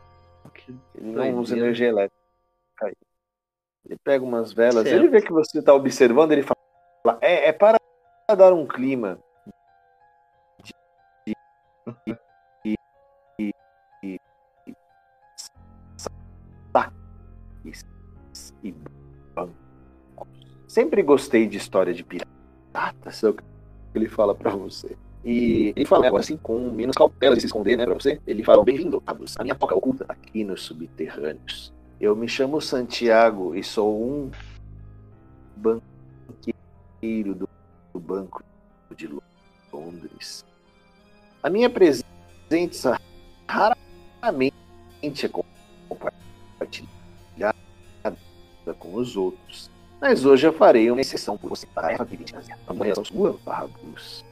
Ele 0.95 1.11
não 1.11 1.39
usa 1.39 1.57
energia 1.57 1.89
elétrica. 1.89 2.17
Ele 3.89 3.99
pega 4.03 4.25
umas 4.25 4.53
velas, 4.53 4.83
Certo. 4.83 4.97
ele 4.97 5.09
vê 5.09 5.23
que 5.23 5.33
você 5.33 5.61
está 5.61 5.73
observando, 5.73 6.33
ele 6.33 6.43
fala: 6.43 7.19
é, 7.21 7.49
é 7.49 7.53
para 7.53 7.79
dar 8.37 8.53
um 8.53 8.67
clima 8.67 9.19
de, 10.65 10.73
de, 11.25 11.35
de, 12.65 12.75
de, 13.39 14.21
e. 17.65 17.87
Sempre 20.77 21.03
gostei 21.03 21.47
de 21.47 21.57
história 21.57 21.95
de 21.95 22.05
piratas, 22.05 23.25
é 23.25 23.31
o 23.31 23.33
que 23.33 23.43
ele 23.95 24.11
fala 24.11 24.35
para 24.35 24.51
você. 24.51 24.95
E 25.25 25.73
ele 25.75 25.87
fala 25.87 26.07
agora 26.07 26.23
assim, 26.23 26.37
com 26.37 26.71
menos 26.71 26.95
cautela 26.95 27.35
de 27.35 27.41
se 27.41 27.47
esconder, 27.47 27.79
né, 27.79 27.87
pra 27.87 27.95
você. 27.95 28.21
Ele 28.27 28.45
fala, 28.45 28.63
bem-vindo, 28.63 29.03
Abus, 29.07 29.37
a 29.39 29.43
minha 29.43 29.55
toca 29.55 29.75
oculta 29.75 30.05
aqui 30.07 30.45
nos 30.45 30.61
subterrâneos. 30.65 31.73
Eu 31.99 32.15
me 32.15 32.29
chamo 32.29 32.61
Santiago 32.61 33.55
e 33.55 33.65
sou 33.65 34.05
um 34.05 34.31
banqueiro 35.57 37.35
do 37.35 37.49
Banco 37.99 38.45
de 38.95 39.09
Londres. 39.73 40.45
A 41.43 41.49
minha 41.49 41.71
presença 41.71 43.01
raramente 43.49 45.25
é 45.25 45.29
compartilhada 45.89 47.57
com 48.79 48.95
os 48.97 49.17
outros. 49.17 49.75
Mas 50.01 50.25
hoje 50.25 50.47
eu 50.47 50.53
farei 50.53 50.91
uma 50.91 51.01
exceção 51.01 51.37
por 51.37 51.51
você. 51.51 51.67
Tarefa 51.67 52.05
crítica. 52.05 52.43
Amanhã 52.67 52.95
sua, 53.05 53.39
Barrabus. 53.45 54.25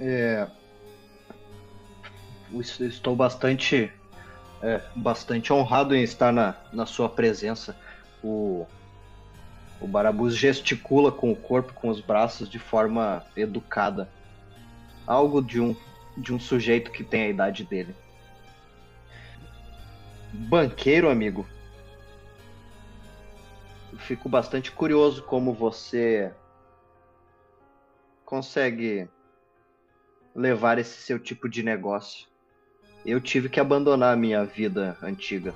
É, 0.00 0.46
eu 2.52 2.60
estou 2.60 3.16
bastante, 3.16 3.92
é, 4.62 4.80
bastante 4.94 5.52
honrado 5.52 5.94
em 5.94 6.02
estar 6.02 6.32
na, 6.32 6.54
na 6.72 6.86
sua 6.86 7.08
presença. 7.08 7.76
O, 8.22 8.64
o 9.80 9.86
Barabus 9.86 10.36
gesticula 10.36 11.10
com 11.10 11.32
o 11.32 11.36
corpo, 11.36 11.72
com 11.74 11.88
os 11.88 12.00
braços 12.00 12.48
de 12.48 12.58
forma 12.58 13.24
educada. 13.36 14.08
Algo 15.04 15.42
de 15.42 15.60
um, 15.60 15.74
de 16.16 16.32
um 16.32 16.38
sujeito 16.38 16.92
que 16.92 17.02
tem 17.02 17.22
a 17.22 17.28
idade 17.28 17.64
dele. 17.64 17.94
Banqueiro, 20.32 21.10
amigo. 21.10 21.46
Eu 23.92 23.98
fico 23.98 24.28
bastante 24.28 24.70
curioso 24.70 25.22
como 25.22 25.52
você 25.52 26.32
consegue 28.24 29.08
levar 30.34 30.78
esse 30.78 31.00
seu 31.00 31.18
tipo 31.18 31.48
de 31.48 31.62
negócio. 31.62 32.26
Eu 33.04 33.20
tive 33.20 33.48
que 33.48 33.58
abandonar 33.58 34.12
a 34.12 34.16
minha 34.16 34.44
vida 34.44 34.96
antiga. 35.02 35.54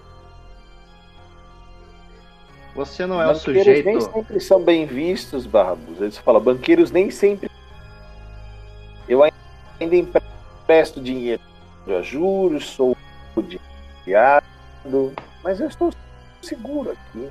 Você 2.74 3.04
não 3.04 3.20
é 3.20 3.26
o 3.26 3.34
Banqueiros 3.34 3.64
sujeito. 3.64 3.84
nem 3.84 4.00
sempre 4.00 4.40
são 4.40 4.62
bem 4.62 4.86
vistos, 4.86 5.46
Barrabus. 5.46 6.00
Eles 6.00 6.16
falam, 6.16 6.40
banqueiros 6.40 6.90
nem 6.90 7.10
sempre. 7.10 7.50
Eu 9.06 9.22
ainda 9.22 9.94
empresto 9.94 11.00
dinheiro 11.00 11.42
a 11.86 12.00
juros, 12.00 12.70
sou 12.70 12.96
odiado, 13.36 14.46
mas 15.42 15.60
eu 15.60 15.68
estou 15.68 15.90
seguro 16.42 16.90
aqui. 16.90 17.30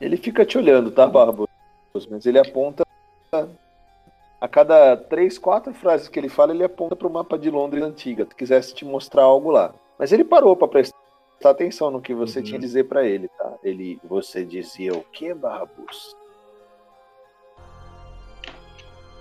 Ele 0.00 0.16
fica 0.16 0.44
te 0.46 0.56
olhando, 0.56 0.90
tá, 0.90 1.06
Barrabus? 1.06 1.48
Mas 2.08 2.24
ele 2.26 2.38
aponta. 2.38 2.84
A 4.40 4.46
cada 4.46 4.96
três, 4.96 5.36
quatro 5.36 5.74
frases 5.74 6.08
que 6.08 6.18
ele 6.18 6.28
fala, 6.28 6.54
ele 6.54 6.62
aponta 6.62 6.94
para 6.94 7.08
o 7.08 7.12
mapa 7.12 7.36
de 7.36 7.50
Londres 7.50 7.82
antiga. 7.82 8.24
Se 8.24 8.34
quisesse 8.36 8.72
te 8.74 8.84
mostrar 8.84 9.22
algo 9.24 9.50
lá. 9.50 9.74
Mas 9.98 10.12
ele 10.12 10.22
parou 10.22 10.56
para 10.56 10.68
prestar 10.68 10.94
atenção 11.44 11.90
no 11.90 12.00
que 12.00 12.14
você 12.14 12.38
Uhum. 12.38 12.44
tinha 12.44 12.58
a 12.58 12.60
dizer 12.60 12.84
para 12.84 13.04
ele, 13.04 13.28
tá? 13.36 13.54
Ele, 13.64 14.00
você 14.04 14.44
dizia 14.44 14.92
o 14.94 15.02
que, 15.02 15.34
Barrabus? 15.34 16.14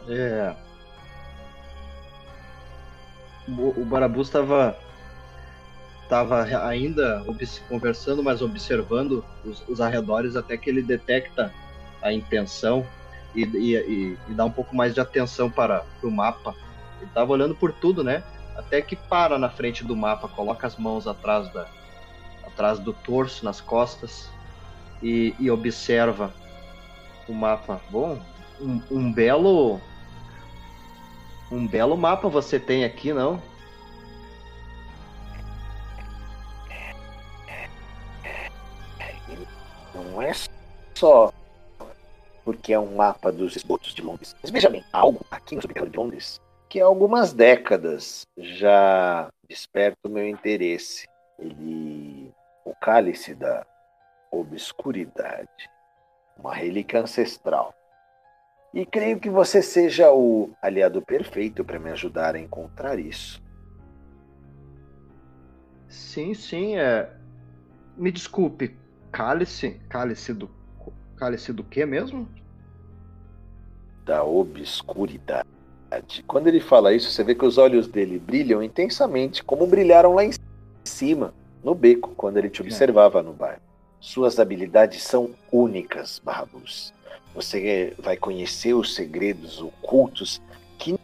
É. 0.07 0.66
O, 3.47 3.85
Barabus 3.85 4.27
estava 4.27 4.77
tava 6.09 6.43
ainda 6.43 7.23
conversando, 7.67 8.23
mas 8.23 8.41
observando 8.41 9.23
os, 9.43 9.63
os 9.67 9.81
arredores 9.81 10.35
até 10.35 10.57
que 10.57 10.69
ele 10.69 10.81
detecta 10.81 11.53
a 12.01 12.13
intenção 12.13 12.85
e, 13.35 13.43
e, 13.43 14.17
e, 14.29 14.33
dar 14.33 14.45
um 14.45 14.51
pouco 14.51 14.75
mais 14.75 14.93
de 14.93 15.01
atenção 15.01 15.49
para 15.49 15.83
o 16.01 16.09
mapa. 16.09 16.55
Ele 16.97 17.09
estava 17.09 17.31
olhando 17.31 17.55
por 17.55 17.73
tudo, 17.73 18.03
né? 18.03 18.23
Até 18.55 18.81
que 18.81 18.95
para 18.95 19.37
na 19.37 19.49
frente 19.49 19.83
do 19.83 19.95
mapa, 19.95 20.27
coloca 20.27 20.65
as 20.65 20.77
mãos 20.77 21.07
atrás, 21.07 21.51
da, 21.53 21.67
atrás 22.43 22.79
do 22.79 22.93
torso, 22.93 23.45
nas 23.45 23.61
costas, 23.61 24.29
e, 25.01 25.35
e 25.39 25.51
observa 25.51 26.33
o 27.27 27.33
mapa. 27.33 27.79
Bom, 27.89 28.19
um, 28.59 28.81
um 28.89 29.11
belo. 29.11 29.79
Um 31.51 31.65
belo 31.67 31.97
mapa 31.97 32.27
você 32.27 32.59
tem 32.59 32.83
aqui, 32.83 33.13
não? 33.13 33.41
Não 39.93 40.21
é 40.21 40.31
só 40.95 41.31
porque 42.43 42.73
é 42.73 42.79
um 42.79 42.95
mapa 42.95 43.31
dos 43.31 43.55
esgotos 43.55 43.93
de 43.93 44.01
Londres. 44.01 44.35
Mas 44.41 44.51
veja 44.51 44.69
bem, 44.69 44.83
algo 44.91 45.25
aqui 45.29 45.55
no 45.55 45.61
subterrâneo 45.61 45.91
de 45.91 45.97
Londres 45.97 46.41
que 46.69 46.81
há 46.81 46.85
algumas 46.85 47.33
décadas 47.33 48.27
já 48.37 49.29
desperta 49.47 49.99
o 50.05 50.09
meu 50.09 50.27
interesse. 50.27 51.07
Ele, 51.39 52.31
o 52.65 52.73
cálice 52.75 53.33
da 53.33 53.65
obscuridade, 54.31 55.69
uma 56.37 56.53
relíquia 56.53 56.99
ancestral. 56.99 57.73
E 58.73 58.85
creio 58.85 59.19
que 59.19 59.29
você 59.29 59.61
seja 59.61 60.11
o 60.11 60.51
aliado 60.61 61.01
perfeito 61.01 61.63
para 61.63 61.79
me 61.79 61.89
ajudar 61.91 62.35
a 62.35 62.39
encontrar 62.39 62.99
isso. 62.99 63.41
Sim, 65.87 66.33
sim, 66.33 66.77
é. 66.77 67.09
Me 67.97 68.11
desculpe, 68.11 68.77
cálice, 69.11 69.79
cálice 69.89 70.33
do 70.33 70.49
cálice 71.15 71.51
do 71.51 71.63
que 71.63 71.85
mesmo? 71.85 72.29
Da 74.05 74.23
obscuridade. 74.23 75.47
Quando 76.27 76.47
ele 76.47 76.59
fala 76.59 76.93
isso, 76.93 77.09
você 77.09 77.23
vê 77.23 77.33
que 77.33 77.45
os 77.45 77.57
olhos 77.57 77.87
dele 77.87 78.19
brilham 78.19 78.61
intensamente, 78.61 79.43
como 79.43 79.65
brilharam 79.65 80.13
lá 80.13 80.23
em 80.23 80.31
cima, 80.83 81.33
no 81.63 81.73
beco, 81.73 82.13
quando 82.15 82.37
ele 82.37 82.49
te 82.49 82.61
observava 82.61 83.23
no 83.23 83.33
bar. 83.33 83.59
Suas 83.99 84.39
habilidades 84.39 85.01
são 85.01 85.31
únicas, 85.51 86.19
Barrabus. 86.19 86.93
Você 87.33 87.93
vai 87.99 88.17
conhecer 88.17 88.73
os 88.73 88.95
segredos 88.95 89.61
ocultos 89.61 90.41
que 90.77 90.97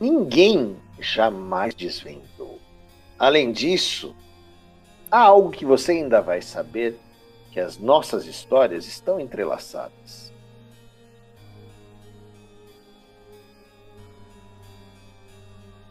ninguém 0.00 0.76
jamais 1.00 1.74
desvendou. 1.74 2.58
Além 3.18 3.52
disso, 3.52 4.14
há 5.10 5.20
algo 5.20 5.50
que 5.50 5.64
você 5.64 5.92
ainda 5.92 6.20
vai 6.20 6.40
saber 6.40 6.98
que 7.50 7.60
as 7.60 7.78
nossas 7.78 8.26
histórias 8.26 8.86
estão 8.86 9.20
entrelaçadas. 9.20 10.32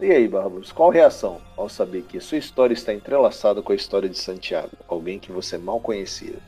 E 0.02 0.12
aí, 0.12 0.28
Bárbaros, 0.28 0.72
qual 0.72 0.90
reação 0.90 1.40
ao 1.56 1.70
saber 1.70 2.02
que 2.02 2.20
sua 2.20 2.40
história 2.40 2.74
está 2.74 2.92
entrelaçada 2.92 3.62
com 3.62 3.72
a 3.72 3.76
história 3.76 4.10
de 4.10 4.18
Santiago, 4.18 4.72
alguém 4.88 5.20
que 5.20 5.32
você 5.32 5.60
mal 5.60 5.80
conhecia? 5.80 6.40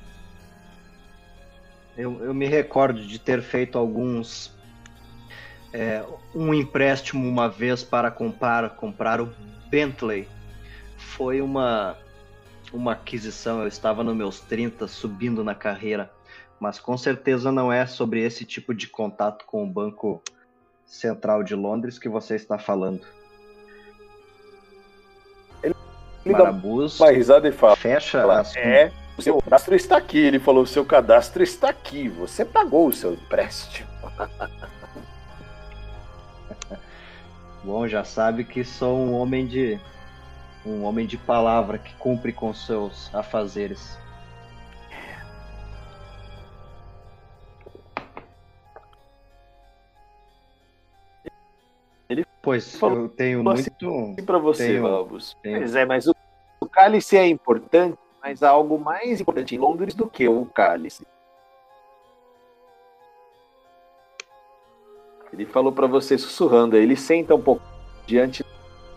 Eu, 1.98 2.24
eu 2.24 2.34
me 2.34 2.48
recordo 2.48 3.06
de 3.06 3.20
ter 3.20 3.42
feito 3.42 3.78
alguns. 3.78 4.52
É, 5.72 6.04
um 6.36 6.54
empréstimo 6.54 7.28
uma 7.28 7.50
vez 7.50 7.84
para 7.84 8.12
comprar, 8.12 8.70
comprar 8.72 9.22
o 9.22 9.34
Bentley. 9.70 10.28
Foi 10.98 11.42
uma, 11.42 11.98
uma 12.72 12.94
aquisição, 12.94 13.62
eu 13.62 13.68
estava 13.68 14.04
nos 14.04 14.16
meus 14.16 14.40
30, 14.40 14.88
subindo 14.88 15.44
na 15.44 15.56
carreira, 15.56 16.12
mas 16.60 16.80
com 16.80 16.98
certeza 16.98 17.52
não 17.52 17.72
é 17.72 17.86
sobre 17.86 18.22
esse 18.24 18.46
tipo 18.46 18.74
de 18.74 18.88
contato 18.88 19.46
com 19.46 19.64
o 19.64 19.68
Banco 19.68 20.22
Central 20.86 21.44
de 21.44 21.56
Londres 21.56 21.98
que 21.98 22.08
você 22.08 22.36
está 22.36 22.58
falando. 22.58 23.02
Ele 25.64 25.76
Marabus 26.26 26.98
dá 26.98 27.06
uma 27.06 27.12
risada 27.12 27.50
e 27.50 27.52
fala: 27.52 27.76
Fecha 27.76 28.32
as... 28.32 28.56
É, 28.56 28.92
o 29.18 29.22
seu 29.22 29.42
cadastro 29.42 29.76
está 29.76 29.98
aqui. 29.98 30.18
Ele 30.18 30.40
falou: 30.40 30.66
seu 30.66 30.86
cadastro 30.86 31.44
está 31.44 31.70
aqui. 31.70 32.08
Você 32.10 32.44
pagou 32.44 32.88
o 32.88 32.94
seu 32.94 33.14
empréstimo. 33.14 33.90
Bom, 37.64 37.88
já 37.88 38.04
sabe 38.04 38.44
que 38.44 38.64
sou 38.66 38.98
um 38.98 39.14
homem 39.14 39.48
de 39.48 39.80
um 40.66 40.84
homem 40.84 41.06
de 41.06 41.18
palavra 41.18 41.78
que 41.78 41.94
cumpre 41.96 42.32
com 42.34 42.54
seus 42.54 43.14
afazeres. 43.14 43.98
Ele 52.10 52.26
pois 52.42 52.82
eu 52.82 53.10
tenho 53.10 53.50
assim 53.50 53.70
muito 53.82 54.24
para 54.24 54.38
você, 54.38 54.68
tenho, 54.68 54.86
Albus. 54.86 55.36
Tenho... 55.42 55.60
Pois 55.60 55.76
é, 55.76 55.86
mas 55.86 56.06
o, 56.08 56.16
o 56.60 56.68
cálice 56.68 57.18
é 57.18 57.28
importante, 57.28 57.98
mas 58.24 58.42
há 58.42 58.50
algo 58.50 58.80
mais 58.80 59.20
importante 59.20 59.54
em 59.54 59.60
Londres 59.60 59.94
do 59.94 60.08
que 60.08 60.30
o 60.30 60.46
cálice. 60.46 61.06
Ele 65.34 65.46
falou 65.46 65.74
para 65.74 65.88
você 65.88 66.18
sussurrando, 66.18 66.78
ele 66.78 66.96
senta 66.96 67.36
um 67.36 67.42
pouco 67.42 67.62
diante 68.06 68.46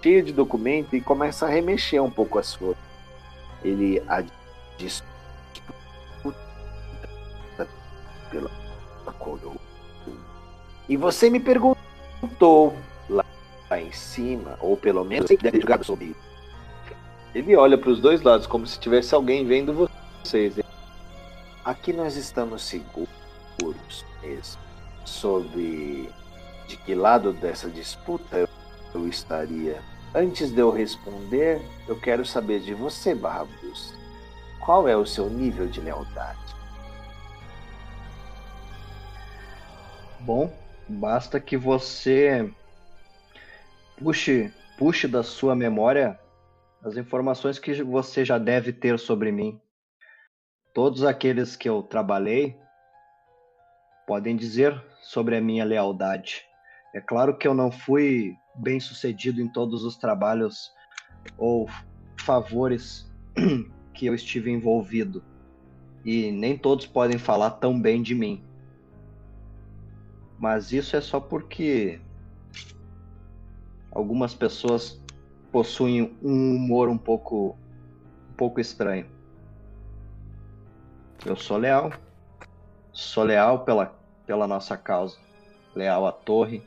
cheio 0.00 0.22
de 0.22 0.32
documento 0.32 0.94
e 0.94 1.00
começa 1.00 1.46
a 1.46 1.48
remexer 1.48 2.00
um 2.00 2.10
pouco 2.10 2.38
as 2.38 2.54
folhas. 2.54 2.76
Ele 3.64 4.00
a 4.06 4.22
pela 8.30 8.50
coroa. 9.18 9.56
E 10.88 10.96
você 10.96 11.28
me 11.28 11.40
perguntou 11.40 12.76
lá 13.08 13.24
em 13.72 13.90
cima, 13.90 14.56
ou 14.60 14.76
pelo 14.76 15.04
menos 15.04 15.28
deve 15.28 15.50
ter 15.50 15.60
jogado 15.60 15.84
sobre 15.84 16.14
ele 17.36 17.54
olha 17.54 17.76
para 17.76 17.90
os 17.90 18.00
dois 18.00 18.22
lados 18.22 18.46
como 18.46 18.66
se 18.66 18.80
tivesse 18.80 19.14
alguém 19.14 19.44
vendo 19.44 19.90
vocês. 20.24 20.54
Aqui 21.62 21.92
nós 21.92 22.16
estamos 22.16 22.62
seguros 22.62 24.06
mesmo 24.22 24.58
sobre 25.04 26.08
de 26.66 26.76
que 26.78 26.94
lado 26.94 27.34
dessa 27.34 27.68
disputa 27.68 28.48
eu 28.94 29.06
estaria. 29.06 29.82
Antes 30.14 30.50
de 30.50 30.60
eu 30.60 30.70
responder, 30.70 31.60
eu 31.86 32.00
quero 32.00 32.24
saber 32.24 32.60
de 32.60 32.72
você, 32.72 33.14
Barrabus. 33.14 33.92
Qual 34.64 34.88
é 34.88 34.96
o 34.96 35.04
seu 35.04 35.28
nível 35.28 35.66
de 35.66 35.82
lealdade? 35.82 36.56
Bom, 40.20 40.50
basta 40.88 41.38
que 41.38 41.58
você 41.58 42.50
puxe, 43.98 44.50
puxe 44.78 45.06
da 45.06 45.22
sua 45.22 45.54
memória 45.54 46.18
as 46.82 46.96
informações 46.96 47.58
que 47.58 47.82
você 47.82 48.24
já 48.24 48.38
deve 48.38 48.72
ter 48.72 48.98
sobre 48.98 49.32
mim. 49.32 49.60
Todos 50.74 51.04
aqueles 51.04 51.56
que 51.56 51.68
eu 51.68 51.82
trabalhei 51.82 52.56
podem 54.06 54.36
dizer 54.36 54.80
sobre 55.02 55.36
a 55.36 55.40
minha 55.40 55.64
lealdade. 55.64 56.44
É 56.94 57.00
claro 57.00 57.36
que 57.36 57.46
eu 57.46 57.54
não 57.54 57.70
fui 57.70 58.36
bem 58.54 58.78
sucedido 58.80 59.40
em 59.40 59.48
todos 59.48 59.84
os 59.84 59.96
trabalhos 59.96 60.72
ou 61.36 61.68
favores 62.20 63.10
que 63.92 64.06
eu 64.06 64.14
estive 64.14 64.50
envolvido. 64.50 65.24
E 66.04 66.30
nem 66.30 66.56
todos 66.56 66.86
podem 66.86 67.18
falar 67.18 67.50
tão 67.52 67.80
bem 67.80 68.02
de 68.02 68.14
mim. 68.14 68.44
Mas 70.38 70.72
isso 70.72 70.96
é 70.96 71.00
só 71.00 71.18
porque 71.18 72.00
algumas 73.90 74.34
pessoas 74.34 75.02
possuem 75.56 76.14
um 76.22 76.54
humor 76.54 76.86
um 76.86 76.98
pouco 76.98 77.56
um 78.30 78.34
pouco 78.36 78.60
estranho. 78.60 79.06
Eu 81.24 81.34
sou 81.34 81.56
leal. 81.56 81.94
Sou 82.92 83.24
leal 83.24 83.60
pela 83.60 83.96
pela 84.26 84.46
nossa 84.46 84.76
causa. 84.76 85.16
Leal 85.74 86.06
à 86.06 86.12
torre, 86.12 86.62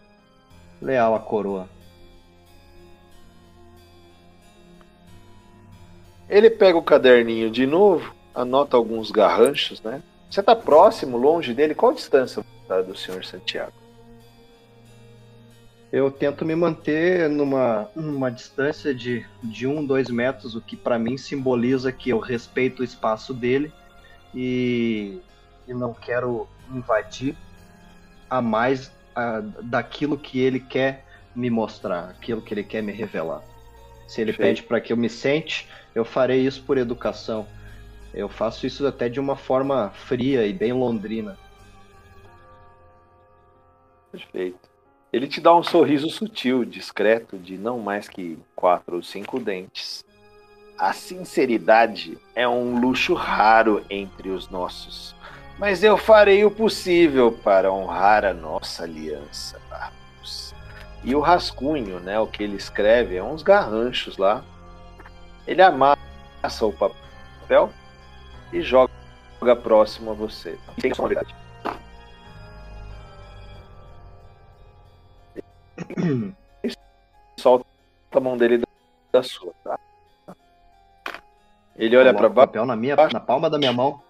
leal 0.82 1.14
à 1.14 1.20
coroa. 1.20 1.70
Ele 6.28 6.50
pega 6.50 6.76
o 6.76 6.84
caderninho 6.84 7.52
de 7.52 7.68
novo, 7.68 8.16
anota 8.34 8.76
alguns 8.76 9.12
garranchos, 9.12 9.80
né? 9.84 10.02
Você 10.32 10.40
está 10.40 10.56
próximo, 10.56 11.16
longe 11.16 11.54
dele? 11.54 11.76
Qual 11.76 11.92
a 11.92 11.96
distância 11.96 12.44
do 12.88 12.98
senhor 12.98 13.24
Santiago? 13.24 13.79
Eu 15.92 16.12
tento 16.12 16.46
me 16.46 16.56
manter 16.56 17.28
numa, 17.30 17.90
numa 17.96 18.30
distância 18.30 18.94
de, 18.94 19.26
de 19.44 19.66
um, 19.66 19.84
dois 19.84 20.10
metros, 20.10 20.56
o 20.56 20.62
que 20.62 20.78
para 20.78 21.00
mim 21.00 21.18
simboliza 21.18 21.92
que 21.92 22.12
eu 22.12 22.20
respeito 22.20 22.82
o 22.82 22.84
espaço 22.84 23.34
dele 23.34 23.72
e, 24.34 25.20
e 25.68 25.74
não 25.74 25.94
quero 25.94 26.48
invadir 26.72 27.36
a 28.30 28.42
mais 28.42 28.92
a, 29.16 29.40
daquilo 29.64 30.18
que 30.18 30.40
ele 30.40 30.60
quer 30.60 31.06
me 31.36 31.50
mostrar, 31.50 32.10
aquilo 32.10 32.42
que 32.42 32.54
ele 32.54 32.64
quer 32.64 32.84
me 32.84 32.92
revelar. 32.92 33.42
Se 34.08 34.22
ele 34.22 34.34
pede 34.34 34.64
para 34.64 34.82
que 34.82 34.94
eu 34.94 34.98
me 34.98 35.10
sente, 35.10 35.68
eu 35.96 36.06
farei 36.06 36.46
isso 36.46 36.64
por 36.64 36.78
educação. 36.78 37.48
Eu 38.14 38.28
faço 38.28 38.66
isso 38.66 38.86
até 38.86 39.08
de 39.08 39.20
uma 39.20 39.36
forma 39.36 39.92
fria 39.92 40.46
e 40.46 40.54
bem 40.54 40.74
londrina. 40.74 41.38
Perfeito. 44.12 44.69
Ele 45.12 45.28
te 45.28 45.42
dá 45.42 45.56
um 45.56 45.64
sorriso 45.64 46.08
sutil, 46.10 46.64
discreto, 46.64 47.38
de 47.38 47.58
não 47.58 47.80
mais 47.80 48.08
que 48.08 48.38
quatro 48.56 48.98
ou 48.98 49.04
cinco 49.04 49.40
dentes. 49.40 50.06
A 50.78 50.94
sinceridade 50.94 52.18
é 52.36 52.48
um 52.48 52.80
luxo 52.80 53.14
raro 53.16 53.84
entre 53.90 54.30
os 54.30 54.50
nossos, 54.50 55.16
mas 55.58 55.84
eu 55.84 55.98
farei 55.98 56.46
o 56.46 56.52
possível 56.52 57.32
para 57.32 57.72
honrar 57.72 58.24
a 58.24 58.34
nossa 58.34 58.84
aliança, 58.84 59.60
Barbos. 59.70 60.54
E 61.04 61.16
o 61.16 61.20
rascunho, 61.20 62.00
né, 62.00 62.20
o 62.20 62.28
que 62.28 62.44
ele 62.44 62.56
escreve, 62.56 63.18
é 63.18 63.24
uns 63.24 63.42
garranchos 63.42 64.18
lá. 64.18 64.44
Ele 65.48 65.62
amassa 65.62 65.98
o 66.62 66.72
papel 66.72 67.72
e 68.54 68.62
joga 68.62 68.92
próximo 69.62 70.12
a 70.12 70.14
você. 70.14 70.58
Tem 70.80 70.94
sonoridade. 70.94 71.39
Solta 77.40 77.66
a 78.12 78.20
mão 78.20 78.38
dele 78.38 78.64
da 79.12 79.24
sua, 79.24 79.54
tá? 79.64 79.80
Ele 81.76 81.96
olha 81.96 82.14
para 82.14 82.28
baixo. 82.28 82.48
papel 82.48 82.66
na 82.66 82.76
minha, 82.76 82.96
na 82.96 83.20
palma 83.20 83.50
da 83.50 83.58
minha 83.58 83.72
mão 83.72 84.02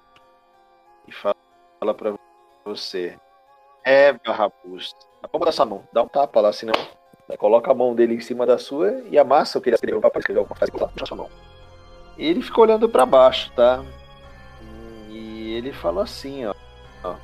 e 1.07 1.11
fala 1.11 1.93
para 1.95 2.15
você: 2.65 3.17
"É, 3.83 4.11
meu 4.11 4.33
raposo, 4.33 4.95
na 5.21 5.27
palma 5.27 5.45
dessa 5.45 5.65
mão, 5.65 5.83
dá 5.93 6.01
um 6.01 6.07
tapa 6.07 6.41
lá, 6.41 6.51
senão 6.51 6.73
coloca 7.37 7.69
a 7.71 7.75
mão 7.75 7.93
dele 7.93 8.15
em 8.15 8.19
cima 8.19 8.43
da 8.45 8.57
sua 8.57 9.03
e 9.09 9.17
amassa 9.17 9.59
o 9.59 9.61
que 9.61 9.69
ele 9.69 9.75
escreveu 9.75 10.01
para 10.01 10.19
escrever 10.19 10.39
alguma 10.39 10.57
coisa 10.57 10.73
lá 10.75 10.91
na 10.99 11.05
sua 11.05 11.17
mão." 11.17 11.29
E 12.17 12.25
ele 12.25 12.41
fica 12.41 12.59
olhando 12.59 12.89
para 12.89 13.05
baixo, 13.05 13.51
tá? 13.53 13.83
E 15.09 15.53
ele 15.53 15.71
falou 15.71 16.03
assim, 16.03 16.45
ó, 16.45 16.53
ó: 17.03 17.15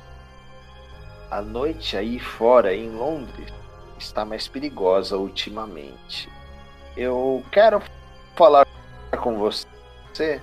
"A 1.30 1.42
noite 1.42 1.96
aí 1.96 2.18
fora 2.18 2.74
em 2.74 2.90
Londres 2.90 3.52
está 3.98 4.24
mais 4.24 4.48
perigosa 4.48 5.16
ultimamente. 5.16 6.28
Eu 6.96 7.44
quero 7.50 7.82
falar 8.34 8.66
com 9.22 9.38
você 9.38 10.40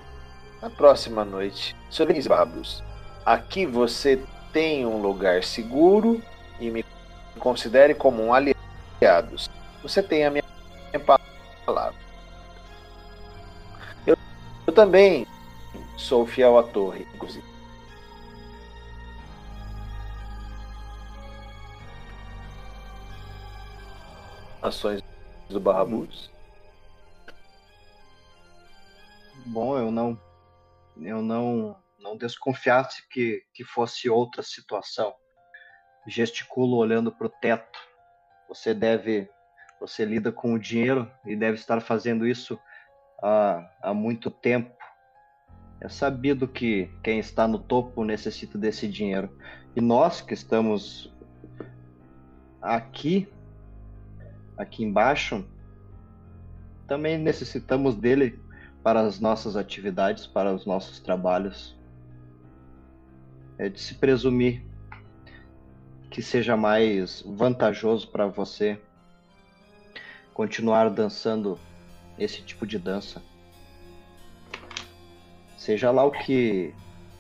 na 0.62 0.70
próxima 0.70 1.26
noite 1.26 1.76
sobre 1.90 2.22
Babos. 2.22 2.84
Aqui 3.26 3.66
você 3.66 4.22
tem 4.52 4.86
um 4.86 5.02
lugar 5.02 5.44
seguro 5.44 6.22
e 6.60 6.70
me 6.70 6.86
considere 7.40 7.94
como 7.96 8.24
um 8.24 8.34
aliado. 8.34 9.36
Você 9.82 10.02
tem 10.02 10.26
a 10.26 10.32
minha 10.32 10.44
palavra. 11.66 11.96
Eu, 14.06 14.18
eu 14.68 14.74
também 14.74 15.26
sou 15.98 16.26
fiel 16.26 16.58
à 16.58 16.64
torre, 16.64 17.08
inclusive. 17.14 17.53
Ações 24.64 25.04
do 25.50 25.60
Barrabus? 25.60 26.32
Bom, 29.46 29.78
eu 29.78 29.92
não 29.92 30.20
eu 31.02 31.22
não 31.22 31.76
não 32.00 32.18
desconfiasse 32.18 33.08
que, 33.10 33.44
que 33.54 33.64
fosse 33.64 34.10
outra 34.10 34.44
situação. 34.44 35.14
Gesticulo 36.08 36.78
olhando 36.78 37.12
para 37.12 37.28
o 37.28 37.30
teto. 37.30 37.80
Você 38.50 38.74
deve 38.74 39.30
você 39.80 40.06
lida 40.06 40.32
com 40.32 40.54
o 40.54 40.60
dinheiro 40.60 41.12
e 41.26 41.36
deve 41.36 41.58
estar 41.58 41.82
fazendo 41.82 42.26
isso 42.26 42.58
há, 43.22 43.70
há 43.82 43.94
muito 43.94 44.32
tempo. 44.32 44.74
É 45.82 45.90
sabido 45.90 46.48
que 46.48 46.90
quem 47.04 47.20
está 47.20 47.46
no 47.48 47.60
topo 47.60 48.06
necessita 48.06 48.58
desse 48.58 48.88
dinheiro. 48.88 49.38
E 49.76 49.82
nós 49.82 50.22
que 50.22 50.34
estamos 50.34 51.14
aqui 52.62 53.28
aqui 54.58 54.84
embaixo, 54.84 55.46
também 56.88 57.18
necessitamos 57.18 57.96
dele 57.96 58.40
para 58.84 59.02
as 59.02 59.20
nossas 59.20 59.56
atividades, 59.56 60.28
para 60.28 60.54
os 60.54 60.66
nossos 60.66 61.00
trabalhos. 61.00 61.76
É 63.58 63.70
de 63.70 63.80
se 63.80 63.96
presumir 63.96 64.64
que 66.10 66.22
seja 66.22 66.56
mais 66.56 67.24
vantajoso 67.26 68.08
para 68.10 68.28
você 68.28 68.80
continuar 70.34 70.90
dançando 70.90 71.58
esse 72.20 72.42
tipo 72.42 72.68
de 72.68 72.78
dança. 72.78 73.22
Seja 75.58 75.92
lá 75.92 76.04
o 76.04 76.12
que 76.12 76.74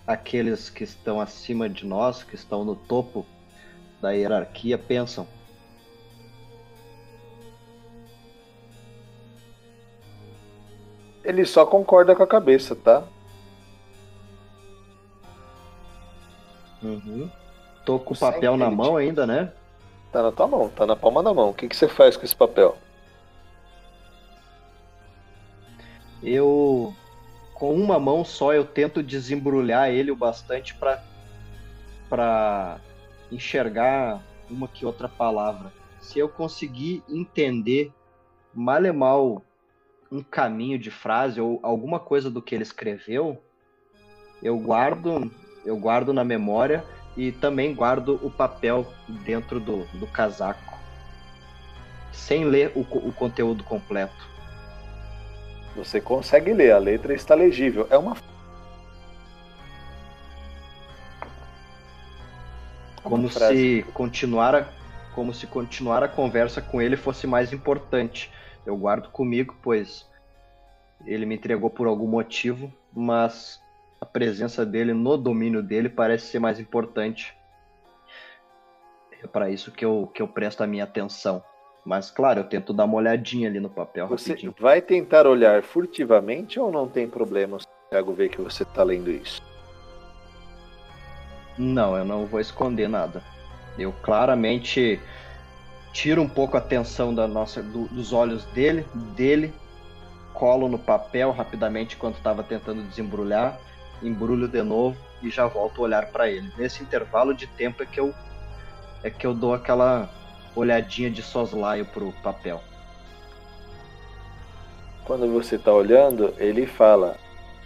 aqueles 0.05 0.69
que 0.69 0.83
estão 0.83 1.21
acima 1.21 1.69
de 1.69 1.85
nós, 1.85 2.23
que 2.23 2.35
estão 2.35 2.65
no 2.65 2.75
topo 2.75 3.25
da 4.01 4.11
hierarquia, 4.11 4.77
pensam. 4.77 5.25
Ele 11.23 11.45
só 11.45 11.65
concorda 11.65 12.15
com 12.15 12.23
a 12.23 12.27
cabeça, 12.27 12.75
tá? 12.75 13.03
Uhum. 16.81 17.29
Tô 17.85 17.97
com 17.99 18.13
o 18.13 18.17
papel 18.17 18.57
na 18.57 18.69
mão 18.69 18.97
ainda, 18.97 19.25
né? 19.25 19.51
Tá 20.11 20.21
na 20.21 20.31
tua 20.31 20.47
mão, 20.47 20.69
tá 20.69 20.85
na 20.85 20.95
palma 20.95 21.23
da 21.23 21.33
mão. 21.33 21.49
O 21.49 21.53
que, 21.53 21.67
que 21.67 21.75
você 21.75 21.87
faz 21.87 22.17
com 22.17 22.25
esse 22.25 22.35
papel? 22.35 22.77
Eu, 26.21 26.93
com 27.53 27.73
uma 27.73 27.99
mão 27.99 28.23
só, 28.23 28.53
eu 28.53 28.65
tento 28.65 29.01
desembrulhar 29.01 29.89
ele 29.89 30.11
o 30.11 30.15
bastante 30.15 30.75
para 30.75 31.01
para 32.09 32.79
enxergar 33.31 34.21
uma 34.47 34.67
que 34.67 34.85
outra 34.85 35.09
palavra. 35.09 35.73
Se 35.99 36.19
eu 36.19 36.29
conseguir 36.29 37.01
entender 37.09 37.91
mal 38.53 38.85
e 38.85 38.91
mal 38.91 39.41
um 40.13 40.21
caminho 40.21 40.77
de 40.77 40.91
frase 40.91 41.41
ou 41.41 41.59
alguma 41.63 41.99
coisa 41.99 42.29
do 42.29 42.39
que 42.39 42.53
ele 42.53 42.61
escreveu, 42.61 43.41
eu 44.43 44.57
guardo, 44.59 45.31
eu 45.65 45.75
guardo 45.75 46.13
na 46.13 46.23
memória 46.23 46.85
e 47.17 47.31
também 47.31 47.73
guardo 47.73 48.19
o 48.21 48.29
papel 48.29 48.85
dentro 49.25 49.59
do, 49.59 49.85
do 49.93 50.05
casaco, 50.05 50.77
sem 52.11 52.45
ler 52.45 52.71
o, 52.75 52.81
o 52.81 53.11
conteúdo 53.11 53.63
completo. 53.63 54.31
Você 55.75 55.99
consegue 55.99 56.53
ler, 56.53 56.71
a 56.71 56.77
letra 56.77 57.15
está 57.15 57.33
legível. 57.33 57.87
É 57.89 57.97
uma 57.97 58.15
como 63.01 63.29
se 63.29 63.83
continuar 63.93 64.55
a, 64.55 64.67
como 65.15 65.33
se 65.33 65.47
continuar 65.47 66.03
a 66.03 66.07
conversa 66.07 66.61
com 66.61 66.79
ele 66.79 66.95
fosse 66.95 67.25
mais 67.25 67.51
importante 67.51 68.31
eu 68.65 68.75
guardo 68.77 69.09
comigo, 69.09 69.55
pois 69.61 70.09
ele 71.05 71.25
me 71.25 71.35
entregou 71.35 71.69
por 71.69 71.87
algum 71.87 72.07
motivo, 72.07 72.71
mas 72.93 73.61
a 73.99 74.05
presença 74.05 74.65
dele 74.65 74.93
no 74.93 75.17
domínio 75.17 75.61
dele 75.61 75.89
parece 75.89 76.27
ser 76.27 76.39
mais 76.39 76.59
importante. 76.59 77.35
É 79.21 79.27
para 79.27 79.49
isso 79.49 79.71
que 79.71 79.83
eu, 79.83 80.09
que 80.13 80.21
eu 80.21 80.27
presto 80.27 80.61
a 80.61 80.67
minha 80.67 80.83
atenção. 80.83 81.43
Mas, 81.85 82.09
claro, 82.09 82.39
eu 82.39 82.43
tento 82.45 82.71
dar 82.71 82.85
uma 82.85 82.95
olhadinha 82.95 83.49
ali 83.49 83.59
no 83.59 83.69
papel 83.69 84.07
você 84.07 84.29
rapidinho. 84.29 84.55
vai 84.57 84.81
tentar 84.81 85.27
olhar 85.27 85.63
furtivamente 85.63 86.59
ou 86.59 86.71
não 86.71 86.87
tem 86.87 87.09
problema 87.09 87.59
se 87.59 87.65
o 87.65 87.89
Thiago 87.89 88.13
ver 88.13 88.29
que 88.29 88.41
você 88.41 88.63
está 88.63 88.83
lendo 88.83 89.11
isso? 89.11 89.41
Não, 91.57 91.97
eu 91.97 92.05
não 92.05 92.25
vou 92.25 92.39
esconder 92.39 92.87
nada. 92.87 93.21
Eu 93.77 93.93
claramente 94.01 94.99
tiro 95.93 96.21
um 96.21 96.27
pouco 96.27 96.57
a 96.57 96.59
atenção 96.59 97.13
da 97.13 97.27
nossa, 97.27 97.61
do, 97.61 97.85
dos 97.87 98.11
olhos 98.11 98.43
dele, 98.45 98.85
dele, 99.15 99.53
colo 100.33 100.67
no 100.67 100.79
papel 100.79 101.31
rapidamente 101.31 101.95
enquanto 101.95 102.17
estava 102.17 102.43
tentando 102.43 102.81
desembrulhar, 102.83 103.59
embrulho 104.01 104.47
de 104.47 104.61
novo 104.63 104.97
e 105.21 105.29
já 105.29 105.45
volto 105.45 105.79
a 105.79 105.83
olhar 105.83 106.07
para 106.07 106.29
ele. 106.29 106.51
Nesse 106.57 106.81
intervalo 106.81 107.33
de 107.33 107.45
tempo 107.45 107.83
é 107.83 107.85
que 107.85 107.99
eu 107.99 108.13
é 109.03 109.09
que 109.09 109.27
eu 109.27 109.33
dou 109.33 109.53
aquela 109.53 110.09
olhadinha 110.55 111.11
de 111.11 111.21
soslaio 111.21 111.85
pro 111.85 112.11
papel. 112.23 112.61
Quando 115.05 115.31
você 115.31 115.57
está 115.57 115.71
olhando, 115.71 116.33
ele 116.37 116.65
fala: 116.65 117.17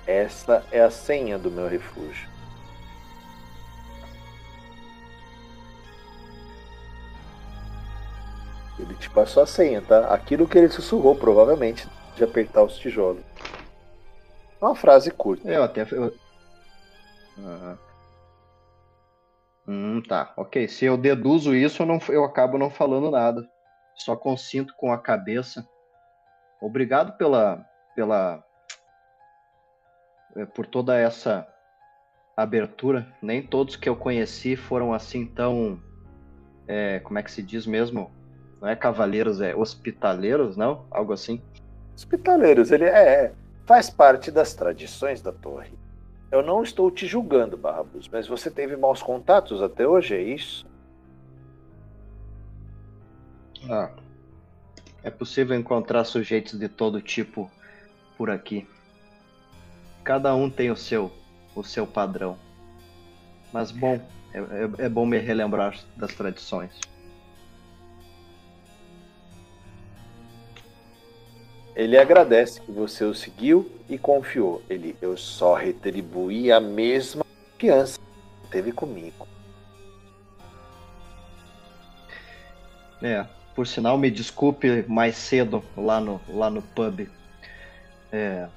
"Essa 0.05 0.65
é 0.71 0.81
a 0.81 0.89
senha 0.89 1.37
do 1.37 1.49
meu 1.49 1.67
refúgio". 1.67 2.26
Ele 8.79 8.93
te 8.95 9.09
passou 9.09 9.43
a 9.43 9.47
senha, 9.47 9.81
tá? 9.81 10.13
Aquilo 10.13 10.47
que 10.47 10.57
ele 10.57 10.69
sussurrou, 10.69 11.15
provavelmente, 11.15 11.87
de 12.15 12.23
apertar 12.23 12.63
os 12.63 12.77
tijolos. 12.77 13.23
Uma 14.61 14.75
frase 14.75 15.11
curta. 15.11 15.49
Eu 15.49 15.63
até. 15.63 15.87
Eu... 15.91 16.13
Uhum. 17.37 17.77
Hum, 19.67 20.01
tá. 20.07 20.33
Ok. 20.37 20.67
Se 20.67 20.85
eu 20.85 20.97
deduzo 20.97 21.55
isso, 21.55 21.81
eu, 21.81 21.85
não, 21.85 21.99
eu 22.09 22.23
acabo 22.23 22.57
não 22.57 22.69
falando 22.69 23.11
nada. 23.11 23.47
Só 23.95 24.15
consinto 24.15 24.73
com 24.75 24.91
a 24.91 24.97
cabeça. 24.97 25.67
Obrigado 26.61 27.17
pela. 27.17 27.65
pela 27.95 28.43
é, 30.35 30.45
por 30.45 30.67
toda 30.67 30.95
essa 30.97 31.47
abertura. 32.35 33.11
Nem 33.21 33.41
todos 33.41 33.75
que 33.75 33.89
eu 33.89 33.95
conheci 33.95 34.55
foram 34.55 34.93
assim 34.93 35.25
tão 35.25 35.81
é, 36.67 36.99
como 36.99 37.17
é 37.17 37.23
que 37.23 37.31
se 37.31 37.41
diz 37.41 37.65
mesmo? 37.65 38.11
Não 38.61 38.67
é 38.67 38.75
cavaleiros, 38.75 39.39
é 39.41 39.55
hospitaleiros, 39.55 40.57
não? 40.57 40.85
Algo 40.89 41.13
assim. 41.13 41.41
Hospitaleiros, 41.95 42.71
ele 42.71 42.85
é, 42.85 42.89
é 42.89 43.33
faz 43.65 43.89
parte 43.89 44.31
das 44.31 44.53
tradições 44.53 45.21
da 45.21 45.31
torre. 45.31 45.73
Eu 46.31 46.41
não 46.41 46.63
estou 46.63 46.89
te 46.89 47.05
julgando, 47.05 47.57
Barbos, 47.57 48.09
mas 48.09 48.27
você 48.27 48.49
teve 48.49 48.75
maus 48.75 49.01
contatos 49.01 49.61
até 49.61 49.87
hoje, 49.87 50.15
é 50.15 50.21
isso? 50.21 50.65
Ah, 53.69 53.91
é 55.03 55.09
possível 55.09 55.57
encontrar 55.57 56.03
sujeitos 56.03 56.59
de 56.59 56.67
todo 56.67 57.01
tipo 57.01 57.51
por 58.17 58.29
aqui. 58.29 58.67
Cada 60.03 60.33
um 60.35 60.49
tem 60.49 60.71
o 60.71 60.75
seu, 60.75 61.11
o 61.55 61.63
seu 61.63 61.85
padrão. 61.85 62.37
Mas 63.51 63.71
bom, 63.71 63.99
é, 64.33 64.39
é, 64.39 64.85
é 64.85 64.89
bom 64.89 65.05
me 65.05 65.17
relembrar 65.17 65.77
das 65.95 66.13
tradições. 66.13 66.79
Ele 71.77 71.95
agradece 71.95 72.59
que 72.59 72.71
você 72.71 73.03
o 73.03 73.13
seguiu 73.13 73.71
e 73.87 73.99
confiou. 73.99 74.63
Ele, 74.67 74.97
eu 74.99 75.15
só 75.15 75.53
retribuí 75.53 76.51
a 76.51 76.59
mesma 76.59 77.23
confiança 77.23 77.99
que 77.99 78.49
teve 78.49 78.71
comigo. 78.71 79.27
É, 82.99 83.23
por 83.53 83.67
sinal, 83.67 83.95
me 83.95 84.09
desculpe 84.09 84.85
mais 84.87 85.17
cedo 85.17 85.63
lá 85.77 86.01
no, 86.01 86.19
lá 86.27 86.49
no 86.49 86.63
pub. 86.63 87.07
É, 88.11 88.47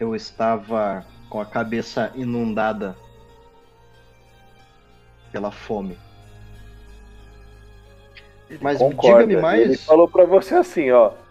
eu 0.00 0.16
estava 0.16 1.06
com 1.30 1.40
a 1.40 1.46
cabeça 1.46 2.10
inundada 2.16 2.96
pela 5.30 5.52
fome. 5.52 5.96
Mas 8.60 8.80
diga-me 8.80 9.36
mais. 9.36 9.60
Ele 9.62 9.76
falou 9.76 10.08
para 10.08 10.24
você 10.24 10.56
assim, 10.56 10.90
ó. 10.90 11.21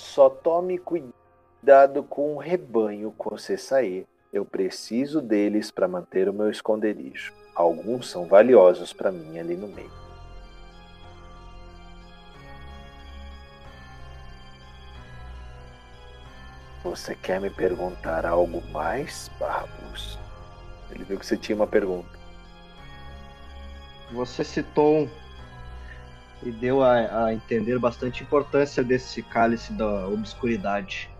Só 0.00 0.30
tome 0.30 0.78
cuidado 0.78 2.02
com 2.02 2.34
o 2.34 2.38
rebanho 2.38 3.14
quando 3.16 3.38
você 3.38 3.56
sair. 3.56 4.08
Eu 4.32 4.46
preciso 4.46 5.20
deles 5.20 5.70
para 5.70 5.86
manter 5.86 6.26
o 6.26 6.32
meu 6.32 6.50
esconderijo. 6.50 7.34
Alguns 7.54 8.08
são 8.08 8.26
valiosos 8.26 8.94
para 8.94 9.12
mim 9.12 9.38
ali 9.38 9.56
no 9.56 9.68
meio. 9.68 9.92
Você 16.82 17.14
quer 17.14 17.38
me 17.38 17.50
perguntar 17.50 18.24
algo 18.24 18.66
mais, 18.70 19.30
Barbus? 19.38 20.18
Ele 20.90 21.04
viu 21.04 21.18
que 21.18 21.26
você 21.26 21.36
tinha 21.36 21.54
uma 21.54 21.66
pergunta. 21.66 22.18
Você 24.12 24.42
citou 24.44 25.08
e 26.42 26.50
deu 26.50 26.82
a, 26.82 27.26
a 27.26 27.34
entender 27.34 27.78
bastante 27.78 28.22
importância 28.22 28.82
desse 28.82 29.22
cálice 29.22 29.72
da 29.72 30.08
obscuridade. 30.08 31.10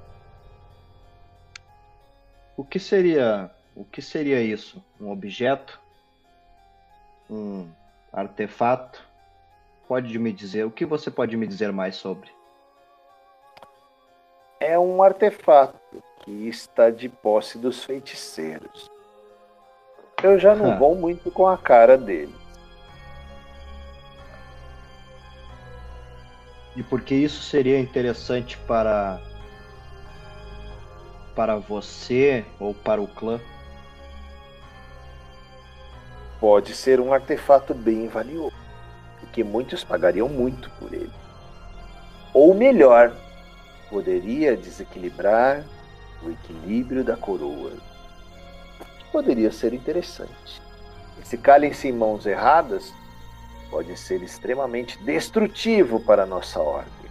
O 2.56 2.64
que 2.64 2.78
seria, 2.78 3.50
o 3.74 3.84
que 3.84 4.02
seria 4.02 4.40
isso? 4.42 4.84
Um 5.00 5.10
objeto? 5.10 5.80
Um 7.28 7.68
artefato? 8.12 9.02
Pode 9.88 10.18
me 10.18 10.32
dizer, 10.32 10.64
o 10.64 10.70
que 10.70 10.84
você 10.84 11.10
pode 11.10 11.36
me 11.36 11.46
dizer 11.46 11.72
mais 11.72 11.96
sobre? 11.96 12.30
É 14.60 14.78
um 14.78 15.02
artefato 15.02 16.02
que 16.20 16.48
está 16.48 16.90
de 16.90 17.08
posse 17.08 17.58
dos 17.58 17.84
feiticeiros. 17.84 18.90
Eu 20.22 20.38
já 20.38 20.54
não 20.54 20.72
ah. 20.72 20.76
vou 20.78 20.94
muito 20.94 21.30
com 21.30 21.46
a 21.46 21.56
cara 21.56 21.96
dele. 21.96 22.39
E 26.76 26.82
por 26.82 27.00
que 27.00 27.14
isso 27.14 27.42
seria 27.42 27.78
interessante 27.78 28.56
para 28.58 29.20
para 31.34 31.56
você 31.56 32.44
ou 32.58 32.74
para 32.74 33.00
o 33.00 33.08
clã? 33.08 33.40
Pode 36.38 36.74
ser 36.74 37.00
um 37.00 37.12
artefato 37.12 37.74
bem 37.74 38.08
valioso, 38.08 38.56
e 39.22 39.26
que 39.26 39.44
muitos 39.44 39.84
pagariam 39.84 40.28
muito 40.28 40.70
por 40.78 40.92
ele. 40.92 41.12
Ou 42.32 42.54
melhor, 42.54 43.14
poderia 43.88 44.56
desequilibrar 44.56 45.64
o 46.22 46.30
equilíbrio 46.30 47.02
da 47.02 47.16
coroa. 47.16 47.72
Poderia 49.12 49.50
ser 49.50 49.72
interessante. 49.72 50.62
Esse 51.20 51.36
cálice 51.36 51.88
em 51.88 51.92
mãos 51.92 52.26
erradas 52.26 52.92
pode 53.70 53.96
ser 53.96 54.22
extremamente 54.22 54.98
destrutivo 55.04 56.00
para 56.00 56.24
a 56.24 56.26
nossa 56.26 56.60
ordem. 56.60 57.10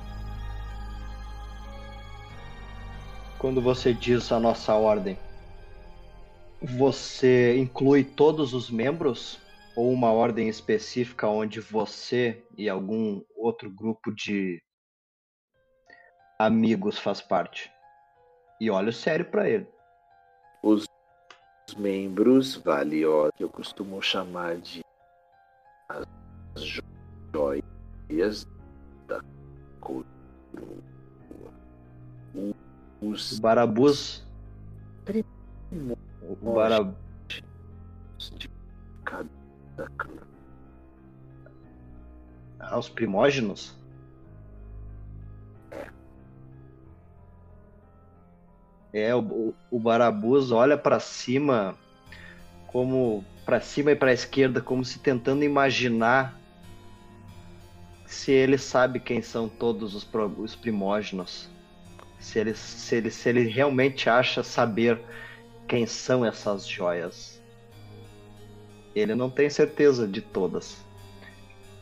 Quando 3.39 3.62
você 3.62 3.93
diz 3.93 4.32
a 4.34 4.39
nossa 4.39 4.76
ordem, 4.76 5.18
você 6.62 7.57
inclui 7.57 8.03
todos 8.03 8.53
os 8.53 8.70
membros 8.70 9.39
ou 9.78 9.93
uma 9.93 10.12
ordem 10.12 10.49
específica 10.49 11.26
onde 11.26 11.62
você 11.62 12.43
e 12.57 12.68
algum 12.68 13.22
outro 13.38 13.72
grupo 13.72 14.14
de 14.14 14.62
amigos 16.38 16.99
faz 16.99 17.22
parte? 17.22 17.72
E 18.60 18.70
olha 18.70 18.91
sério 18.91 19.24
para 19.24 19.49
ele. 19.49 19.66
Os 20.62 20.86
membros 21.78 22.57
valiosos, 22.57 23.32
que 23.38 23.43
eu 23.43 23.49
costumo 23.49 24.01
chamar 24.01 24.57
de 24.57 24.82
joias 26.56 28.47
da 29.08 29.22
coroa. 29.80 30.06
Os 33.02 33.39
barabus. 33.39 34.28
O 36.22 36.54
barabus. 36.54 36.95
De 38.36 38.50
cada 39.06 39.89
clã. 39.97 40.22
Ah, 42.60 42.78
os 42.78 42.89
primógenos? 42.89 43.80
É, 48.91 49.16
o, 49.16 49.54
o 49.70 49.80
Barabus 49.80 50.52
olha 50.52 50.76
para 50.78 51.00
cima 51.00 51.76
como 52.68 53.24
para 53.45 53.62
cima 53.62 53.91
e 53.91 53.95
para 53.95 54.12
esquerda 54.12 54.62
como 54.62 54.84
se 54.84 55.00
tentando 55.00 55.43
imaginar 55.43 56.39
se 58.10 58.32
ele 58.32 58.57
sabe 58.57 58.99
quem 58.99 59.22
são 59.22 59.47
todos 59.47 59.93
os, 59.93 60.05
os 60.39 60.55
primógenos. 60.55 61.47
Se 62.20 62.39
ele, 62.39 62.55
se, 62.55 62.95
ele, 62.95 63.12
se 63.12 63.30
ele 63.30 63.47
realmente 63.47 64.10
acha 64.10 64.43
saber 64.43 64.99
quem 65.68 65.86
são 65.86 66.26
essas 66.26 66.68
joias. 66.68 67.39
Ele 68.95 69.14
não 69.14 69.30
tem 69.30 69.47
certeza 69.47 70.07
de 70.07 70.22
todas. 70.22 70.84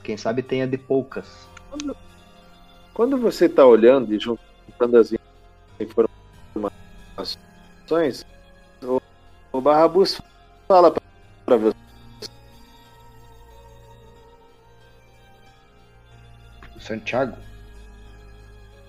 Quem 0.04 0.18
sabe 0.18 0.44
tenha 0.44 0.68
de 0.68 0.78
poucas. 0.78 1.48
Quando, 1.70 1.96
quando 2.94 3.18
você 3.18 3.46
está 3.46 3.66
olhando 3.66 4.14
e 4.14 4.20
juntando 4.20 4.98
as 4.98 5.14
informações, 5.80 8.26
o, 8.84 9.02
o 9.54 9.62
Barrabus 9.62 10.22
fala 10.68 10.94
para 11.46 11.56
você 11.56 11.87
Santiago. 16.88 17.38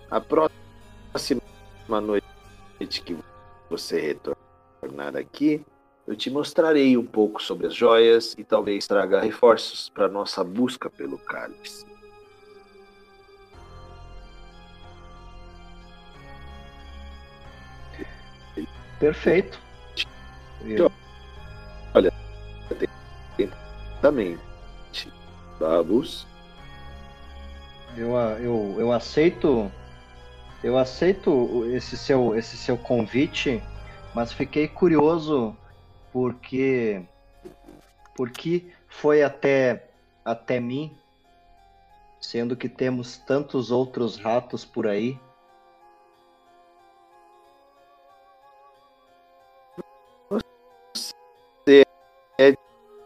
A 0.08 0.20
próxima 0.20 1.42
noite 2.00 2.22
que 3.04 3.18
você 3.68 4.00
retornar 4.00 5.16
aqui, 5.16 5.66
eu 6.06 6.14
te 6.16 6.30
mostrarei 6.30 6.96
um 6.96 7.04
pouco 7.04 7.42
sobre 7.42 7.66
as 7.66 7.74
joias 7.74 8.34
e 8.38 8.44
talvez 8.44 8.86
traga 8.86 9.20
reforços 9.20 9.90
para 9.90 10.08
nossa 10.08 10.44
busca 10.44 10.88
pelo 10.88 11.18
cálice. 11.18 11.84
Perfeito. 18.98 19.60
Olha, 21.94 22.12
atentamente, 23.36 24.38
Babus 25.60 26.26
eu, 27.98 28.16
eu, 28.16 28.76
eu 28.78 28.92
aceito 28.92 29.70
eu 30.62 30.76
aceito 30.76 31.64
esse 31.72 31.96
seu 31.96 32.34
esse 32.36 32.56
seu 32.56 32.76
convite, 32.76 33.62
mas 34.14 34.32
fiquei 34.32 34.66
curioso 34.66 35.56
porque 36.12 37.02
porque 38.16 38.66
foi 38.88 39.22
até 39.22 39.88
até 40.24 40.60
mim, 40.60 40.96
sendo 42.20 42.56
que 42.56 42.68
temos 42.68 43.18
tantos 43.18 43.70
outros 43.70 44.16
ratos 44.16 44.64
por 44.64 44.86
aí. 44.86 45.18
Você 50.94 51.84
é 52.38 52.52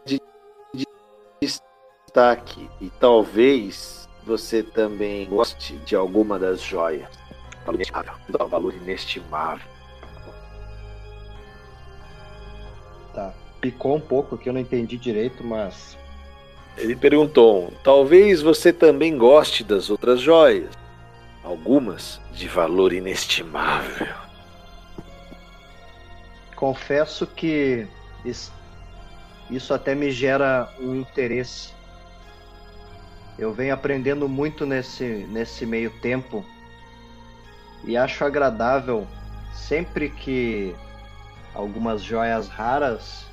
de, 0.05 0.19
de 0.73 0.85
está 2.07 2.31
aqui. 2.31 2.69
E 2.81 2.89
talvez 2.99 4.02
você 4.25 4.63
também 4.63 5.27
goste 5.27 5.73
de 5.77 5.95
alguma 5.95 6.39
das 6.39 6.61
joias. 6.61 7.07
Valor 7.65 8.49
valor 8.49 8.73
inestimável. 8.73 9.67
Tá. 13.13 13.33
Picou 13.61 13.95
um 13.95 14.01
pouco 14.01 14.37
que 14.37 14.49
eu 14.49 14.53
não 14.53 14.59
entendi 14.59 14.97
direito, 14.97 15.43
mas. 15.43 15.97
Ele 16.77 16.95
perguntou: 16.95 17.71
talvez 17.83 18.41
você 18.41 18.73
também 18.73 19.17
goste 19.17 19.63
das 19.63 19.89
outras 19.89 20.19
joias. 20.19 20.71
Algumas 21.43 22.19
de 22.31 22.47
valor 22.47 22.93
inestimável. 22.93 24.07
Confesso 26.55 27.27
que 27.27 27.85
isso 29.49 29.73
até 29.73 29.93
me 29.93 30.11
gera 30.11 30.73
um 30.79 30.95
interesse. 30.95 31.73
Eu 33.37 33.51
venho 33.51 33.73
aprendendo 33.73 34.29
muito 34.29 34.65
nesse, 34.65 35.25
nesse 35.27 35.65
meio 35.65 35.89
tempo 36.01 36.45
e 37.83 37.97
acho 37.97 38.23
agradável 38.23 39.07
sempre 39.53 40.09
que 40.09 40.75
algumas 41.53 42.01
joias 42.01 42.47
raras 42.47 43.27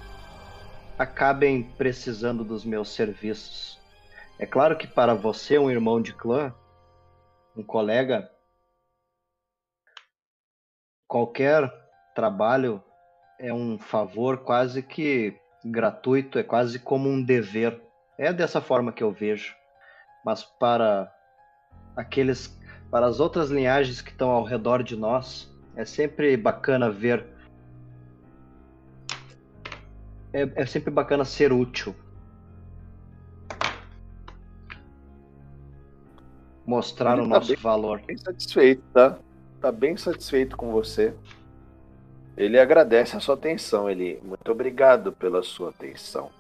acabem 0.99 1.63
precisando 1.63 2.43
dos 2.43 2.65
meus 2.65 2.91
serviços. 2.91 3.79
É 4.39 4.47
claro 4.47 4.77
que 4.77 4.87
para 4.87 5.15
você, 5.15 5.59
um 5.59 5.71
irmão 5.71 6.01
de 6.01 6.15
clã, 6.15 6.55
um 7.55 7.63
colega, 7.63 8.31
qualquer 11.07 11.71
trabalho 12.15 12.83
é 13.39 13.53
um 13.53 13.79
favor 13.79 14.39
quase 14.39 14.83
que 14.83 15.39
gratuito, 15.65 16.39
é 16.39 16.43
quase 16.43 16.79
como 16.79 17.09
um 17.09 17.23
dever. 17.23 17.81
É 18.19 18.33
dessa 18.33 18.61
forma 18.61 18.93
que 18.93 19.03
eu 19.03 19.13
vejo. 19.13 19.60
Mas 20.25 20.45
para 20.45 21.13
aqueles, 21.97 22.59
para 22.91 23.07
as 23.07 23.21
outras 23.21 23.51
linhagens 23.51 24.01
que 24.01 24.11
estão 24.11 24.31
ao 24.31 24.45
redor 24.45 24.83
de 24.83 24.97
nós, 24.97 25.51
é 25.77 25.85
sempre 25.85 26.37
bacana 26.37 26.91
ver. 26.91 27.27
É, 30.33 30.63
é 30.63 30.67
sempre 30.67 30.91
bacana 30.91 31.25
ser 31.25 31.53
útil. 31.53 31.95
Mostrar 36.67 37.15
Ele 37.15 37.23
o 37.23 37.25
tá 37.25 37.31
nosso 37.31 37.49
bem, 37.49 37.57
valor. 37.57 38.01
Bem 38.07 38.17
satisfeito, 38.17 38.83
tá? 38.93 39.19
Tá 39.61 39.73
bem 39.73 39.97
satisfeito 39.97 40.57
com 40.57 40.71
você. 40.71 41.15
Ele 42.37 42.59
agradece 42.59 43.17
a 43.17 43.21
sua 43.21 43.35
atenção. 43.35 43.91
Ele, 43.91 44.21
muito 44.23 44.51
obrigado 44.53 45.13
pela 45.13 45.43
sua 45.43 45.71
atenção. 45.71 46.31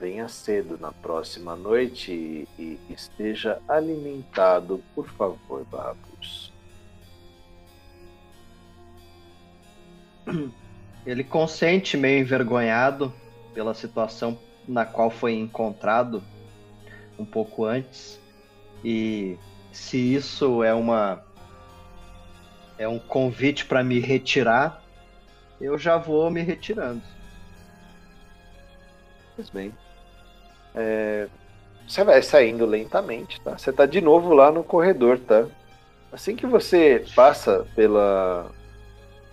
Venha 0.00 0.28
cedo 0.28 0.78
na 0.78 0.90
próxima 0.90 1.54
noite 1.54 2.10
e, 2.10 2.48
e 2.58 2.78
esteja 2.88 3.60
alimentado, 3.68 4.82
por 4.94 5.06
favor, 5.10 5.62
Babus. 5.70 6.50
Ele 11.04 11.22
consente, 11.22 11.98
meio 11.98 12.20
envergonhado 12.20 13.12
pela 13.52 13.74
situação 13.74 14.38
na 14.66 14.86
qual 14.86 15.10
foi 15.10 15.34
encontrado 15.34 16.22
um 17.18 17.24
pouco 17.26 17.66
antes. 17.66 18.18
E 18.82 19.36
se 19.70 20.14
isso 20.14 20.64
é 20.64 20.72
uma 20.72 21.22
é 22.78 22.88
um 22.88 22.98
convite 22.98 23.66
para 23.66 23.84
me 23.84 24.00
retirar, 24.00 24.82
eu 25.60 25.76
já 25.76 25.98
vou 25.98 26.30
me 26.30 26.40
retirando. 26.40 27.02
Pois 29.36 29.50
bem. 29.50 29.74
É, 30.74 31.28
você 31.86 32.04
vai 32.04 32.22
saindo 32.22 32.64
lentamente, 32.64 33.40
tá? 33.40 33.58
Você 33.58 33.72
tá 33.72 33.86
de 33.86 34.00
novo 34.00 34.32
lá 34.32 34.52
no 34.52 34.62
corredor, 34.62 35.18
tá? 35.18 35.46
Assim 36.12 36.36
que 36.36 36.46
você 36.46 37.04
passa 37.14 37.66
pela 37.74 38.50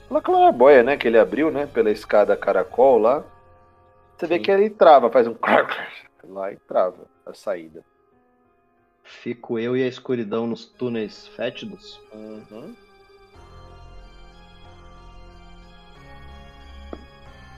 pela 0.08 0.22
clarabóia, 0.22 0.84
né, 0.84 0.96
que 0.96 1.08
ele 1.08 1.20
abriu, 1.20 1.52
né, 1.52 1.66
pela 1.66 1.92
escada 1.92 2.38
caracol 2.38 2.98
lá, 2.98 3.24
você 4.16 4.26
Sim. 4.26 4.34
vê 4.34 4.40
que 4.40 4.50
ele 4.50 4.70
trava, 4.70 5.12
faz 5.12 5.28
um 5.28 5.36
lá 6.30 6.52
e 6.52 6.56
trava 6.58 7.06
a 7.26 7.34
saída. 7.34 7.84
Fico 9.04 9.60
eu 9.60 9.76
e 9.76 9.84
a 9.84 9.88
escuridão 9.88 10.48
nos 10.48 10.66
túneis 10.66 11.28
fétidos. 11.28 12.00
Uhum. 12.14 12.76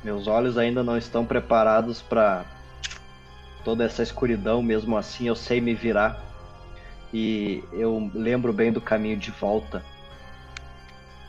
Meus 0.03 0.27
olhos 0.27 0.57
ainda 0.57 0.83
não 0.83 0.97
estão 0.97 1.25
preparados 1.25 2.01
para 2.01 2.45
toda 3.63 3.83
essa 3.83 4.03
escuridão, 4.03 4.61
mesmo 4.61 4.97
assim 4.97 5.27
eu 5.27 5.35
sei 5.35 5.59
me 5.61 5.73
virar. 5.73 6.21
E 7.13 7.63
eu 7.73 8.09
lembro 8.13 8.53
bem 8.53 8.71
do 8.71 8.79
caminho 8.79 9.17
de 9.17 9.31
volta. 9.31 9.83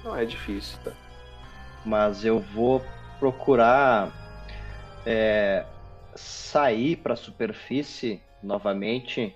Não 0.05 0.17
é 0.17 0.25
difícil, 0.25 0.79
tá? 0.85 0.93
Mas 1.85 2.25
eu 2.25 2.39
vou 2.39 2.85
procurar 3.19 4.13
é, 5.07 5.65
sair 6.15 6.97
para 6.97 7.15
a 7.15 7.17
superfície 7.17 8.23
novamente 8.43 9.35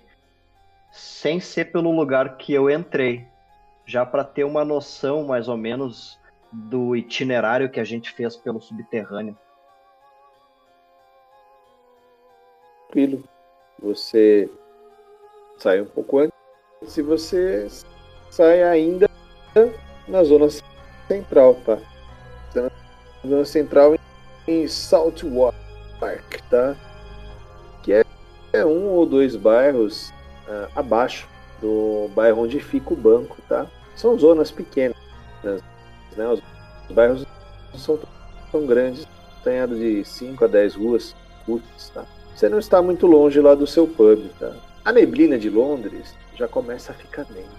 sem 0.91 1.39
ser 1.39 1.65
pelo 1.65 1.91
lugar 1.91 2.37
que 2.37 2.53
eu 2.53 2.69
entrei, 2.69 3.27
já 3.85 4.05
para 4.05 4.23
ter 4.23 4.43
uma 4.43 4.63
noção 4.63 5.25
mais 5.25 5.47
ou 5.47 5.57
menos 5.57 6.17
do 6.51 6.95
itinerário 6.95 7.69
que 7.69 7.79
a 7.79 7.83
gente 7.83 8.11
fez 8.11 8.37
pelo 8.37 8.61
subterrâneo. 8.61 9.37
Tranquilo. 12.87 13.23
Você 13.81 14.49
sai 15.57 15.81
um 15.81 15.85
pouco 15.85 16.19
antes 16.19 16.97
e 16.97 17.01
você 17.01 17.67
sai 18.29 18.63
ainda 18.63 19.09
na 20.07 20.23
zona 20.23 20.47
central, 21.07 21.55
tá? 21.65 21.77
Na 22.53 22.69
zona 23.27 23.45
central 23.45 23.95
em 24.47 24.67
Saltwater 24.67 25.59
Park, 25.99 26.41
tá? 26.49 26.75
Que 27.83 27.93
é, 27.93 28.03
é 28.53 28.65
um 28.65 28.89
ou 28.89 29.05
dois 29.05 29.35
bairros 29.35 30.09
uh, 30.47 30.69
abaixo 30.75 31.27
do 31.61 32.09
bairro 32.13 32.43
onde 32.43 32.59
fica 32.59 32.93
o 32.93 32.97
banco, 32.97 33.37
tá? 33.47 33.67
São 33.95 34.17
zonas 34.17 34.51
pequenas, 34.51 34.97
né? 35.43 36.27
Os 36.27 36.95
bairros 36.95 37.25
não 37.71 37.79
são 37.79 37.99
tão 38.51 38.65
grandes, 38.65 39.07
tem 39.43 39.65
de 39.67 40.03
5 40.03 40.43
a 40.43 40.47
10 40.47 40.75
ruas 40.75 41.15
curtas, 41.45 41.89
tá? 41.89 42.05
Você 42.35 42.49
não 42.49 42.59
está 42.59 42.81
muito 42.81 43.07
longe 43.07 43.39
lá 43.39 43.55
do 43.55 43.65
seu 43.65 43.87
pub, 43.87 44.29
tá? 44.37 44.53
A 44.83 44.91
neblina 44.91 45.39
de 45.39 45.49
Londres 45.49 46.13
já 46.35 46.49
começa 46.49 46.91
a 46.91 46.95
ficar 46.95 47.25
negra 47.31 47.49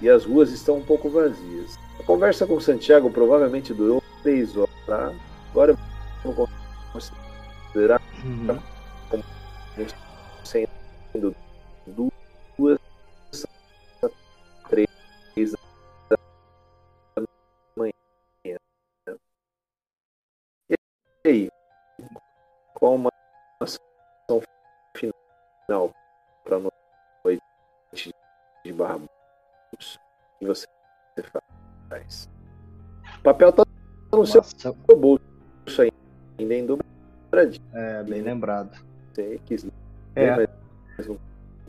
e 0.00 0.08
as 0.08 0.24
ruas 0.24 0.50
estão 0.50 0.78
um 0.78 0.82
pouco 0.82 1.10
vazias. 1.10 1.78
A 2.00 2.02
conversa 2.02 2.46
com 2.46 2.58
Santiago 2.58 3.10
provavelmente 3.10 3.74
durou 3.74 4.02
3 4.22 4.56
horas, 4.56 4.74
tá? 4.86 5.12
Agora 5.50 5.76
eu 6.24 6.32
vou 6.32 6.48
considerar 6.92 8.00
uhum. 8.24 8.58
como 9.10 9.22
sendo 10.44 11.36
duas 11.86 12.78
a 14.02 14.08
três 14.70 14.88
E 21.24 21.28
aí? 21.28 21.48
Qual 22.74 22.94
uma 22.94 23.10
final 25.66 25.92
para 26.44 26.58
noite 26.58 28.14
de 28.64 28.72
Barbudos? 28.72 29.08
O 29.72 30.38
que 30.38 30.46
você 30.46 30.66
faz? 31.90 32.28
O 33.18 33.22
papel 33.22 33.52
tá 33.52 33.64
no 34.12 34.24
seu 34.24 34.42
bolso 34.96 35.82
ainda 36.38 36.54
em 36.54 36.66
dobradinho. 36.66 37.64
É, 37.74 38.02
bem 38.04 38.22
lembrado. 38.22 38.80
Você 39.12 39.40
quis 39.44 39.64
ler, 39.64 39.72
é. 40.14 40.48
mas 40.96 41.06
não 41.06 41.18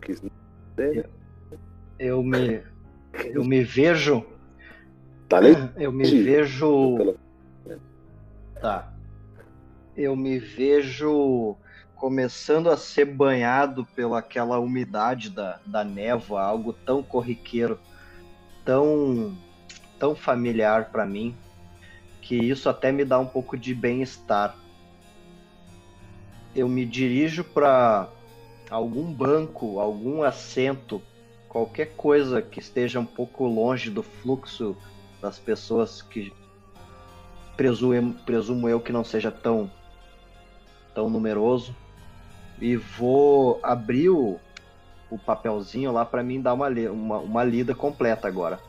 quis 0.02 0.22
ler. 0.78 1.10
Eu, 1.98 2.22
me 2.22 2.64
eu 3.34 3.44
me 3.44 3.64
vejo 3.64 4.24
Tá 5.28 5.40
Eu 5.76 5.92
me 5.92 6.24
vejo. 6.24 7.18
Tá 8.62 8.94
eu 9.96 10.16
me 10.16 10.38
vejo 10.38 11.58
começando 12.00 12.70
a 12.70 12.78
ser 12.78 13.06
banhado 13.06 13.86
pela 13.96 14.20
aquela 14.20 14.60
umidade 14.60 15.30
da, 15.30 15.60
da 15.66 15.84
névoa, 15.84 16.42
algo 16.42 16.74
tão 16.74 17.02
corriqueiro, 17.04 17.80
tão 18.64 19.38
tão 20.00 20.16
familiar 20.16 20.92
para 20.92 21.06
mim, 21.06 21.36
que 22.22 22.36
isso 22.36 22.70
até 22.70 22.92
me 22.92 23.04
dá 23.04 23.18
um 23.18 23.26
pouco 23.26 23.58
de 23.58 23.74
bem-estar. 23.74 24.56
Eu 26.56 26.68
me 26.68 26.86
dirijo 26.86 27.44
para 27.44 28.08
algum 28.70 29.12
banco, 29.12 29.80
algum 29.80 30.22
assento, 30.22 31.02
qualquer 31.50 31.96
coisa 31.96 32.42
que 32.42 32.60
esteja 32.60 33.00
um 33.00 33.06
pouco 33.06 33.46
longe 33.48 33.90
do 33.90 34.04
fluxo 34.04 34.78
das 35.22 35.40
pessoas 35.40 36.02
que 36.02 36.32
presumo, 37.56 38.14
presumo 38.26 38.70
eu 38.70 38.80
que 38.80 38.92
não 38.92 39.04
seja 39.04 39.32
tão 39.32 39.72
tão 40.94 41.10
numeroso. 41.10 41.76
E 42.60 42.76
vou 42.76 43.60
abrir 43.62 44.10
o, 44.10 44.40
o 45.10 45.18
papelzinho 45.18 45.92
lá 45.92 46.06
para 46.06 46.24
mim 46.24 46.42
dar 46.42 46.54
uma, 46.54 46.68
uma, 46.70 47.18
uma 47.20 47.44
lida 47.44 47.76
completa 47.76 48.28
agora. 48.28 48.60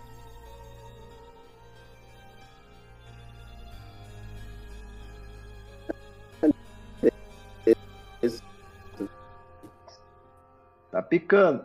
Tá 10.90 11.02
picando. 11.02 11.64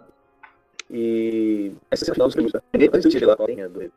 E 0.92 1.72
essa 1.90 2.06
é 2.06 2.12
a 2.12 2.14
final 2.14 2.30
do 2.30 2.36
Antes 2.94 3.10
de 3.10 3.18
revelar 3.18 3.36
qual 3.36 3.50
é 3.50 3.68
do 3.68 3.92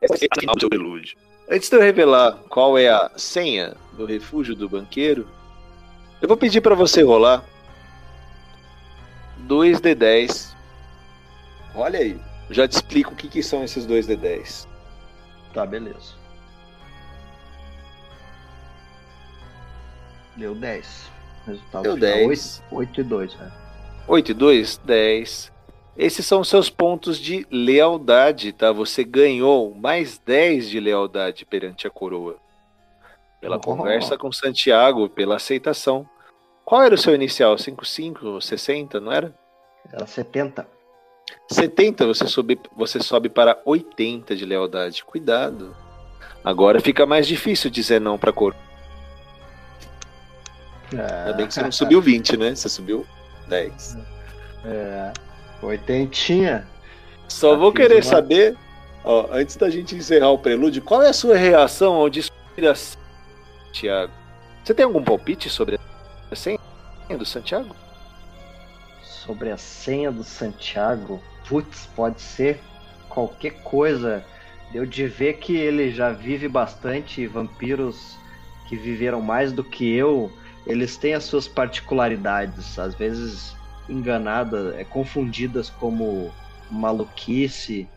Antes 1.49 1.69
de 1.69 1.75
eu 1.75 1.81
revelar 1.81 2.31
qual 2.49 2.77
é 2.77 2.89
a 2.89 3.11
senha 3.15 3.75
do 3.93 4.05
refúgio 4.05 4.55
do 4.55 4.67
banqueiro, 4.67 5.27
eu 6.21 6.27
vou 6.27 6.37
pedir 6.37 6.61
para 6.61 6.73
você 6.73 7.03
rolar 7.03 7.43
2d10. 9.47 10.55
Olha 11.75 11.99
aí, 11.99 12.19
já 12.49 12.67
te 12.67 12.73
explico 12.73 13.13
o 13.13 13.15
que, 13.15 13.27
que 13.27 13.43
são 13.43 13.63
esses 13.63 13.85
2d10. 13.85 14.67
Tá, 15.53 15.65
beleza. 15.65 16.15
Deu 20.35 20.53
10. 20.53 21.11
Resultado 21.45 21.83
Deu 21.83 21.97
10. 21.97 22.63
8, 22.71 22.75
8 22.75 23.01
e 23.01 23.03
2, 23.03 23.35
né? 23.35 23.51
8 24.07 24.31
e 24.31 24.33
2, 24.33 24.77
10. 24.83 25.51
Esses 25.97 26.25
são 26.25 26.41
os 26.41 26.49
seus 26.49 26.69
pontos 26.69 27.17
de 27.17 27.47
lealdade, 27.49 28.53
tá? 28.53 28.71
Você 28.71 29.03
ganhou 29.03 29.73
mais 29.73 30.19
10 30.19 30.69
de 30.69 30.79
lealdade 30.79 31.43
perante 31.43 31.87
a 31.87 31.89
coroa. 31.89 32.37
Pela 33.41 33.57
oh. 33.57 33.59
conversa 33.59 34.17
com 34.17 34.31
Santiago, 34.31 35.09
pela 35.09 35.37
aceitação. 35.37 36.07
Qual 36.67 36.83
era 36.83 36.95
o 36.95 36.97
seu 36.97 37.15
inicial? 37.15 37.57
55, 37.57 38.41
60, 38.41 38.99
não 38.99 39.09
era? 39.09 39.33
Era 39.89 40.05
70. 40.05 40.67
70, 41.49 42.05
você 42.05 42.27
sobe, 42.27 42.59
você 42.75 43.01
sobe 43.01 43.29
para 43.29 43.57
80 43.63 44.35
de 44.35 44.43
lealdade. 44.43 45.01
Cuidado. 45.05 45.73
Agora 46.43 46.81
fica 46.81 47.05
mais 47.05 47.25
difícil 47.25 47.69
dizer 47.69 48.01
não 48.01 48.17
pra 48.17 48.33
cor. 48.33 48.53
É. 50.93 51.19
Ainda 51.21 51.33
bem 51.37 51.47
que 51.47 51.53
você 51.53 51.61
não 51.61 51.71
subiu 51.71 52.01
20, 52.01 52.35
né? 52.35 52.53
Você 52.53 52.67
subiu 52.67 53.07
10. 53.47 53.97
É. 54.65 55.13
Oitentinha. 55.61 56.67
Só 57.29 57.55
vou 57.55 57.71
querer 57.71 57.95
uma... 57.95 58.03
saber, 58.03 58.57
ó, 59.05 59.27
antes 59.31 59.55
da 59.55 59.69
gente 59.69 59.95
encerrar 59.95 60.31
o 60.31 60.37
prelúdio, 60.37 60.81
qual 60.81 61.01
é 61.01 61.07
a 61.07 61.13
sua 61.13 61.37
reação 61.37 61.93
ao 61.93 62.09
discurso 62.09 62.97
Tiago? 63.71 64.11
Você 64.65 64.73
tem 64.73 64.83
algum 64.83 65.01
palpite 65.01 65.49
sobre 65.49 65.79
a 66.29 66.35
senha 66.35 66.56
do 67.15 67.25
Santiago? 67.25 67.75
Sobre 69.03 69.51
a 69.51 69.57
senha 69.57 70.11
do 70.11 70.23
Santiago? 70.23 71.21
Putz, 71.47 71.87
pode 71.95 72.19
ser 72.19 72.59
qualquer 73.07 73.61
coisa. 73.63 74.25
Deu 74.71 74.85
de 74.85 75.07
ver 75.07 75.33
que 75.35 75.55
ele 75.55 75.91
já 75.91 76.11
vive 76.11 76.47
bastante 76.49 77.25
vampiros 77.27 78.17
que 78.67 78.75
viveram 78.75 79.21
mais 79.21 79.53
do 79.53 79.63
que 79.63 79.89
eu 79.89 80.29
eles 80.67 80.97
têm 80.97 81.13
as 81.13 81.23
suas 81.23 81.47
particularidades, 81.47 82.77
às 82.77 82.93
vezes 82.93 83.55
enganadas, 83.87 84.75
é, 84.75 84.83
confundidas 84.83 85.69
como 85.69 86.29
maluquice 86.69 87.87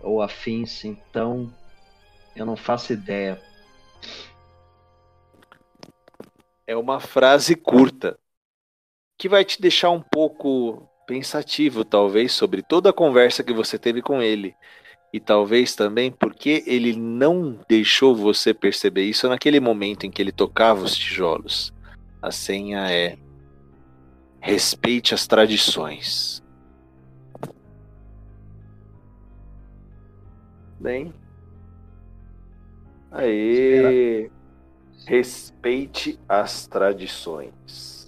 ou 0.00 0.22
afins, 0.22 0.82
então 0.86 1.52
eu 2.34 2.46
não 2.46 2.56
faço 2.56 2.94
ideia. 2.94 3.40
É 6.66 6.74
uma 6.74 6.98
frase 7.00 7.54
curta 7.54 8.18
que 9.18 9.28
vai 9.28 9.44
te 9.44 9.60
deixar 9.60 9.90
um 9.90 10.00
pouco 10.00 10.88
pensativo, 11.06 11.84
talvez, 11.84 12.32
sobre 12.32 12.62
toda 12.62 12.90
a 12.90 12.92
conversa 12.92 13.42
que 13.42 13.52
você 13.52 13.78
teve 13.78 14.02
com 14.02 14.20
ele. 14.20 14.54
E 15.12 15.20
talvez 15.20 15.74
também 15.74 16.10
porque 16.10 16.62
ele 16.66 16.94
não 16.94 17.58
deixou 17.68 18.14
você 18.14 18.52
perceber 18.52 19.04
isso 19.04 19.28
naquele 19.28 19.60
momento 19.60 20.04
em 20.04 20.10
que 20.10 20.20
ele 20.20 20.32
tocava 20.32 20.82
os 20.82 20.96
tijolos. 20.96 21.72
A 22.20 22.30
senha 22.30 22.90
é 22.90 23.16
respeite 24.40 25.14
as 25.14 25.26
tradições. 25.26 26.42
Bem. 30.78 31.14
Aí. 33.10 34.30
Respeite 35.06 36.18
as 36.28 36.66
tradições. 36.66 38.05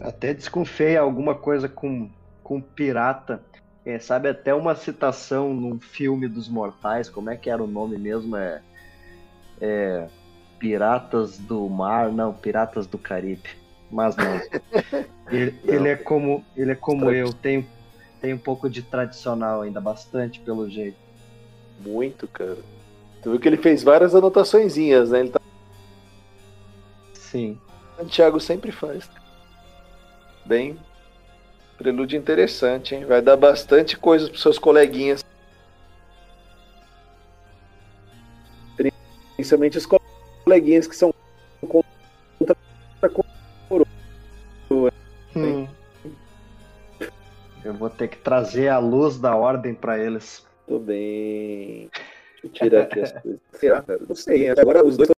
Até 0.00 0.32
desconfiei 0.32 0.96
alguma 0.96 1.34
coisa 1.34 1.68
com, 1.68 2.08
com 2.42 2.60
pirata. 2.60 3.42
É, 3.84 3.98
sabe, 3.98 4.28
até 4.28 4.54
uma 4.54 4.74
citação 4.74 5.54
num 5.54 5.80
filme 5.80 6.28
dos 6.28 6.48
mortais, 6.48 7.08
como 7.08 7.30
é 7.30 7.36
que 7.36 7.48
era 7.48 7.62
o 7.62 7.66
nome 7.66 7.96
mesmo? 7.98 8.36
É. 8.36 8.62
é 9.60 10.08
Piratas 10.58 11.38
do 11.38 11.68
Mar, 11.68 12.10
não, 12.10 12.32
Piratas 12.32 12.86
do 12.86 12.98
Caribe. 12.98 13.48
Mas 13.90 14.16
não. 14.16 14.40
Ele, 15.30 15.54
não. 15.62 15.74
ele 15.74 15.88
é 15.90 15.96
como, 15.96 16.42
ele 16.56 16.72
é 16.72 16.74
como 16.74 17.10
eu, 17.10 17.34
tem, 17.34 17.68
tem 18.18 18.32
um 18.32 18.38
pouco 18.38 18.70
de 18.70 18.82
tradicional 18.82 19.60
ainda, 19.60 19.78
bastante 19.78 20.40
pelo 20.40 20.70
jeito. 20.70 20.96
Muito, 21.80 22.26
cara. 22.26 22.56
Tu 23.22 23.30
viu 23.30 23.38
que 23.38 23.46
ele 23.46 23.58
fez 23.58 23.82
várias 23.82 24.14
anotaçõezinhas, 24.14 25.10
né? 25.10 25.20
Ele 25.20 25.30
tá... 25.30 25.40
Sim. 27.12 27.58
Santiago 27.98 28.40
sempre 28.40 28.72
faz. 28.72 29.10
Bem, 30.48 30.78
prelúdio 31.76 32.18
interessante, 32.18 32.94
hein? 32.94 33.04
Vai 33.04 33.20
dar 33.20 33.36
bastante 33.36 33.98
coisa 33.98 34.30
pros 34.30 34.40
seus 34.40 34.58
coleguinhas. 34.58 35.22
Principalmente 39.36 39.76
os 39.76 39.86
coleguinhas 40.46 40.86
que 40.86 40.96
são 40.96 41.12
contra 41.60 42.56
a 43.02 43.08
coroa. 43.10 43.86
Hum. 45.36 45.68
Eu 47.62 47.74
vou 47.74 47.90
ter 47.90 48.08
que 48.08 48.16
trazer 48.16 48.68
a 48.68 48.78
luz 48.78 49.18
da 49.18 49.36
ordem 49.36 49.74
para 49.74 49.98
eles. 49.98 50.46
Tudo 50.66 50.86
bem. 50.86 51.90
Deixa 52.42 52.46
eu 52.46 52.50
tirar 52.50 52.82
aqui 52.84 53.00
as 53.00 53.12
coisas. 53.20 53.40
Será? 53.52 53.84
Não 54.08 54.16
sei. 54.16 54.48
Agora 54.48 54.82
os 54.82 54.96
dois 54.96 55.10